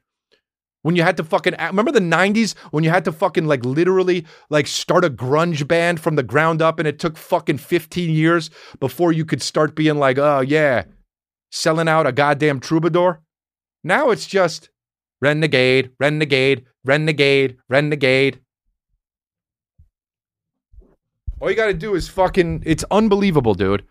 When 0.83 0.97
you 0.97 1.03
had 1.03 1.15
to 1.17 1.23
fucking 1.23 1.55
remember 1.59 1.93
the 1.93 1.99
90s 2.01 2.57
when 2.71 2.83
you 2.83 2.89
had 2.89 3.05
to 3.05 3.13
fucking 3.13 3.45
like 3.45 3.63
literally 3.63 4.25
like 4.49 4.67
start 4.67 5.05
a 5.05 5.09
grunge 5.09 5.65
band 5.65 6.01
from 6.01 6.17
the 6.17 6.23
ground 6.23 6.61
up 6.61 6.77
and 6.77 6.87
it 6.87 6.99
took 6.99 7.17
fucking 7.17 7.57
15 7.57 8.09
years 8.09 8.49
before 8.81 9.13
you 9.13 9.23
could 9.23 9.41
start 9.41 9.75
being 9.75 9.95
like, 9.95 10.17
oh 10.17 10.41
yeah, 10.41 10.83
selling 11.51 11.87
out 11.87 12.05
a 12.05 12.11
goddamn 12.11 12.59
troubadour? 12.59 13.21
Now 13.81 14.09
it's 14.11 14.27
just 14.27 14.69
renegade, 15.21 15.91
renegade, 16.01 16.65
renegade, 16.83 17.57
renegade. 17.69 18.41
All 21.39 21.49
you 21.49 21.55
got 21.55 21.67
to 21.67 21.73
do 21.73 21.95
is 21.95 22.09
fucking, 22.09 22.63
it's 22.65 22.83
unbelievable, 22.91 23.53
dude. 23.53 23.85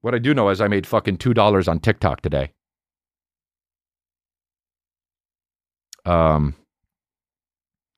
What 0.00 0.16
I 0.16 0.18
do 0.18 0.34
know 0.34 0.48
is 0.48 0.60
I 0.60 0.66
made 0.66 0.86
fucking 0.86 1.18
$2 1.18 1.68
on 1.68 1.78
TikTok 1.78 2.22
today. 2.22 2.52
Um, 6.04 6.54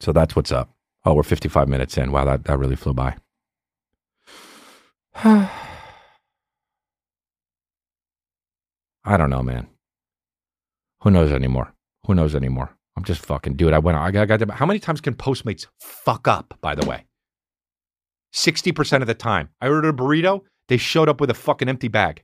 so 0.01 0.13
that's 0.13 0.35
what's 0.35 0.53
up. 0.53 0.71
Oh, 1.05 1.15
we're 1.15 1.23
55 1.23 1.69
minutes 1.69 1.97
in. 1.97 2.13
Wow, 2.13 2.25
that, 2.25 2.45
that 2.45 2.59
really 2.59 2.77
flew 2.77 2.95
by. 2.95 3.17
I 9.05 9.17
don't 9.17 9.31
know, 9.31 9.43
man. 9.43 9.67
Who 11.03 11.11
knows 11.11 11.33
anymore? 11.33 11.75
Who 12.07 12.15
knows 12.15 12.35
anymore? 12.35 12.77
I'm 12.97 13.05
just 13.05 13.25
fucking 13.25 13.55
dude. 13.57 13.73
I 13.73 13.79
went. 13.79 13.99
I 13.99 14.11
got. 14.11 14.31
I 14.31 14.37
got 14.37 14.51
how 14.51 14.67
many 14.67 14.79
times 14.79 15.01
can 15.01 15.15
Postmates 15.15 15.67
fuck 15.81 16.29
up? 16.29 16.57
By 16.61 16.75
the 16.75 16.87
way, 16.87 17.07
sixty 18.33 18.71
percent 18.71 19.03
of 19.03 19.09
the 19.09 19.15
time, 19.15 19.49
I 19.61 19.69
ordered 19.69 19.89
a 19.89 19.93
burrito. 19.93 20.43
They 20.69 20.77
showed 20.77 21.09
up 21.09 21.21
with 21.21 21.31
a 21.31 21.35
fucking 21.35 21.69
empty 21.69 21.89
bag. 21.89 22.23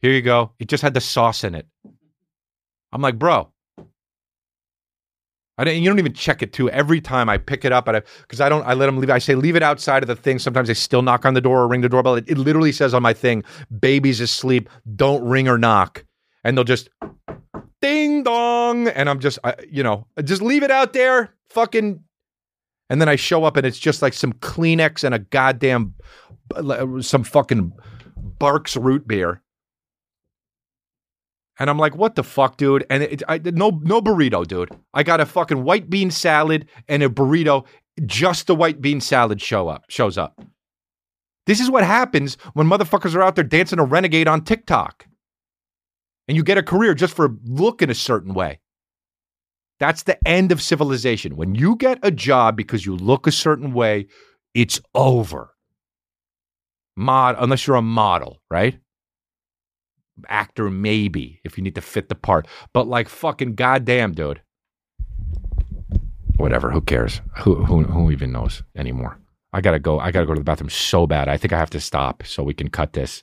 Here 0.00 0.12
you 0.12 0.22
go. 0.22 0.52
It 0.58 0.68
just 0.68 0.82
had 0.82 0.94
the 0.94 1.00
sauce 1.00 1.44
in 1.44 1.54
it. 1.54 1.66
I'm 2.92 3.02
like, 3.02 3.18
bro. 3.18 3.50
I 5.58 5.64
don't, 5.64 5.76
you 5.76 5.90
don't 5.90 5.98
even 5.98 6.14
check 6.14 6.40
it 6.40 6.52
too. 6.52 6.70
Every 6.70 7.00
time 7.00 7.28
I 7.28 7.36
pick 7.36 7.64
it 7.64 7.72
up, 7.72 7.86
because 7.86 8.40
I, 8.40 8.46
I 8.46 8.48
don't, 8.48 8.64
I 8.64 8.74
let 8.74 8.86
them 8.86 8.98
leave. 8.98 9.10
I 9.10 9.18
say 9.18 9.34
leave 9.34 9.56
it 9.56 9.62
outside 9.62 10.04
of 10.04 10.06
the 10.06 10.14
thing. 10.14 10.38
Sometimes 10.38 10.68
they 10.68 10.74
still 10.74 11.02
knock 11.02 11.26
on 11.26 11.34
the 11.34 11.40
door 11.40 11.62
or 11.62 11.68
ring 11.68 11.80
the 11.80 11.88
doorbell. 11.88 12.14
It, 12.14 12.28
it 12.28 12.38
literally 12.38 12.70
says 12.70 12.94
on 12.94 13.02
my 13.02 13.12
thing, 13.12 13.42
"Baby's 13.80 14.20
asleep. 14.20 14.70
Don't 14.94 15.24
ring 15.24 15.48
or 15.48 15.58
knock." 15.58 16.04
And 16.44 16.56
they'll 16.56 16.64
just 16.64 16.88
ding 17.82 18.22
dong, 18.22 18.88
and 18.88 19.10
I'm 19.10 19.18
just, 19.18 19.40
I, 19.42 19.56
you 19.68 19.82
know, 19.82 20.06
just 20.22 20.42
leave 20.42 20.62
it 20.62 20.70
out 20.70 20.92
there, 20.92 21.34
fucking. 21.50 22.04
And 22.88 23.00
then 23.00 23.08
I 23.08 23.16
show 23.16 23.44
up, 23.44 23.56
and 23.56 23.66
it's 23.66 23.78
just 23.78 24.00
like 24.00 24.14
some 24.14 24.32
Kleenex 24.34 25.04
and 25.04 25.14
a 25.14 25.18
goddamn, 25.18 25.94
some 27.02 27.24
fucking 27.24 27.72
Barq's 28.38 28.76
root 28.76 29.06
beer. 29.06 29.42
And 31.58 31.68
I'm 31.68 31.78
like, 31.78 31.96
what 31.96 32.14
the 32.14 32.22
fuck, 32.22 32.56
dude? 32.56 32.86
And 32.88 33.02
it, 33.02 33.22
I, 33.28 33.38
no, 33.38 33.70
no 33.82 34.00
burrito, 34.00 34.46
dude. 34.46 34.70
I 34.94 35.02
got 35.02 35.20
a 35.20 35.26
fucking 35.26 35.64
white 35.64 35.90
bean 35.90 36.10
salad 36.10 36.68
and 36.86 37.02
a 37.02 37.08
burrito. 37.08 37.66
Just 38.06 38.46
the 38.46 38.54
white 38.54 38.80
bean 38.80 39.00
salad 39.00 39.42
show 39.42 39.68
up, 39.68 39.84
shows 39.88 40.16
up. 40.16 40.40
This 41.46 41.60
is 41.60 41.70
what 41.70 41.82
happens 41.82 42.36
when 42.52 42.68
motherfuckers 42.68 43.14
are 43.14 43.22
out 43.22 43.34
there 43.34 43.42
dancing 43.42 43.80
a 43.80 43.84
renegade 43.84 44.28
on 44.28 44.44
TikTok. 44.44 45.06
And 46.28 46.36
you 46.36 46.44
get 46.44 46.58
a 46.58 46.62
career 46.62 46.94
just 46.94 47.16
for 47.16 47.36
looking 47.44 47.90
a 47.90 47.94
certain 47.94 48.34
way. 48.34 48.60
That's 49.80 50.02
the 50.02 50.18
end 50.28 50.52
of 50.52 50.60
civilization. 50.60 51.36
When 51.36 51.54
you 51.54 51.76
get 51.76 51.98
a 52.02 52.10
job 52.10 52.56
because 52.56 52.84
you 52.84 52.94
look 52.96 53.26
a 53.26 53.32
certain 53.32 53.72
way, 53.72 54.08
it's 54.54 54.80
over. 54.94 55.54
Mod, 56.96 57.36
unless 57.38 57.66
you're 57.66 57.76
a 57.76 57.82
model, 57.82 58.42
right? 58.50 58.78
Actor 60.28 60.70
maybe 60.70 61.40
if 61.44 61.56
you 61.58 61.64
need 61.64 61.74
to 61.74 61.80
fit 61.80 62.08
the 62.08 62.14
part. 62.14 62.46
But 62.72 62.86
like 62.88 63.08
fucking 63.08 63.54
goddamn 63.54 64.12
dude. 64.12 64.40
Whatever 66.36 66.70
who 66.70 66.80
cares? 66.80 67.20
Who 67.38 67.56
who, 67.64 67.82
who 67.82 68.10
even 68.10 68.32
knows 68.32 68.62
anymore? 68.76 69.18
I 69.52 69.60
gotta 69.60 69.78
go 69.78 69.98
i 69.98 70.10
gotta 70.10 70.26
go 70.26 70.34
to 70.34 70.40
the 70.40 70.44
bathroom 70.44 70.70
so 70.70 71.06
bad. 71.06 71.28
I 71.28 71.36
think 71.36 71.52
i 71.52 71.58
have 71.58 71.70
to 71.70 71.80
stop 71.80 72.22
so 72.24 72.42
we 72.42 72.54
can 72.54 72.68
cut 72.68 72.92
this 72.92 73.22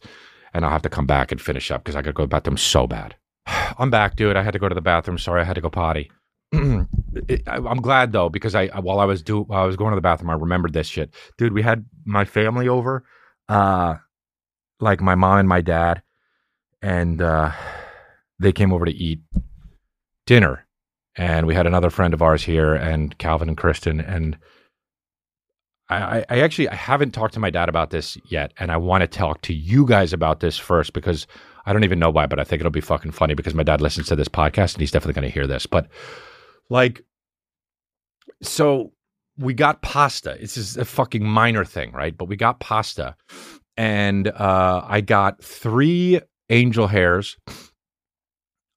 and 0.53 0.65
i'll 0.65 0.71
have 0.71 0.81
to 0.81 0.89
come 0.89 1.05
back 1.05 1.31
and 1.31 1.39
finish 1.39 1.71
up 1.71 1.83
because 1.83 1.95
i 1.95 2.01
gotta 2.01 2.13
go 2.13 2.23
to 2.23 2.27
the 2.27 2.35
bathroom 2.35 2.57
so 2.57 2.87
bad. 2.87 3.15
I'm 3.47 3.89
back 3.89 4.15
dude. 4.15 4.35
I 4.35 4.43
had 4.43 4.53
to 4.53 4.59
go 4.59 4.67
to 4.69 4.75
the 4.75 4.81
bathroom. 4.81 5.17
Sorry 5.17 5.41
i 5.41 5.43
had 5.45 5.53
to 5.55 5.61
go 5.61 5.69
potty. 5.69 6.11
I- 6.53 6.85
i'm 7.47 7.81
glad 7.81 8.11
though 8.11 8.29
because 8.29 8.53
i 8.55 8.67
while 8.79 8.99
i 8.99 9.05
was 9.05 9.21
do 9.23 9.41
while 9.43 9.63
i 9.63 9.65
was 9.65 9.77
going 9.77 9.91
to 9.91 9.95
the 9.95 10.01
bathroom 10.01 10.29
i 10.29 10.33
remembered 10.33 10.73
this 10.73 10.87
shit. 10.87 11.13
Dude 11.37 11.53
we 11.53 11.61
had 11.61 11.85
my 12.05 12.25
family 12.25 12.67
over 12.67 13.05
uh 13.47 13.95
like 14.81 14.99
my 15.01 15.15
mom 15.15 15.37
and 15.39 15.47
my 15.47 15.61
dad 15.61 16.01
and 16.85 17.19
uh, 17.19 17.51
they 18.37 18.51
came 18.51 18.71
over 18.71 18.85
to 18.85 18.91
eat 18.93 19.19
dinner. 20.27 20.67
And 21.15 21.47
we 21.47 21.55
had 21.55 21.65
another 21.65 21.89
friend 21.89 22.13
of 22.13 22.21
ours 22.21 22.43
here, 22.43 22.75
and 22.75 23.17
Calvin 23.17 23.47
and 23.49 23.57
Kristen. 23.57 23.99
And 24.01 24.37
I, 25.89 26.23
I- 26.29 26.39
actually 26.41 26.69
I 26.69 26.75
haven't 26.75 27.11
talked 27.11 27.33
to 27.35 27.39
my 27.39 27.49
dad 27.49 27.69
about 27.69 27.89
this 27.89 28.17
yet, 28.29 28.53
and 28.59 28.71
I 28.71 28.77
want 28.77 29.01
to 29.01 29.07
talk 29.07 29.41
to 29.43 29.53
you 29.53 29.85
guys 29.87 30.13
about 30.13 30.41
this 30.41 30.57
first 30.59 30.93
because 30.93 31.25
I 31.65 31.73
don't 31.73 31.85
even 31.85 31.97
know 31.99 32.11
why, 32.11 32.27
but 32.27 32.39
I 32.39 32.43
think 32.43 32.59
it'll 32.59 32.69
be 32.71 32.81
fucking 32.81 33.11
funny 33.11 33.33
because 33.33 33.55
my 33.55 33.63
dad 33.63 33.81
listens 33.81 34.07
to 34.07 34.15
this 34.15 34.27
podcast 34.27 34.73
and 34.75 34.81
he's 34.81 34.91
definitely 34.91 35.19
going 35.19 35.31
to 35.31 35.33
hear 35.33 35.47
this. 35.47 35.65
But 35.65 35.87
like, 36.69 37.01
so 38.43 38.91
we 39.37 39.53
got 39.55 39.81
pasta. 39.81 40.37
This 40.39 40.55
is 40.57 40.77
a 40.77 40.85
fucking 40.85 41.23
minor 41.23 41.65
thing, 41.65 41.93
right? 41.93 42.15
But 42.15 42.25
we 42.27 42.35
got 42.35 42.59
pasta, 42.59 43.15
and 43.75 44.27
uh, 44.27 44.85
I 44.85 45.01
got 45.01 45.41
three 45.43 46.19
angel 46.49 46.87
hairs. 46.87 47.37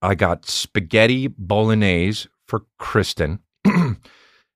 I 0.00 0.14
got 0.14 0.46
spaghetti 0.46 1.26
bolognese 1.26 2.28
for 2.46 2.62
Kristen, 2.78 3.40
and 3.64 3.98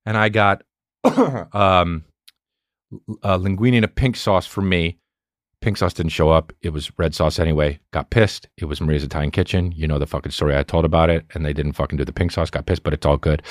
I 0.07 0.29
got 0.29 0.63
um, 1.05 2.05
uh, 3.23 3.39
linguine 3.39 3.75
in 3.75 3.85
a 3.85 3.89
pink 3.89 4.17
sauce 4.17 4.47
for 4.47 4.63
me, 4.63 4.99
Pink 5.63 5.77
sauce 5.77 5.95
didn't 5.95 6.11
show 6.11 6.29
up. 6.29 6.53
It 6.63 6.71
was 6.71 6.91
red 6.99 7.15
sauce 7.15 7.39
anyway. 7.39 7.79
Got 7.93 8.11
pissed. 8.11 8.49
It 8.57 8.65
was 8.65 8.81
Maria's 8.81 9.05
Italian 9.05 9.31
Kitchen. 9.31 9.73
You 9.73 9.87
know 9.87 9.99
the 10.01 10.09
fucking 10.09 10.33
story 10.33 10.57
I 10.57 10.65
told 10.65 10.85
about 10.85 11.09
it. 11.09 11.25
And 11.33 11.47
they 11.47 11.53
didn't 11.53 11.75
fucking 11.75 11.97
do 11.97 12.05
the 12.05 12.13
pink 12.13 12.33
sauce. 12.33 12.51
Got 12.51 12.67
pissed, 12.67 12.83
but 12.83 12.93
it's 12.93 13.07
all 13.07 13.17
good. 13.17 13.43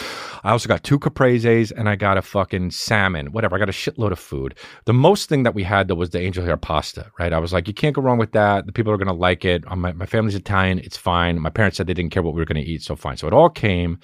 I 0.43 0.51
also 0.51 0.67
got 0.67 0.83
two 0.83 0.99
capreses 0.99 1.71
and 1.71 1.87
I 1.87 1.95
got 1.95 2.17
a 2.17 2.21
fucking 2.21 2.71
salmon. 2.71 3.31
Whatever. 3.31 3.55
I 3.55 3.59
got 3.59 3.69
a 3.69 3.71
shitload 3.71 4.11
of 4.11 4.19
food. 4.19 4.55
The 4.85 4.93
most 4.93 5.29
thing 5.29 5.43
that 5.43 5.55
we 5.55 5.63
had 5.63 5.87
though 5.87 5.95
was 5.95 6.09
the 6.09 6.19
angel 6.19 6.43
hair 6.43 6.57
pasta, 6.57 7.09
right? 7.17 7.31
I 7.31 7.39
was 7.39 7.53
like, 7.53 7.67
you 7.67 7.73
can't 7.73 7.95
go 7.95 8.01
wrong 8.01 8.17
with 8.17 8.33
that. 8.33 8.65
The 8.65 8.73
people 8.73 8.91
are 8.91 8.97
going 8.97 9.07
to 9.07 9.13
like 9.13 9.45
it. 9.45 9.63
Um, 9.71 9.79
My, 9.79 9.93
my 9.93 10.05
family's 10.05 10.35
Italian. 10.35 10.79
It's 10.79 10.97
fine. 10.97 11.39
My 11.39 11.49
parents 11.49 11.77
said 11.77 11.87
they 11.87 11.93
didn't 11.93 12.11
care 12.11 12.23
what 12.23 12.33
we 12.33 12.41
were 12.41 12.45
going 12.45 12.63
to 12.63 12.69
eat. 12.69 12.83
So 12.83 12.97
fine. 12.97 13.15
So 13.15 13.27
it 13.27 13.33
all 13.33 13.49
came. 13.49 13.99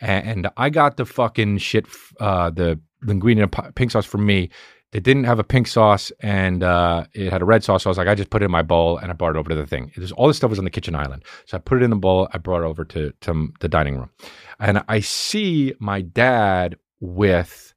And 0.00 0.48
I 0.56 0.70
got 0.70 0.96
the 0.96 1.04
fucking 1.04 1.58
shit, 1.58 1.86
uh, 2.20 2.50
the 2.50 2.78
linguine 3.04 3.42
and 3.42 3.74
pink 3.74 3.90
sauce 3.90 4.06
for 4.06 4.18
me. 4.18 4.50
They 4.92 5.00
didn't 5.00 5.24
have 5.24 5.38
a 5.38 5.44
pink 5.44 5.66
sauce 5.66 6.10
and 6.20 6.62
uh, 6.62 7.04
it 7.12 7.30
had 7.30 7.42
a 7.42 7.44
red 7.44 7.62
sauce. 7.62 7.82
So 7.82 7.90
I 7.90 7.92
was 7.92 7.98
like, 7.98 8.08
I 8.08 8.14
just 8.14 8.30
put 8.30 8.42
it 8.42 8.46
in 8.46 8.50
my 8.50 8.62
bowl 8.62 8.96
and 8.96 9.10
I 9.10 9.14
brought 9.14 9.36
it 9.36 9.38
over 9.38 9.50
to 9.50 9.54
the 9.54 9.66
thing. 9.66 9.92
It 9.94 10.00
was, 10.00 10.12
all 10.12 10.28
this 10.28 10.38
stuff 10.38 10.48
was 10.48 10.58
on 10.58 10.64
the 10.64 10.70
kitchen 10.70 10.94
island. 10.94 11.24
So 11.44 11.58
I 11.58 11.60
put 11.60 11.82
it 11.82 11.84
in 11.84 11.90
the 11.90 11.96
bowl. 11.96 12.28
I 12.32 12.38
brought 12.38 12.62
it 12.62 12.66
over 12.66 12.84
to, 12.86 13.12
to 13.20 13.48
the 13.60 13.68
dining 13.68 13.98
room. 13.98 14.10
And 14.58 14.82
I 14.88 15.00
see 15.00 15.74
my 15.78 16.00
dad 16.00 16.76
with 17.00 17.74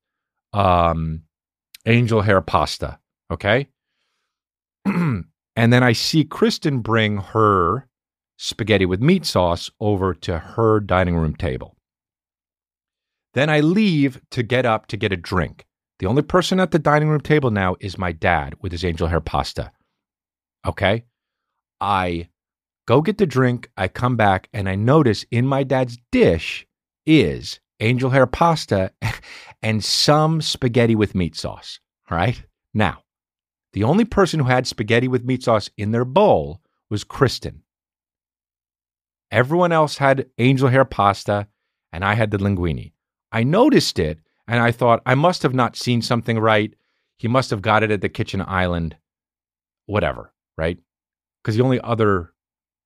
um, 0.53 1.23
angel 1.85 2.21
hair 2.21 2.39
pasta. 2.41 2.97
Okay. 3.29 3.67
and 4.85 5.25
then 5.55 5.83
I 5.83 5.91
see 5.91 6.23
Kristen 6.23 6.79
bring 6.79 7.17
her 7.17 7.87
spaghetti 8.37 8.85
with 8.85 9.01
meat 9.01 9.25
sauce 9.25 9.69
over 9.79 10.13
to 10.15 10.39
her 10.39 10.79
dining 10.79 11.15
room 11.15 11.35
table. 11.35 11.75
Then 13.33 13.49
I 13.49 13.59
leave 13.59 14.21
to 14.31 14.43
get 14.43 14.65
up 14.65 14.87
to 14.87 14.97
get 14.97 15.13
a 15.13 15.17
drink. 15.17 15.65
The 16.01 16.07
only 16.07 16.23
person 16.23 16.59
at 16.59 16.71
the 16.71 16.79
dining 16.79 17.09
room 17.09 17.21
table 17.21 17.51
now 17.51 17.75
is 17.79 17.95
my 17.95 18.11
dad 18.11 18.55
with 18.59 18.71
his 18.71 18.83
angel 18.83 19.07
hair 19.07 19.21
pasta. 19.21 19.71
Okay. 20.65 21.05
I 21.79 22.29
go 22.87 23.03
get 23.03 23.19
the 23.19 23.27
drink. 23.27 23.69
I 23.77 23.87
come 23.87 24.17
back 24.17 24.49
and 24.51 24.67
I 24.67 24.73
notice 24.73 25.27
in 25.29 25.45
my 25.45 25.61
dad's 25.61 25.99
dish 26.11 26.65
is 27.05 27.59
angel 27.79 28.09
hair 28.09 28.25
pasta 28.25 28.91
and 29.61 29.83
some 29.83 30.41
spaghetti 30.41 30.95
with 30.95 31.13
meat 31.13 31.35
sauce. 31.35 31.79
All 32.09 32.17
right. 32.17 32.43
Now, 32.73 33.03
the 33.73 33.83
only 33.83 34.05
person 34.05 34.39
who 34.39 34.47
had 34.47 34.65
spaghetti 34.65 35.07
with 35.07 35.23
meat 35.23 35.43
sauce 35.43 35.69
in 35.77 35.91
their 35.91 36.05
bowl 36.05 36.61
was 36.89 37.03
Kristen. 37.03 37.61
Everyone 39.29 39.71
else 39.71 39.99
had 39.99 40.31
angel 40.39 40.69
hair 40.69 40.83
pasta 40.83 41.47
and 41.93 42.03
I 42.03 42.15
had 42.15 42.31
the 42.31 42.39
linguine. 42.39 42.93
I 43.31 43.43
noticed 43.43 43.99
it 43.99 44.17
and 44.47 44.61
I 44.61 44.71
thought, 44.71 45.01
I 45.05 45.15
must 45.15 45.43
have 45.43 45.53
not 45.53 45.75
seen 45.75 46.01
something 46.01 46.39
right. 46.39 46.73
He 47.17 47.27
must 47.27 47.49
have 47.51 47.61
got 47.61 47.83
it 47.83 47.91
at 47.91 48.01
the 48.01 48.09
kitchen 48.09 48.41
island, 48.41 48.95
whatever, 49.85 50.33
right? 50.57 50.77
Because 51.41 51.55
the 51.55 51.63
only 51.63 51.79
other 51.81 52.33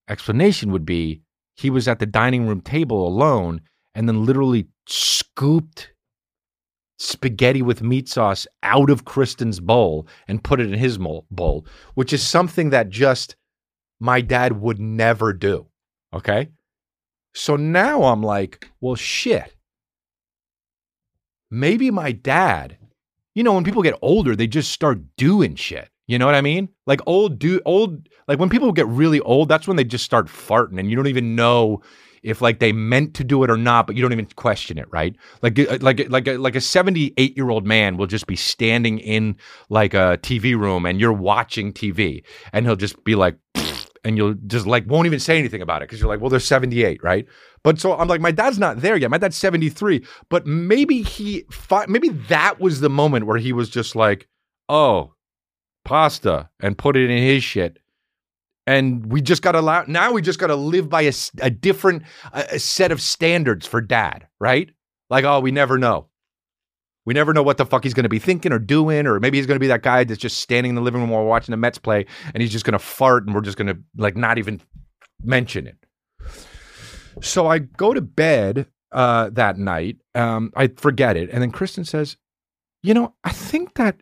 explanation 0.09 0.71
would 0.71 0.85
be 0.85 1.21
he 1.55 1.69
was 1.69 1.87
at 1.87 1.99
the 1.99 2.05
dining 2.05 2.47
room 2.47 2.61
table 2.61 3.07
alone 3.07 3.61
and 3.93 4.07
then 4.07 4.25
literally 4.25 4.67
scooped 4.87 5.91
spaghetti 6.97 7.61
with 7.61 7.81
meat 7.81 8.07
sauce 8.07 8.45
out 8.63 8.89
of 8.89 9.05
Kristen's 9.05 9.59
bowl 9.59 10.07
and 10.27 10.43
put 10.43 10.59
it 10.59 10.71
in 10.71 10.77
his 10.77 10.97
bowl, 10.97 11.65
which 11.93 12.13
is 12.13 12.25
something 12.25 12.69
that 12.69 12.89
just 12.89 13.35
my 13.99 14.21
dad 14.21 14.61
would 14.61 14.79
never 14.79 15.33
do. 15.33 15.67
Okay. 16.13 16.49
So 17.33 17.55
now 17.55 18.03
I'm 18.03 18.23
like, 18.23 18.69
well, 18.79 18.95
shit 18.95 19.54
maybe 21.51 21.91
my 21.91 22.11
dad, 22.11 22.77
you 23.33 23.43
know, 23.43 23.53
when 23.53 23.63
people 23.63 23.83
get 23.83 23.97
older, 24.01 24.35
they 24.35 24.47
just 24.47 24.71
start 24.71 24.99
doing 25.17 25.55
shit. 25.55 25.89
You 26.07 26.19
know 26.19 26.25
what 26.25 26.35
I 26.35 26.41
mean? 26.41 26.69
Like 26.85 27.01
old 27.07 27.39
do 27.39 27.59
old 27.65 28.07
like 28.27 28.39
when 28.39 28.49
people 28.49 28.71
get 28.71 28.87
really 28.87 29.19
old, 29.21 29.49
that's 29.49 29.67
when 29.67 29.77
they 29.77 29.83
just 29.83 30.05
start 30.05 30.27
farting 30.27 30.79
and 30.79 30.89
you 30.89 30.95
don't 30.95 31.07
even 31.07 31.35
know 31.35 31.81
if 32.21 32.41
like 32.41 32.59
they 32.59 32.71
meant 32.71 33.13
to 33.15 33.23
do 33.23 33.43
it 33.43 33.51
or 33.51 33.57
not, 33.57 33.85
but 33.87 33.95
you 33.95 34.01
don't 34.01 34.11
even 34.11 34.25
question 34.35 34.77
it, 34.77 34.87
right? 34.91 35.15
Like 35.41 35.57
uh, 35.59 35.77
like 35.81 36.07
like 36.09 36.27
like 36.27 36.55
a 36.55 36.59
78-year-old 36.59 37.65
man 37.65 37.97
will 37.97 38.07
just 38.07 38.27
be 38.27 38.35
standing 38.35 38.99
in 38.99 39.35
like 39.69 39.93
a 39.93 40.19
TV 40.21 40.57
room 40.57 40.85
and 40.85 40.99
you're 40.99 41.13
watching 41.13 41.71
TV 41.71 42.23
and 42.51 42.65
he'll 42.65 42.75
just 42.75 43.03
be 43.03 43.15
like 43.15 43.37
and 44.05 44.17
you'll 44.17 44.35
just 44.45 44.67
like 44.67 44.85
won't 44.87 45.07
even 45.07 45.19
say 45.19 45.37
anything 45.37 45.61
about 45.61 45.81
it 45.81 45.89
because 45.89 45.99
you're 45.99 46.07
like, 46.07 46.21
well, 46.21 46.29
they're 46.29 46.39
78, 46.39 47.03
right? 47.03 47.25
But 47.63 47.79
so 47.79 47.97
I'm 47.97 48.07
like, 48.07 48.21
my 48.21 48.31
dad's 48.31 48.59
not 48.59 48.81
there 48.81 48.95
yet. 48.95 49.09
My 49.09 49.17
dad's 49.17 49.35
73, 49.35 50.05
but 50.29 50.45
maybe 50.45 51.01
he, 51.01 51.43
fi- 51.51 51.87
maybe 51.87 52.09
that 52.09 52.59
was 52.61 52.79
the 52.79 52.89
moment 52.89 53.25
where 53.25 53.39
he 53.39 53.51
was 53.51 53.69
just 53.69 53.95
like, 53.95 54.27
oh, 54.69 55.15
pasta, 55.83 56.49
and 56.61 56.77
put 56.77 56.95
it 56.95 57.09
in 57.09 57.17
his 57.17 57.43
shit. 57.43 57.79
And 58.67 59.11
we 59.11 59.21
just 59.21 59.41
got 59.41 59.53
to 59.53 59.59
allow, 59.59 59.83
now 59.87 60.11
we 60.11 60.21
just 60.21 60.39
got 60.39 60.47
to 60.47 60.55
live 60.55 60.87
by 60.87 61.11
a 61.41 61.49
different 61.49 62.03
a, 62.31 62.45
a 62.53 62.59
set 62.59 62.91
of 62.91 63.01
standards 63.01 63.65
for 63.65 63.81
dad, 63.81 64.27
right? 64.39 64.69
Like, 65.09 65.25
oh, 65.25 65.39
we 65.39 65.51
never 65.51 65.77
know. 65.79 66.07
We 67.05 67.13
never 67.13 67.33
know 67.33 67.43
what 67.43 67.57
the 67.57 67.65
fuck 67.65 67.83
he's 67.83 67.93
going 67.93 68.03
to 68.03 68.09
be 68.09 68.19
thinking 68.19 68.51
or 68.51 68.59
doing, 68.59 69.05
or 69.05 69.19
maybe 69.19 69.37
he's 69.37 69.45
going 69.45 69.55
to 69.55 69.63
be 69.63 69.67
that 69.67 69.83
guy 69.83 70.03
that's 70.03 70.19
just 70.19 70.39
standing 70.39 70.71
in 70.71 70.75
the 70.75 70.81
living 70.81 71.01
room 71.01 71.11
while 71.11 71.23
watching 71.23 71.53
the 71.53 71.57
Mets 71.57 71.77
play, 71.77 72.05
and 72.33 72.41
he's 72.41 72.51
just 72.51 72.65
going 72.65 72.73
to 72.73 72.79
fart, 72.79 73.25
and 73.25 73.35
we're 73.35 73.41
just 73.41 73.57
going 73.57 73.67
to 73.67 73.77
like 73.97 74.17
not 74.17 74.37
even 74.37 74.59
mention 75.23 75.67
it. 75.67 75.77
So 77.21 77.47
I 77.47 77.59
go 77.59 77.93
to 77.93 78.01
bed 78.01 78.67
uh, 78.91 79.29
that 79.33 79.57
night. 79.57 79.97
Um, 80.15 80.51
I 80.55 80.67
forget 80.67 81.15
it, 81.15 81.29
and 81.31 81.41
then 81.41 81.51
Kristen 81.51 81.85
says, 81.85 82.17
"You 82.81 82.93
know, 82.93 83.13
I 83.23 83.31
think 83.31 83.75
that 83.75 83.97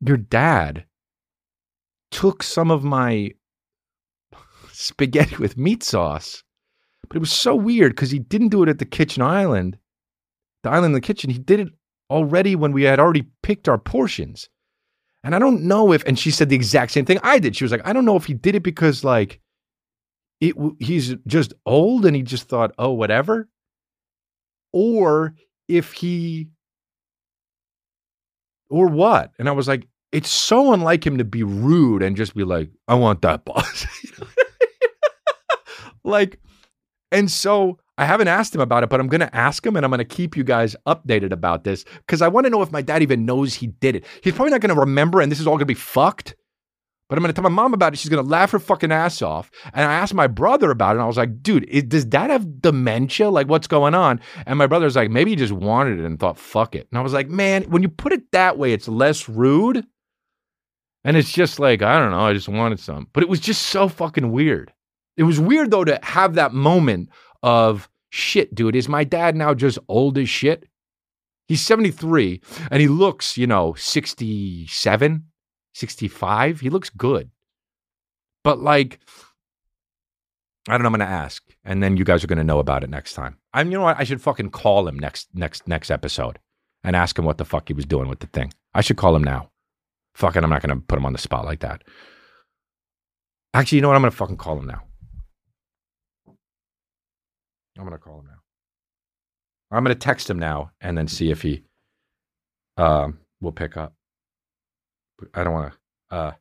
your 0.00 0.16
dad 0.16 0.84
took 2.10 2.42
some 2.42 2.70
of 2.70 2.82
my 2.82 3.32
spaghetti 4.72 5.36
with 5.36 5.58
meat 5.58 5.82
sauce, 5.82 6.42
but 7.08 7.16
it 7.16 7.20
was 7.20 7.32
so 7.32 7.54
weird 7.54 7.92
because 7.92 8.10
he 8.10 8.18
didn't 8.18 8.48
do 8.48 8.62
it 8.62 8.68
at 8.70 8.78
the 8.78 8.86
kitchen 8.86 9.22
island, 9.22 9.76
the 10.62 10.70
island 10.70 10.86
in 10.86 10.92
the 10.92 11.00
kitchen. 11.00 11.28
He 11.28 11.38
did 11.38 11.60
it 11.60 11.68
already 12.10 12.56
when 12.56 12.72
we 12.72 12.82
had 12.82 13.00
already 13.00 13.26
picked 13.42 13.68
our 13.68 13.78
portions." 13.78 14.48
And 15.22 15.34
I 15.34 15.38
don't 15.38 15.62
know 15.62 15.92
if, 15.92 16.02
and 16.04 16.18
she 16.18 16.30
said 16.30 16.48
the 16.48 16.56
exact 16.56 16.92
same 16.92 17.04
thing 17.04 17.18
I 17.22 17.38
did. 17.38 17.54
She 17.54 17.64
was 17.64 17.70
like, 17.70 17.86
I 17.86 17.92
don't 17.92 18.06
know 18.06 18.16
if 18.16 18.24
he 18.24 18.34
did 18.34 18.54
it 18.54 18.62
because 18.62 19.04
like 19.04 19.40
it, 20.40 20.54
he's 20.78 21.14
just 21.26 21.52
old 21.66 22.06
and 22.06 22.16
he 22.16 22.22
just 22.22 22.48
thought, 22.48 22.72
oh, 22.78 22.92
whatever, 22.92 23.48
or 24.72 25.34
if 25.68 25.92
he, 25.92 26.48
or 28.70 28.88
what. 28.88 29.32
And 29.38 29.48
I 29.48 29.52
was 29.52 29.68
like, 29.68 29.86
it's 30.10 30.30
so 30.30 30.72
unlike 30.72 31.06
him 31.06 31.18
to 31.18 31.24
be 31.24 31.42
rude 31.42 32.02
and 32.02 32.16
just 32.16 32.34
be 32.34 32.44
like, 32.44 32.70
I 32.88 32.94
want 32.94 33.22
that 33.22 33.44
boss. 33.44 33.86
like, 36.04 36.40
and 37.12 37.30
so 37.30 37.78
I 38.00 38.06
haven't 38.06 38.28
asked 38.28 38.54
him 38.54 38.62
about 38.62 38.82
it, 38.82 38.88
but 38.88 38.98
I'm 38.98 39.08
going 39.08 39.20
to 39.20 39.36
ask 39.36 39.64
him 39.64 39.76
and 39.76 39.84
I'm 39.84 39.90
going 39.90 39.98
to 39.98 40.06
keep 40.06 40.34
you 40.34 40.42
guys 40.42 40.74
updated 40.86 41.32
about 41.32 41.64
this 41.64 41.84
because 41.98 42.22
I 42.22 42.28
want 42.28 42.46
to 42.46 42.50
know 42.50 42.62
if 42.62 42.72
my 42.72 42.80
dad 42.80 43.02
even 43.02 43.26
knows 43.26 43.52
he 43.52 43.66
did 43.66 43.94
it. 43.94 44.06
He's 44.22 44.32
probably 44.32 44.52
not 44.52 44.62
going 44.62 44.74
to 44.74 44.80
remember 44.80 45.20
and 45.20 45.30
this 45.30 45.38
is 45.38 45.46
all 45.46 45.56
going 45.56 45.60
to 45.60 45.66
be 45.66 45.74
fucked. 45.74 46.34
But 47.10 47.18
I'm 47.18 47.22
going 47.22 47.34
to 47.34 47.38
tell 47.38 47.50
my 47.50 47.54
mom 47.54 47.74
about 47.74 47.92
it. 47.92 47.98
She's 47.98 48.08
going 48.08 48.24
to 48.24 48.30
laugh 48.30 48.52
her 48.52 48.58
fucking 48.58 48.90
ass 48.90 49.20
off. 49.20 49.50
And 49.74 49.86
I 49.86 49.92
asked 49.92 50.14
my 50.14 50.28
brother 50.28 50.70
about 50.70 50.92
it. 50.92 50.92
And 50.92 51.02
I 51.02 51.06
was 51.06 51.18
like, 51.18 51.42
dude, 51.42 51.64
is, 51.64 51.82
does 51.82 52.06
dad 52.06 52.30
have 52.30 52.62
dementia? 52.62 53.28
Like, 53.28 53.48
what's 53.48 53.66
going 53.66 53.94
on? 53.94 54.20
And 54.46 54.58
my 54.58 54.66
brother's 54.66 54.96
like, 54.96 55.10
maybe 55.10 55.32
he 55.32 55.36
just 55.36 55.52
wanted 55.52 55.98
it 55.98 56.06
and 56.06 56.18
thought, 56.18 56.38
fuck 56.38 56.74
it. 56.74 56.88
And 56.90 56.98
I 56.98 57.02
was 57.02 57.12
like, 57.12 57.28
man, 57.28 57.64
when 57.64 57.82
you 57.82 57.90
put 57.90 58.14
it 58.14 58.32
that 58.32 58.56
way, 58.56 58.72
it's 58.72 58.88
less 58.88 59.28
rude. 59.28 59.84
And 61.04 61.18
it's 61.18 61.32
just 61.32 61.58
like, 61.58 61.82
I 61.82 61.98
don't 61.98 62.12
know, 62.12 62.20
I 62.20 62.32
just 62.32 62.48
wanted 62.48 62.80
some. 62.80 63.08
But 63.12 63.24
it 63.24 63.28
was 63.28 63.40
just 63.40 63.66
so 63.66 63.88
fucking 63.88 64.32
weird. 64.32 64.72
It 65.18 65.24
was 65.24 65.38
weird, 65.38 65.70
though, 65.70 65.84
to 65.84 65.98
have 66.02 66.36
that 66.36 66.54
moment 66.54 67.10
of 67.42 67.88
shit, 68.10 68.54
dude. 68.54 68.76
Is 68.76 68.88
my 68.88 69.04
dad 69.04 69.36
now 69.36 69.54
just 69.54 69.78
old 69.88 70.18
as 70.18 70.28
shit? 70.28 70.68
He's 71.48 71.62
73 71.62 72.40
and 72.70 72.80
he 72.80 72.88
looks, 72.88 73.36
you 73.36 73.46
know, 73.46 73.74
67. 73.74 75.24
65. 75.74 76.60
He 76.60 76.70
looks 76.70 76.90
good. 76.90 77.30
But 78.42 78.60
like, 78.60 79.00
I 80.68 80.72
don't 80.72 80.82
know. 80.82 80.88
I'm 80.88 80.92
going 80.92 81.00
to 81.00 81.12
ask, 81.12 81.42
and 81.64 81.82
then 81.82 81.96
you 81.96 82.04
guys 82.04 82.22
are 82.22 82.26
going 82.26 82.38
to 82.38 82.44
know 82.44 82.58
about 82.58 82.84
it 82.84 82.90
next 82.90 83.14
time. 83.14 83.38
I'm. 83.52 83.70
You 83.70 83.78
know 83.78 83.84
what? 83.84 83.98
I 83.98 84.04
should 84.04 84.20
fucking 84.20 84.50
call 84.50 84.86
him 84.86 84.98
next 84.98 85.28
next 85.34 85.66
next 85.66 85.90
episode 85.90 86.38
and 86.84 86.94
ask 86.94 87.18
him 87.18 87.24
what 87.24 87.38
the 87.38 87.44
fuck 87.44 87.68
he 87.68 87.74
was 87.74 87.86
doing 87.86 88.08
with 88.08 88.20
the 88.20 88.26
thing. 88.26 88.52
I 88.74 88.80
should 88.82 88.96
call 88.96 89.16
him 89.16 89.24
now. 89.24 89.50
Fucking, 90.14 90.42
I'm 90.44 90.50
not 90.50 90.62
going 90.62 90.76
to 90.76 90.84
put 90.84 90.98
him 90.98 91.06
on 91.06 91.12
the 91.12 91.18
spot 91.18 91.44
like 91.44 91.60
that. 91.60 91.82
Actually, 93.54 93.76
you 93.76 93.82
know 93.82 93.88
what? 93.88 93.94
I'm 93.94 94.02
going 94.02 94.10
to 94.10 94.16
fucking 94.16 94.36
call 94.36 94.58
him 94.58 94.66
now. 94.66 94.82
I'm 97.80 97.86
going 97.86 97.96
to 97.96 98.04
call 98.04 98.20
him 98.20 98.26
now. 98.26 99.76
I'm 99.76 99.82
going 99.82 99.96
to 99.96 99.98
text 99.98 100.28
him 100.28 100.38
now 100.38 100.72
and 100.82 100.98
then 100.98 101.08
see 101.08 101.30
if 101.30 101.40
he 101.40 101.64
um, 102.76 103.20
will 103.40 103.52
pick 103.52 103.78
up. 103.78 103.94
I 105.32 105.44
don't 105.44 105.54
want 105.54 105.72
to. 106.10 106.14
Uh, 106.14 106.32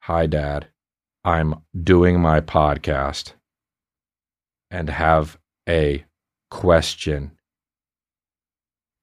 Hi, 0.00 0.26
Dad. 0.26 0.68
I'm 1.24 1.62
doing 1.80 2.20
my 2.20 2.40
podcast 2.42 3.32
and 4.70 4.90
have 4.90 5.38
a 5.66 6.04
question. 6.50 7.38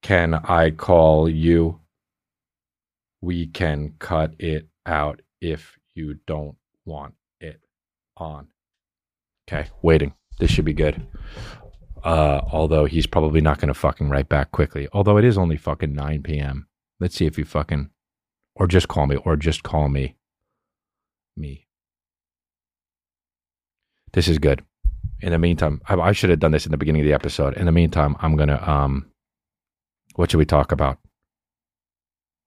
Can 0.04 0.36
I 0.36 0.70
call 0.70 1.28
you? 1.28 1.80
We 3.20 3.48
can 3.48 3.96
cut 3.98 4.36
it 4.38 4.68
out 4.86 5.22
if 5.42 5.80
you 5.96 6.20
don't 6.28 6.58
want 6.86 7.16
it 7.42 7.62
on. 8.16 8.50
Okay, 9.48 9.70
waiting. 9.82 10.14
This 10.40 10.50
should 10.50 10.66
be 10.66 10.74
good. 10.74 11.06
Uh, 12.04 12.42
although 12.52 12.86
he's 12.86 13.06
probably 13.06 13.42
not 13.42 13.60
going 13.60 13.68
to 13.68 13.74
fucking 13.74 14.10
write 14.10 14.30
back 14.30 14.52
quickly. 14.52 14.88
Although 14.94 15.18
it 15.18 15.26
is 15.26 15.38
only 15.38 15.58
fucking 15.58 15.94
9 15.94 16.24
p.m. 16.24 16.68
Let's 17.00 17.16
see 17.16 17.26
if 17.26 17.38
you 17.38 17.46
fucking, 17.46 17.90
or 18.56 18.68
just 18.68 18.88
call 18.88 19.06
me, 19.06 19.18
or 19.18 19.36
just 19.36 19.64
call 19.64 19.90
me. 19.90 20.16
Me. 21.36 21.68
This 24.14 24.28
is 24.28 24.40
good. 24.40 24.64
In 25.22 25.32
the 25.32 25.40
meantime, 25.40 25.82
I, 25.88 25.96
I 25.96 26.12
should 26.14 26.30
have 26.30 26.40
done 26.40 26.52
this 26.52 26.66
in 26.66 26.72
the 26.72 26.78
beginning 26.78 27.02
of 27.02 27.08
the 27.08 27.14
episode. 27.14 27.56
In 27.58 27.66
the 27.66 27.72
meantime, 27.72 28.16
I'm 28.20 28.36
going 28.36 28.50
to, 28.50 28.70
um, 28.70 29.12
what 30.16 30.32
should 30.32 30.38
we 30.38 30.46
talk 30.46 30.72
about? 30.72 31.00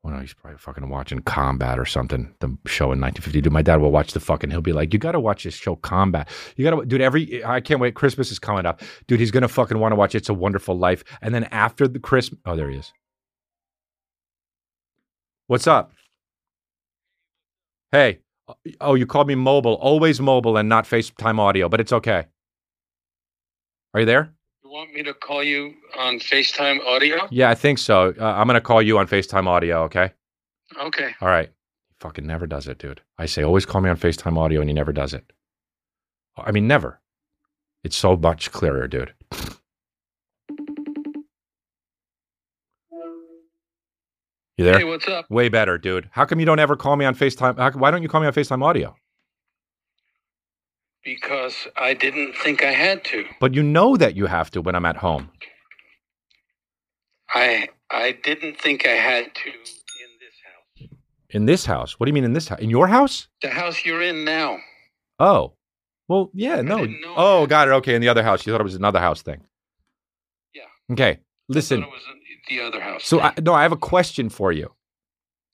Well, 0.04 0.18
he's 0.18 0.34
probably 0.34 0.58
fucking 0.58 0.88
watching 0.88 1.20
Combat 1.20 1.78
or 1.78 1.84
something, 1.84 2.34
the 2.40 2.48
show 2.66 2.86
in 2.86 3.00
1952. 3.00 3.50
My 3.50 3.62
dad 3.62 3.80
will 3.80 3.92
watch 3.92 4.12
the 4.12 4.18
fucking, 4.20 4.50
he'll 4.50 4.60
be 4.60 4.72
like, 4.72 4.92
you 4.92 4.98
got 4.98 5.12
to 5.12 5.20
watch 5.20 5.44
this 5.44 5.54
show, 5.54 5.76
Combat. 5.76 6.28
You 6.56 6.68
got 6.68 6.76
to, 6.76 6.84
dude, 6.84 7.00
every, 7.00 7.44
I 7.44 7.60
can't 7.60 7.78
wait. 7.78 7.94
Christmas 7.94 8.32
is 8.32 8.40
coming 8.40 8.66
up. 8.66 8.82
Dude, 9.06 9.20
he's 9.20 9.30
going 9.30 9.42
to 9.42 9.48
fucking 9.48 9.78
want 9.78 9.92
to 9.92 9.96
watch 9.96 10.16
It's 10.16 10.28
a 10.28 10.34
Wonderful 10.34 10.76
Life. 10.76 11.04
And 11.20 11.32
then 11.32 11.44
after 11.44 11.86
the 11.86 12.00
Christmas, 12.00 12.40
oh, 12.44 12.56
there 12.56 12.68
he 12.68 12.78
is. 12.78 12.92
What's 15.46 15.68
up? 15.68 15.92
Hey, 17.92 18.18
uh, 18.48 18.54
oh, 18.80 18.94
you 18.94 19.06
called 19.06 19.28
me 19.28 19.36
mobile, 19.36 19.74
always 19.74 20.20
mobile 20.20 20.56
and 20.56 20.68
not 20.68 20.84
FaceTime 20.84 21.38
audio, 21.38 21.68
but 21.68 21.78
it's 21.78 21.92
okay. 21.92 22.24
Are 23.94 24.00
you 24.00 24.06
there? 24.06 24.34
Want 24.72 24.94
me 24.94 25.02
to 25.02 25.12
call 25.12 25.44
you 25.44 25.74
on 25.98 26.18
FaceTime 26.18 26.80
audio? 26.86 27.28
Yeah, 27.30 27.50
I 27.50 27.54
think 27.54 27.76
so. 27.76 28.14
Uh, 28.18 28.24
I'm 28.24 28.46
going 28.46 28.54
to 28.54 28.60
call 28.62 28.80
you 28.80 28.96
on 28.96 29.06
FaceTime 29.06 29.46
audio, 29.46 29.82
okay? 29.82 30.12
Okay. 30.80 31.10
All 31.20 31.28
right. 31.28 31.50
He 31.50 31.94
fucking 32.00 32.26
never 32.26 32.46
does 32.46 32.66
it, 32.66 32.78
dude. 32.78 33.02
I 33.18 33.26
say, 33.26 33.42
always 33.42 33.66
call 33.66 33.82
me 33.82 33.90
on 33.90 33.98
FaceTime 33.98 34.38
audio, 34.38 34.62
and 34.62 34.70
he 34.70 34.72
never 34.72 34.94
does 34.94 35.12
it. 35.12 35.30
I 36.38 36.52
mean, 36.52 36.66
never. 36.66 37.02
It's 37.84 37.96
so 37.96 38.16
much 38.16 38.50
clearer, 38.50 38.88
dude. 38.88 39.12
You 44.56 44.64
there? 44.64 44.78
Hey, 44.78 44.84
what's 44.84 45.06
up? 45.06 45.30
Way 45.30 45.50
better, 45.50 45.76
dude. 45.76 46.08
How 46.12 46.24
come 46.24 46.40
you 46.40 46.46
don't 46.46 46.60
ever 46.60 46.76
call 46.76 46.96
me 46.96 47.04
on 47.04 47.14
FaceTime? 47.14 47.58
How, 47.58 47.72
why 47.72 47.90
don't 47.90 48.02
you 48.02 48.08
call 48.08 48.22
me 48.22 48.26
on 48.26 48.32
FaceTime 48.32 48.64
audio? 48.64 48.96
Because 51.04 51.66
I 51.76 51.94
didn't 51.94 52.34
think 52.36 52.62
I 52.62 52.70
had 52.72 53.04
to. 53.06 53.24
But 53.40 53.54
you 53.54 53.62
know 53.62 53.96
that 53.96 54.14
you 54.14 54.26
have 54.26 54.50
to 54.52 54.60
when 54.62 54.74
I'm 54.74 54.84
at 54.86 54.96
home. 54.98 55.30
I 57.30 57.68
I 57.90 58.12
didn't 58.22 58.58
think 58.60 58.86
I 58.86 58.90
had 58.92 59.34
to 59.34 59.48
in 59.50 60.10
this 60.20 60.36
house. 60.44 60.88
In 61.30 61.46
this 61.46 61.66
house? 61.66 61.98
What 61.98 62.06
do 62.06 62.10
you 62.10 62.14
mean 62.14 62.24
in 62.24 62.34
this 62.34 62.48
house? 62.48 62.60
In 62.60 62.70
your 62.70 62.86
house? 62.86 63.28
The 63.40 63.48
house 63.48 63.84
you're 63.84 64.02
in 64.02 64.24
now. 64.24 64.58
Oh. 65.18 65.54
Well, 66.08 66.30
yeah, 66.34 66.60
no. 66.60 66.86
Oh, 67.16 67.46
got 67.46 67.68
it. 67.68 67.70
Okay, 67.72 67.94
in 67.94 68.00
the 68.00 68.08
other 68.08 68.22
house. 68.22 68.44
You 68.46 68.52
thought 68.52 68.60
it 68.60 68.64
was 68.64 68.74
another 68.74 69.00
house 69.00 69.22
thing. 69.22 69.40
Yeah. 70.54 70.62
Okay. 70.92 71.10
I 71.12 71.18
Listen. 71.48 71.80
thought 71.80 71.88
it 71.88 71.92
was 71.92 72.02
the 72.48 72.60
other 72.60 72.80
house. 72.80 73.04
So 73.06 73.20
I, 73.20 73.32
no, 73.40 73.54
I 73.54 73.62
have 73.62 73.72
a 73.72 73.76
question 73.76 74.28
for 74.28 74.52
you. 74.52 74.70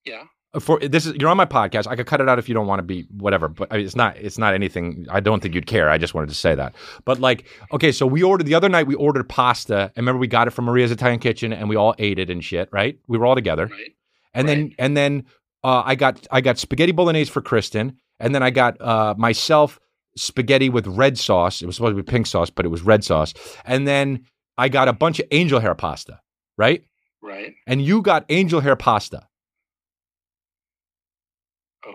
yeah. 0.04 0.24
For 0.60 0.78
this 0.78 1.04
is 1.04 1.14
you're 1.16 1.28
on 1.28 1.36
my 1.36 1.44
podcast. 1.44 1.86
I 1.86 1.94
could 1.94 2.06
cut 2.06 2.22
it 2.22 2.28
out 2.28 2.38
if 2.38 2.48
you 2.48 2.54
don't 2.54 2.66
want 2.66 2.78
to 2.78 2.82
be 2.82 3.02
whatever, 3.10 3.48
but 3.48 3.70
I 3.70 3.76
mean, 3.76 3.84
it's 3.84 3.94
not 3.94 4.16
it's 4.16 4.38
not 4.38 4.54
anything. 4.54 5.06
I 5.10 5.20
don't 5.20 5.40
think 5.40 5.54
you'd 5.54 5.66
care. 5.66 5.90
I 5.90 5.98
just 5.98 6.14
wanted 6.14 6.28
to 6.28 6.34
say 6.34 6.54
that. 6.54 6.74
But 7.04 7.20
like, 7.20 7.46
okay, 7.72 7.92
so 7.92 8.06
we 8.06 8.22
ordered 8.22 8.46
the 8.46 8.54
other 8.54 8.70
night. 8.70 8.86
We 8.86 8.94
ordered 8.94 9.28
pasta. 9.28 9.92
And 9.94 9.98
remember, 9.98 10.18
we 10.18 10.26
got 10.26 10.48
it 10.48 10.52
from 10.52 10.64
Maria's 10.64 10.90
Italian 10.90 11.20
Kitchen, 11.20 11.52
and 11.52 11.68
we 11.68 11.76
all 11.76 11.94
ate 11.98 12.18
it 12.18 12.30
and 12.30 12.42
shit. 12.42 12.70
Right? 12.72 12.98
We 13.08 13.18
were 13.18 13.26
all 13.26 13.34
together. 13.34 13.66
Right. 13.66 13.94
And 14.32 14.48
then 14.48 14.72
and 14.78 14.96
then 14.96 15.26
uh, 15.62 15.82
I 15.84 15.96
got 15.96 16.26
I 16.30 16.40
got 16.40 16.58
spaghetti 16.58 16.92
bolognese 16.92 17.30
for 17.30 17.42
Kristen, 17.42 17.98
and 18.18 18.34
then 18.34 18.42
I 18.42 18.48
got 18.48 18.80
uh, 18.80 19.14
myself 19.18 19.78
spaghetti 20.16 20.70
with 20.70 20.86
red 20.86 21.18
sauce. 21.18 21.60
It 21.60 21.66
was 21.66 21.76
supposed 21.76 21.96
to 21.96 22.02
be 22.02 22.10
pink 22.10 22.26
sauce, 22.26 22.48
but 22.48 22.64
it 22.64 22.70
was 22.70 22.82
red 22.82 23.04
sauce. 23.04 23.34
And 23.66 23.86
then 23.86 24.24
I 24.56 24.70
got 24.70 24.88
a 24.88 24.94
bunch 24.94 25.20
of 25.20 25.26
angel 25.30 25.60
hair 25.60 25.74
pasta, 25.74 26.20
right? 26.56 26.82
Right. 27.22 27.54
And 27.66 27.82
you 27.82 28.00
got 28.00 28.24
angel 28.30 28.60
hair 28.60 28.76
pasta. 28.76 29.27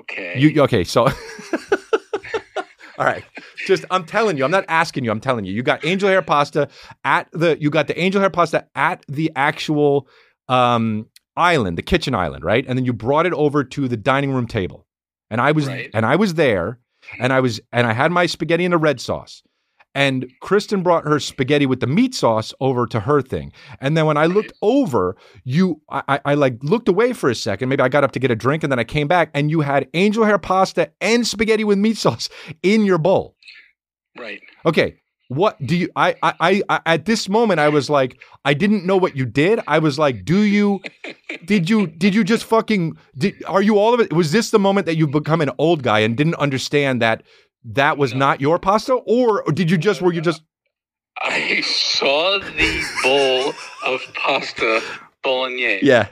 Okay. 0.02 0.36
You 0.40 0.62
okay? 0.64 0.84
So, 0.84 1.08
all 2.98 3.06
right. 3.06 3.24
Just 3.66 3.86
I'm 3.92 4.06
telling 4.06 4.38
you, 4.38 4.44
I'm 4.46 4.52
not 4.52 4.66
asking 4.68 5.04
you. 5.04 5.12
I'm 5.12 5.20
telling 5.20 5.46
you. 5.46 5.54
You 5.54 5.64
got 5.64 5.86
angel 5.86 6.10
hair 6.10 6.22
pasta 6.22 6.68
at 7.04 7.28
the. 7.32 7.58
You 7.60 7.70
got 7.70 7.88
the 7.88 8.00
angel 8.00 8.22
hair 8.22 8.30
pasta 8.30 8.68
at 8.76 9.06
the 9.08 9.32
actual 9.36 10.08
um, 10.50 11.08
island, 11.36 11.78
the 11.78 11.82
kitchen 11.82 12.14
island, 12.14 12.44
right? 12.44 12.66
And 12.68 12.78
then 12.78 12.86
you 12.86 12.94
brought 12.94 13.26
it 13.26 13.34
over 13.34 13.64
to 13.64 13.88
the 13.88 13.98
dining 13.98 14.32
room 14.34 14.48
table, 14.48 14.86
and 15.30 15.40
I 15.42 15.52
was 15.52 15.68
Right. 15.68 15.90
and 15.94 16.06
I 16.06 16.16
was 16.16 16.34
there, 16.36 16.80
and 17.20 17.32
I 17.34 17.40
was 17.40 17.60
and 17.72 17.88
I 17.88 17.94
had 17.94 18.12
my 18.12 18.26
spaghetti 18.26 18.66
in 18.66 18.72
the 18.72 18.78
red 18.78 19.00
sauce. 19.00 19.44
And 19.96 20.32
Kristen 20.42 20.82
brought 20.82 21.04
her 21.04 21.20
spaghetti 21.20 21.66
with 21.66 21.80
the 21.80 21.88
meat 21.88 22.16
sauce 22.16 22.54
over 22.60 22.88
to 22.88 23.02
her 23.02 23.22
thing. 23.22 23.52
And 23.80 23.96
then 23.96 24.06
when 24.06 24.18
I 24.18 24.26
looked 24.26 24.54
over, 24.62 25.16
you, 25.44 25.82
I, 25.90 26.04
I, 26.08 26.20
I 26.26 26.34
like 26.34 26.58
looked 26.64 26.88
away 26.88 27.14
for 27.14 27.30
a 27.30 27.36
second. 27.36 27.70
Maybe 27.70 27.84
I 27.84 27.90
got 27.90 28.04
up 28.04 28.12
to 28.14 28.20
get 28.20 28.32
a 28.32 28.36
drink 28.36 28.64
and 28.64 28.72
then 28.72 28.80
I 28.80 28.84
came 28.84 29.08
back 29.08 29.30
and 29.34 29.52
you 29.52 29.62
had 29.62 29.88
angel 29.94 30.26
hair 30.26 30.40
pasta 30.40 30.92
and 31.00 31.28
spaghetti 31.28 31.64
with 31.64 31.78
meat 31.78 31.98
sauce 32.04 32.30
in 32.64 32.86
your 32.86 32.98
bowl. 32.98 33.36
right. 34.18 34.42
Okay. 34.66 34.98
What 35.30 35.58
do 35.66 35.76
you, 35.76 35.90
I, 35.96 36.16
I, 36.22 36.62
I, 36.70 36.82
at 36.86 37.06
this 37.06 37.28
moment, 37.28 37.60
I 37.60 37.70
was 37.70 37.90
like, 37.90 38.20
I 38.46 38.54
didn't 38.54 38.86
know 38.86 38.98
what 38.98 39.16
you 39.16 39.26
did. 39.26 39.60
I 39.68 39.80
was 39.80 39.98
like, 39.98 40.26
do 40.26 40.42
you, 40.42 40.82
did 41.46 41.70
you, 41.70 41.88
did 41.88 42.14
you 42.14 42.24
just 42.24 42.44
fucking, 42.44 42.98
did, 43.18 43.42
are 43.48 43.62
you 43.62 43.80
all 43.80 43.96
of 43.96 44.00
it? 44.00 44.14
Was 44.14 44.32
this 44.32 44.52
the 44.52 44.60
moment 44.60 44.86
that 44.86 44.96
you've 44.96 45.12
become 45.12 45.42
an 45.42 45.50
old 45.58 45.82
guy 45.82 46.00
and 46.00 46.16
didn't 46.16 46.36
understand 46.36 47.02
that 47.02 47.24
that 47.66 47.98
was 47.98 48.14
No. 48.14 48.20
not 48.20 48.42
your 48.42 48.60
pasta? 48.60 48.94
Or 48.94 49.44
did 49.52 49.70
you 49.72 49.78
just, 49.78 50.02
were 50.02 50.14
you 50.14 50.22
just, 50.22 50.44
I 51.22 51.62
saw 51.62 52.40
the 52.40 52.84
bowl 53.04 53.54
of 53.86 54.02
pasta 54.16 54.82
bolognese 55.24 55.86
yeah, 55.86 56.10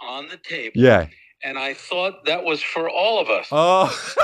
on 0.00 0.28
the 0.28 0.36
table, 0.38 0.72
yeah. 0.76 1.06
and 1.42 1.58
I 1.58 1.74
thought 1.74 2.24
that 2.26 2.44
was 2.44 2.62
for 2.62 2.88
all 2.88 3.20
of 3.20 3.28
us. 3.28 3.48
Oh, 3.52 3.88
so 3.88 4.20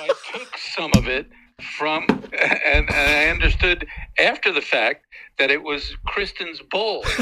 I 0.00 0.08
took 0.32 0.56
some 0.58 0.90
of 0.96 1.06
it 1.06 1.28
from, 1.76 2.06
and, 2.08 2.58
and 2.64 2.90
I 2.90 3.26
understood 3.28 3.86
after 4.18 4.52
the 4.52 4.60
fact 4.62 5.04
that 5.38 5.50
it 5.50 5.62
was 5.62 5.96
Kristen's 6.06 6.60
bowl. 6.70 7.04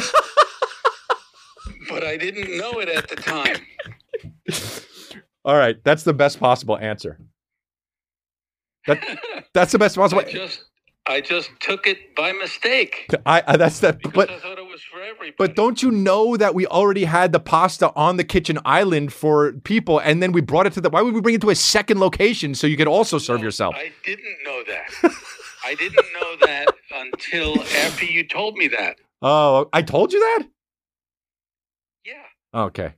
but 1.88 2.04
I 2.04 2.16
didn't 2.16 2.56
know 2.56 2.80
it 2.80 2.88
at 2.88 3.08
the 3.08 3.16
time. 3.16 3.56
all 5.44 5.56
right. 5.56 5.76
That's 5.84 6.04
the 6.04 6.14
best 6.14 6.40
possible 6.40 6.78
answer. 6.78 7.18
That, 8.86 9.44
that's 9.54 9.72
the 9.72 9.78
best 9.78 9.96
possible. 9.96 10.22
I 10.26 10.30
just, 10.30 10.64
I 11.06 11.20
just 11.20 11.50
took 11.60 11.86
it 11.86 12.14
by 12.16 12.32
mistake 12.32 13.06
I, 13.26 13.42
I 13.46 13.56
that's 13.56 13.80
that. 13.80 13.98
because 13.98 14.12
But 14.14 14.30
I 14.30 14.38
thought 14.38 14.58
it 14.58 14.66
was 14.66 14.82
for 14.82 15.00
everybody. 15.00 15.34
But 15.38 15.54
don't 15.56 15.82
you 15.82 15.90
know 15.90 16.36
that 16.36 16.54
we 16.54 16.66
already 16.66 17.04
had 17.04 17.32
the 17.32 17.40
pasta 17.40 17.92
on 17.94 18.16
the 18.16 18.24
kitchen 18.24 18.58
island 18.64 19.12
for 19.12 19.52
people, 19.52 19.98
and 20.00 20.22
then 20.22 20.32
we 20.32 20.40
brought 20.40 20.66
it 20.66 20.72
to 20.74 20.80
the? 20.80 20.90
Why 20.90 21.02
would 21.02 21.14
we 21.14 21.20
bring 21.20 21.34
it 21.34 21.40
to 21.42 21.50
a 21.50 21.54
second 21.54 21.98
location 22.00 22.54
so 22.54 22.66
you 22.66 22.76
could 22.76 22.88
also 22.88 23.18
serve 23.18 23.38
No, 23.40 23.44
yourself? 23.44 23.74
I 23.76 23.92
didn't 24.04 24.36
know 24.44 24.62
that. 24.66 25.12
I 25.64 25.74
didn't 25.74 26.06
know 26.20 26.36
that 26.46 26.66
until 26.94 27.62
after 27.62 28.04
you 28.04 28.26
told 28.26 28.56
me 28.56 28.68
that. 28.68 28.96
oh, 29.22 29.68
I 29.72 29.82
told 29.82 30.12
you 30.12 30.18
that. 30.20 30.48
Yeah. 32.04 32.60
Okay. 32.62 32.94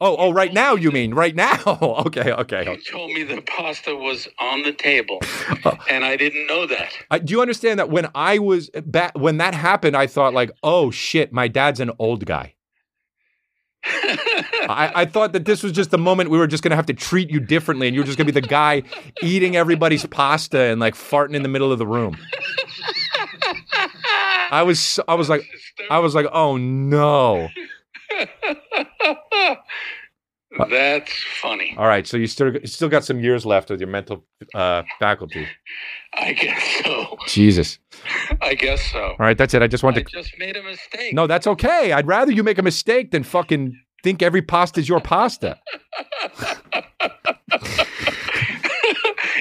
Oh, 0.00 0.14
oh, 0.16 0.32
right 0.32 0.52
now 0.52 0.76
you 0.76 0.92
mean 0.92 1.12
right 1.12 1.34
now? 1.34 1.58
okay, 2.06 2.30
okay. 2.32 2.64
You 2.70 2.80
told 2.80 3.10
me 3.10 3.24
the 3.24 3.42
pasta 3.42 3.96
was 3.96 4.28
on 4.38 4.62
the 4.62 4.72
table, 4.72 5.18
Oh. 5.64 5.76
and 5.90 6.04
I 6.04 6.16
didn't 6.16 6.46
know 6.46 6.66
that. 6.68 6.92
I, 7.10 7.18
do 7.18 7.32
you 7.32 7.40
understand 7.42 7.80
that 7.80 7.90
when 7.90 8.08
I 8.14 8.38
was 8.38 8.70
back 8.86 9.18
when 9.18 9.38
that 9.38 9.54
happened, 9.54 9.96
I 9.96 10.06
thought 10.06 10.34
like, 10.34 10.52
oh 10.62 10.92
shit, 10.92 11.32
my 11.32 11.48
dad's 11.48 11.80
an 11.80 11.90
old 11.98 12.24
guy. 12.26 12.54
I, 13.84 14.92
I 14.94 15.04
thought 15.04 15.32
that 15.32 15.44
this 15.46 15.62
was 15.62 15.72
just 15.72 15.90
the 15.90 15.98
moment 15.98 16.30
we 16.30 16.38
were 16.38 16.46
just 16.46 16.62
gonna 16.62 16.76
have 16.76 16.86
to 16.86 16.94
treat 16.94 17.30
you 17.30 17.40
differently, 17.40 17.88
and 17.88 17.94
you 17.94 18.00
were 18.02 18.06
just 18.06 18.18
gonna 18.18 18.26
be 18.26 18.32
the 18.32 18.46
guy 18.46 18.82
eating 19.22 19.56
everybody's 19.56 20.04
pasta 20.06 20.58
and 20.60 20.80
like 20.80 20.94
farting 20.94 21.34
in 21.34 21.42
the 21.42 21.48
middle 21.48 21.72
of 21.72 21.78
the 21.78 21.86
room. 21.86 22.16
I 24.50 24.62
was, 24.62 24.98
I 25.08 25.14
was 25.14 25.28
like, 25.28 25.42
I 25.90 25.98
was 25.98 26.14
like, 26.14 26.26
oh 26.32 26.56
no. 26.56 27.48
That's 30.70 31.12
funny. 31.42 31.74
All 31.76 31.86
right, 31.86 32.06
so 32.06 32.16
you 32.16 32.26
still 32.26 32.54
you 32.54 32.66
still 32.66 32.88
got 32.88 33.04
some 33.04 33.20
years 33.20 33.44
left 33.44 33.68
with 33.68 33.80
your 33.80 33.88
mental 33.88 34.24
uh, 34.54 34.82
faculty. 34.98 35.46
I 36.14 36.32
guess 36.32 36.62
so. 36.82 37.18
Jesus. 37.26 37.78
I 38.40 38.54
guess 38.54 38.82
so. 38.90 38.98
All 38.98 39.16
right, 39.18 39.36
that's 39.36 39.52
it. 39.52 39.60
I 39.62 39.66
just 39.66 39.84
I 39.84 39.88
wanted 39.88 40.06
to. 40.06 40.12
just 40.12 40.32
made 40.38 40.56
a 40.56 40.62
mistake. 40.62 41.12
No, 41.12 41.26
that's 41.26 41.46
okay. 41.46 41.92
I'd 41.92 42.06
rather 42.06 42.32
you 42.32 42.42
make 42.42 42.56
a 42.58 42.62
mistake 42.62 43.10
than 43.10 43.24
fucking 43.24 43.78
think 44.02 44.22
every 44.22 44.40
pasta's 44.42 44.88
your 44.88 45.00
pasta. 45.00 45.58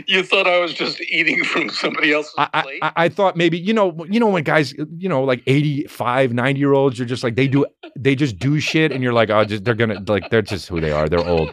You 0.05 0.21
thought 0.23 0.47
I 0.47 0.59
was 0.59 0.73
just 0.73 1.01
eating 1.01 1.43
from 1.43 1.69
somebody 1.69 2.13
else's 2.13 2.33
I, 2.37 2.61
plate? 2.61 2.79
I- 2.83 2.91
I 2.95 3.09
thought 3.09 3.35
maybe 3.35 3.57
you 3.57 3.73
know 3.73 4.05
you 4.09 4.19
know 4.19 4.27
when 4.27 4.43
guys 4.43 4.73
you 4.97 5.09
know 5.09 5.23
like 5.23 5.41
85 5.47 6.33
90 6.33 6.59
year 6.59 6.73
olds 6.73 6.99
you're 6.99 7.07
just 7.07 7.23
like 7.23 7.35
they 7.35 7.47
do 7.47 7.65
they 7.97 8.15
just 8.15 8.37
do 8.37 8.59
shit 8.59 8.91
and 8.91 9.01
you're 9.03 9.13
like 9.13 9.29
oh 9.29 9.43
just 9.45 9.63
they're 9.63 9.73
gonna 9.73 9.99
like 10.07 10.29
they're 10.29 10.41
just 10.41 10.67
who 10.67 10.79
they 10.79 10.91
are 10.91 11.07
they're 11.09 11.25
old 11.27 11.49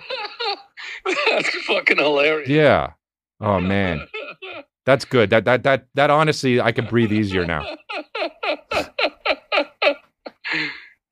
That's 1.31 1.49
fucking 1.65 1.97
hilarious. 1.99 2.49
yeah 2.49 2.93
oh 3.41 3.61
man 3.61 4.07
that's 4.87 5.05
good 5.05 5.31
that 5.31 5.45
that 5.47 5.63
that 5.63 5.87
that 5.95 6.11
honestly 6.11 6.61
I 6.61 6.73
can 6.73 6.87
breathe 6.87 7.13
easier 7.13 7.47
now 7.47 7.65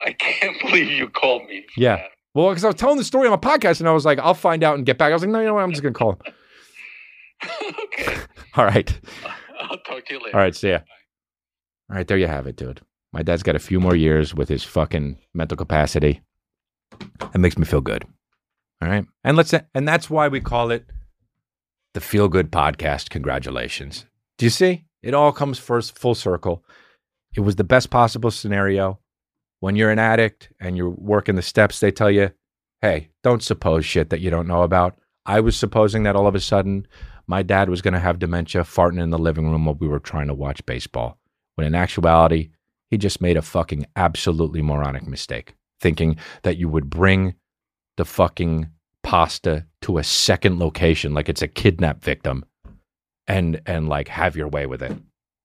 I 0.04 0.12
can't 0.18 0.58
believe 0.60 0.88
you 0.90 1.08
called 1.08 1.46
me. 1.48 1.64
Yeah. 1.76 1.96
that. 1.96 2.06
well 2.34 2.48
because 2.50 2.64
I 2.64 2.68
was 2.68 2.76
telling 2.76 2.98
the 2.98 3.04
story 3.04 3.28
on 3.28 3.30
my 3.32 3.36
podcast 3.36 3.80
and 3.80 3.88
I 3.88 3.92
was 3.92 4.04
like 4.04 4.18
I'll 4.18 4.34
find 4.34 4.62
out 4.64 4.76
and 4.76 4.84
get 4.86 4.98
back 4.98 5.10
I 5.10 5.14
was 5.14 5.22
like 5.22 5.30
no 5.30 5.40
you 5.40 5.46
know 5.46 5.54
what 5.54 5.62
I'm 5.62 5.70
just 5.70 5.82
gonna 5.82 5.94
call 5.94 6.12
him. 6.12 6.18
all 8.56 8.64
right 8.64 8.98
I'll 9.60 9.78
talk 9.78 10.04
to 10.06 10.14
you 10.14 10.20
later. 10.20 10.36
all 10.36 10.42
right 10.42 10.54
see 10.54 10.70
ya 10.70 10.78
all 11.90 11.96
right 11.96 12.06
there 12.06 12.18
you 12.18 12.26
have 12.26 12.46
it 12.46 12.56
dude 12.56 12.80
my 13.12 13.22
dad's 13.22 13.42
got 13.42 13.56
a 13.56 13.60
few 13.60 13.78
more 13.80 13.94
years 13.94 14.34
with 14.34 14.48
his 14.48 14.64
fucking 14.64 15.18
mental 15.34 15.56
capacity 15.56 16.22
That 17.20 17.38
makes 17.38 17.58
me 17.58 17.64
feel 17.64 17.80
good. 17.82 18.04
All 18.82 18.88
right. 18.88 19.04
And 19.22 19.36
let's 19.36 19.52
and 19.74 19.86
that's 19.86 20.08
why 20.10 20.28
we 20.28 20.40
call 20.40 20.70
it 20.70 20.86
the 21.94 22.00
Feel 22.00 22.28
Good 22.28 22.50
Podcast. 22.50 23.10
Congratulations. 23.10 24.06
Do 24.38 24.46
you 24.46 24.50
see? 24.50 24.84
It 25.02 25.14
all 25.14 25.32
comes 25.32 25.58
first 25.58 25.98
full 25.98 26.14
circle. 26.14 26.64
It 27.36 27.40
was 27.40 27.56
the 27.56 27.64
best 27.64 27.90
possible 27.90 28.30
scenario. 28.30 28.98
When 29.60 29.76
you're 29.76 29.90
an 29.90 29.98
addict 29.98 30.50
and 30.58 30.76
you're 30.76 30.90
working 30.90 31.34
the 31.36 31.42
steps, 31.42 31.80
they 31.80 31.90
tell 31.92 32.10
you, 32.10 32.30
hey, 32.80 33.10
don't 33.22 33.42
suppose 33.42 33.84
shit 33.84 34.10
that 34.10 34.20
you 34.20 34.30
don't 34.30 34.48
know 34.48 34.62
about. 34.62 34.96
I 35.26 35.40
was 35.40 35.56
supposing 35.56 36.02
that 36.04 36.16
all 36.16 36.26
of 36.26 36.34
a 36.34 36.40
sudden 36.40 36.86
my 37.26 37.42
dad 37.42 37.68
was 37.68 37.82
going 37.82 37.94
to 37.94 38.00
have 38.00 38.18
dementia 38.18 38.62
farting 38.62 39.00
in 39.00 39.10
the 39.10 39.18
living 39.18 39.50
room 39.50 39.64
while 39.64 39.74
we 39.74 39.88
were 39.88 39.98
trying 39.98 40.26
to 40.28 40.34
watch 40.34 40.64
baseball. 40.66 41.18
When 41.54 41.66
in 41.66 41.74
actuality, 41.74 42.50
he 42.90 42.98
just 42.98 43.20
made 43.20 43.36
a 43.36 43.42
fucking 43.42 43.86
absolutely 43.96 44.62
moronic 44.62 45.06
mistake, 45.06 45.54
thinking 45.80 46.16
that 46.42 46.56
you 46.56 46.68
would 46.68 46.90
bring 46.90 47.34
the 47.96 48.04
fucking 48.04 48.68
pasta 49.02 49.66
to 49.82 49.98
a 49.98 50.04
second 50.04 50.58
location 50.58 51.12
like 51.12 51.28
it's 51.28 51.42
a 51.42 51.48
kidnap 51.48 52.02
victim 52.02 52.44
and 53.26 53.60
and 53.66 53.88
like 53.88 54.08
have 54.08 54.36
your 54.36 54.48
way 54.48 54.66
with 54.66 54.82
it. 54.82 54.96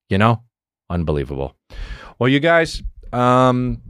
You 0.08 0.18
know? 0.18 0.42
Unbelievable. 0.90 1.56
Well, 2.18 2.28
you 2.28 2.40
guys, 2.40 2.82
um 3.12 3.80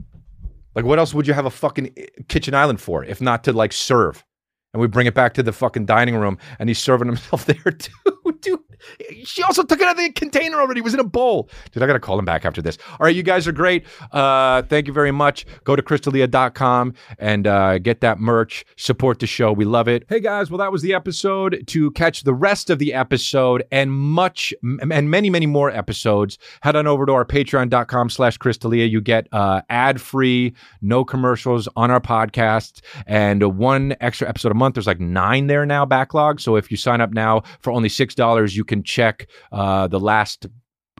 like 0.75 0.85
what 0.85 0.99
else 0.99 1.13
would 1.13 1.27
you 1.27 1.33
have 1.33 1.45
a 1.45 1.51
fucking 1.51 1.93
kitchen 2.27 2.53
island 2.53 2.79
for 2.81 3.03
if 3.03 3.21
not 3.21 3.43
to 3.45 3.53
like 3.53 3.73
serve? 3.73 4.23
And 4.73 4.81
we 4.81 4.87
bring 4.87 5.07
it 5.07 5.15
back 5.15 5.33
to 5.35 5.43
the 5.43 5.51
fucking 5.51 5.85
dining 5.85 6.15
room 6.15 6.37
and 6.59 6.69
he's 6.69 6.79
serving 6.79 7.07
himself 7.07 7.45
there 7.47 7.71
too. 7.71 8.18
Dude, 8.41 8.59
she 9.23 9.43
also 9.43 9.63
took 9.63 9.79
it 9.79 9.85
out 9.85 9.91
of 9.91 9.97
the 9.97 10.11
container 10.11 10.59
already. 10.59 10.79
It 10.79 10.83
was 10.83 10.93
in 10.93 10.99
a 10.99 11.05
bowl. 11.05 11.49
Dude, 11.71 11.83
I 11.83 11.87
got 11.87 11.93
to 11.93 11.99
call 11.99 12.17
him 12.17 12.25
back 12.25 12.45
after 12.45 12.61
this. 12.61 12.77
All 12.91 13.05
right, 13.05 13.15
you 13.15 13.23
guys 13.23 13.47
are 13.47 13.51
great. 13.51 13.85
Uh, 14.11 14.61
thank 14.63 14.87
you 14.87 14.93
very 14.93 15.11
much. 15.11 15.45
Go 15.63 15.75
to 15.75 15.81
chrisdelia.com 15.81 16.93
and 17.17 17.47
uh, 17.47 17.79
get 17.79 18.01
that 18.01 18.19
merch. 18.19 18.65
Support 18.77 19.19
the 19.19 19.27
show. 19.27 19.51
We 19.51 19.65
love 19.65 19.87
it. 19.87 20.05
Hey, 20.09 20.19
guys. 20.19 20.49
Well, 20.49 20.59
that 20.59 20.71
was 20.71 20.81
the 20.81 20.93
episode. 20.93 21.63
To 21.67 21.91
catch 21.91 22.23
the 22.23 22.33
rest 22.33 22.69
of 22.69 22.79
the 22.79 22.93
episode 22.93 23.63
and 23.71 23.91
much 23.91 24.53
and 24.63 25.09
many, 25.09 25.29
many 25.29 25.45
more 25.45 25.69
episodes, 25.69 26.37
head 26.61 26.75
on 26.75 26.87
over 26.87 27.05
to 27.05 27.13
our 27.13 27.25
patreon.com 27.25 28.09
slash 28.09 28.37
chrisdelia. 28.37 28.89
You 28.89 29.01
get 29.01 29.27
uh, 29.31 29.61
ad-free, 29.69 30.53
no 30.81 31.03
commercials 31.03 31.67
on 31.75 31.91
our 31.91 31.99
podcast 31.99 32.81
and 33.07 33.57
one 33.57 33.95
extra 34.01 34.27
episode 34.27 34.51
a 34.51 34.55
month. 34.55 34.75
There's 34.75 34.87
like 34.87 34.99
nine 34.99 35.47
there 35.47 35.65
now 35.65 35.85
backlog. 35.85 36.39
So 36.39 36.55
if 36.55 36.71
you 36.71 36.77
sign 36.77 37.01
up 37.01 37.11
now 37.11 37.43
for 37.59 37.71
only 37.71 37.89
$6, 38.19 38.55
you 38.55 38.63
can 38.63 38.83
check 38.83 39.27
uh, 39.51 39.87
the 39.87 39.99
last 39.99 40.47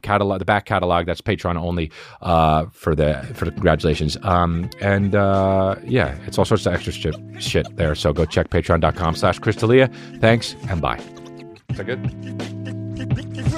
catalog 0.02 0.40
the 0.40 0.46
back 0.46 0.66
catalog 0.66 1.06
that's 1.06 1.20
patreon 1.20 1.58
only 1.58 1.92
uh 2.22 2.66
for 2.72 2.96
the 2.96 3.16
for 3.34 3.44
the 3.44 3.52
congratulations. 3.52 4.18
Um 4.24 4.70
and 4.80 5.14
uh 5.14 5.76
yeah 5.84 6.18
it's 6.26 6.38
all 6.38 6.46
sorts 6.46 6.66
of 6.66 6.74
extra 6.74 6.94
shit 6.94 7.16
shit 7.40 7.68
there. 7.76 7.96
So 7.96 8.14
go 8.14 8.24
check 8.26 8.50
patreon.com 8.50 9.16
slash 9.16 9.40
chrisdelia 9.40 9.94
thanks 10.22 10.56
and 10.70 10.82
bye. 10.82 11.02
Is 11.70 11.78
that 11.78 11.86
good 11.86 13.50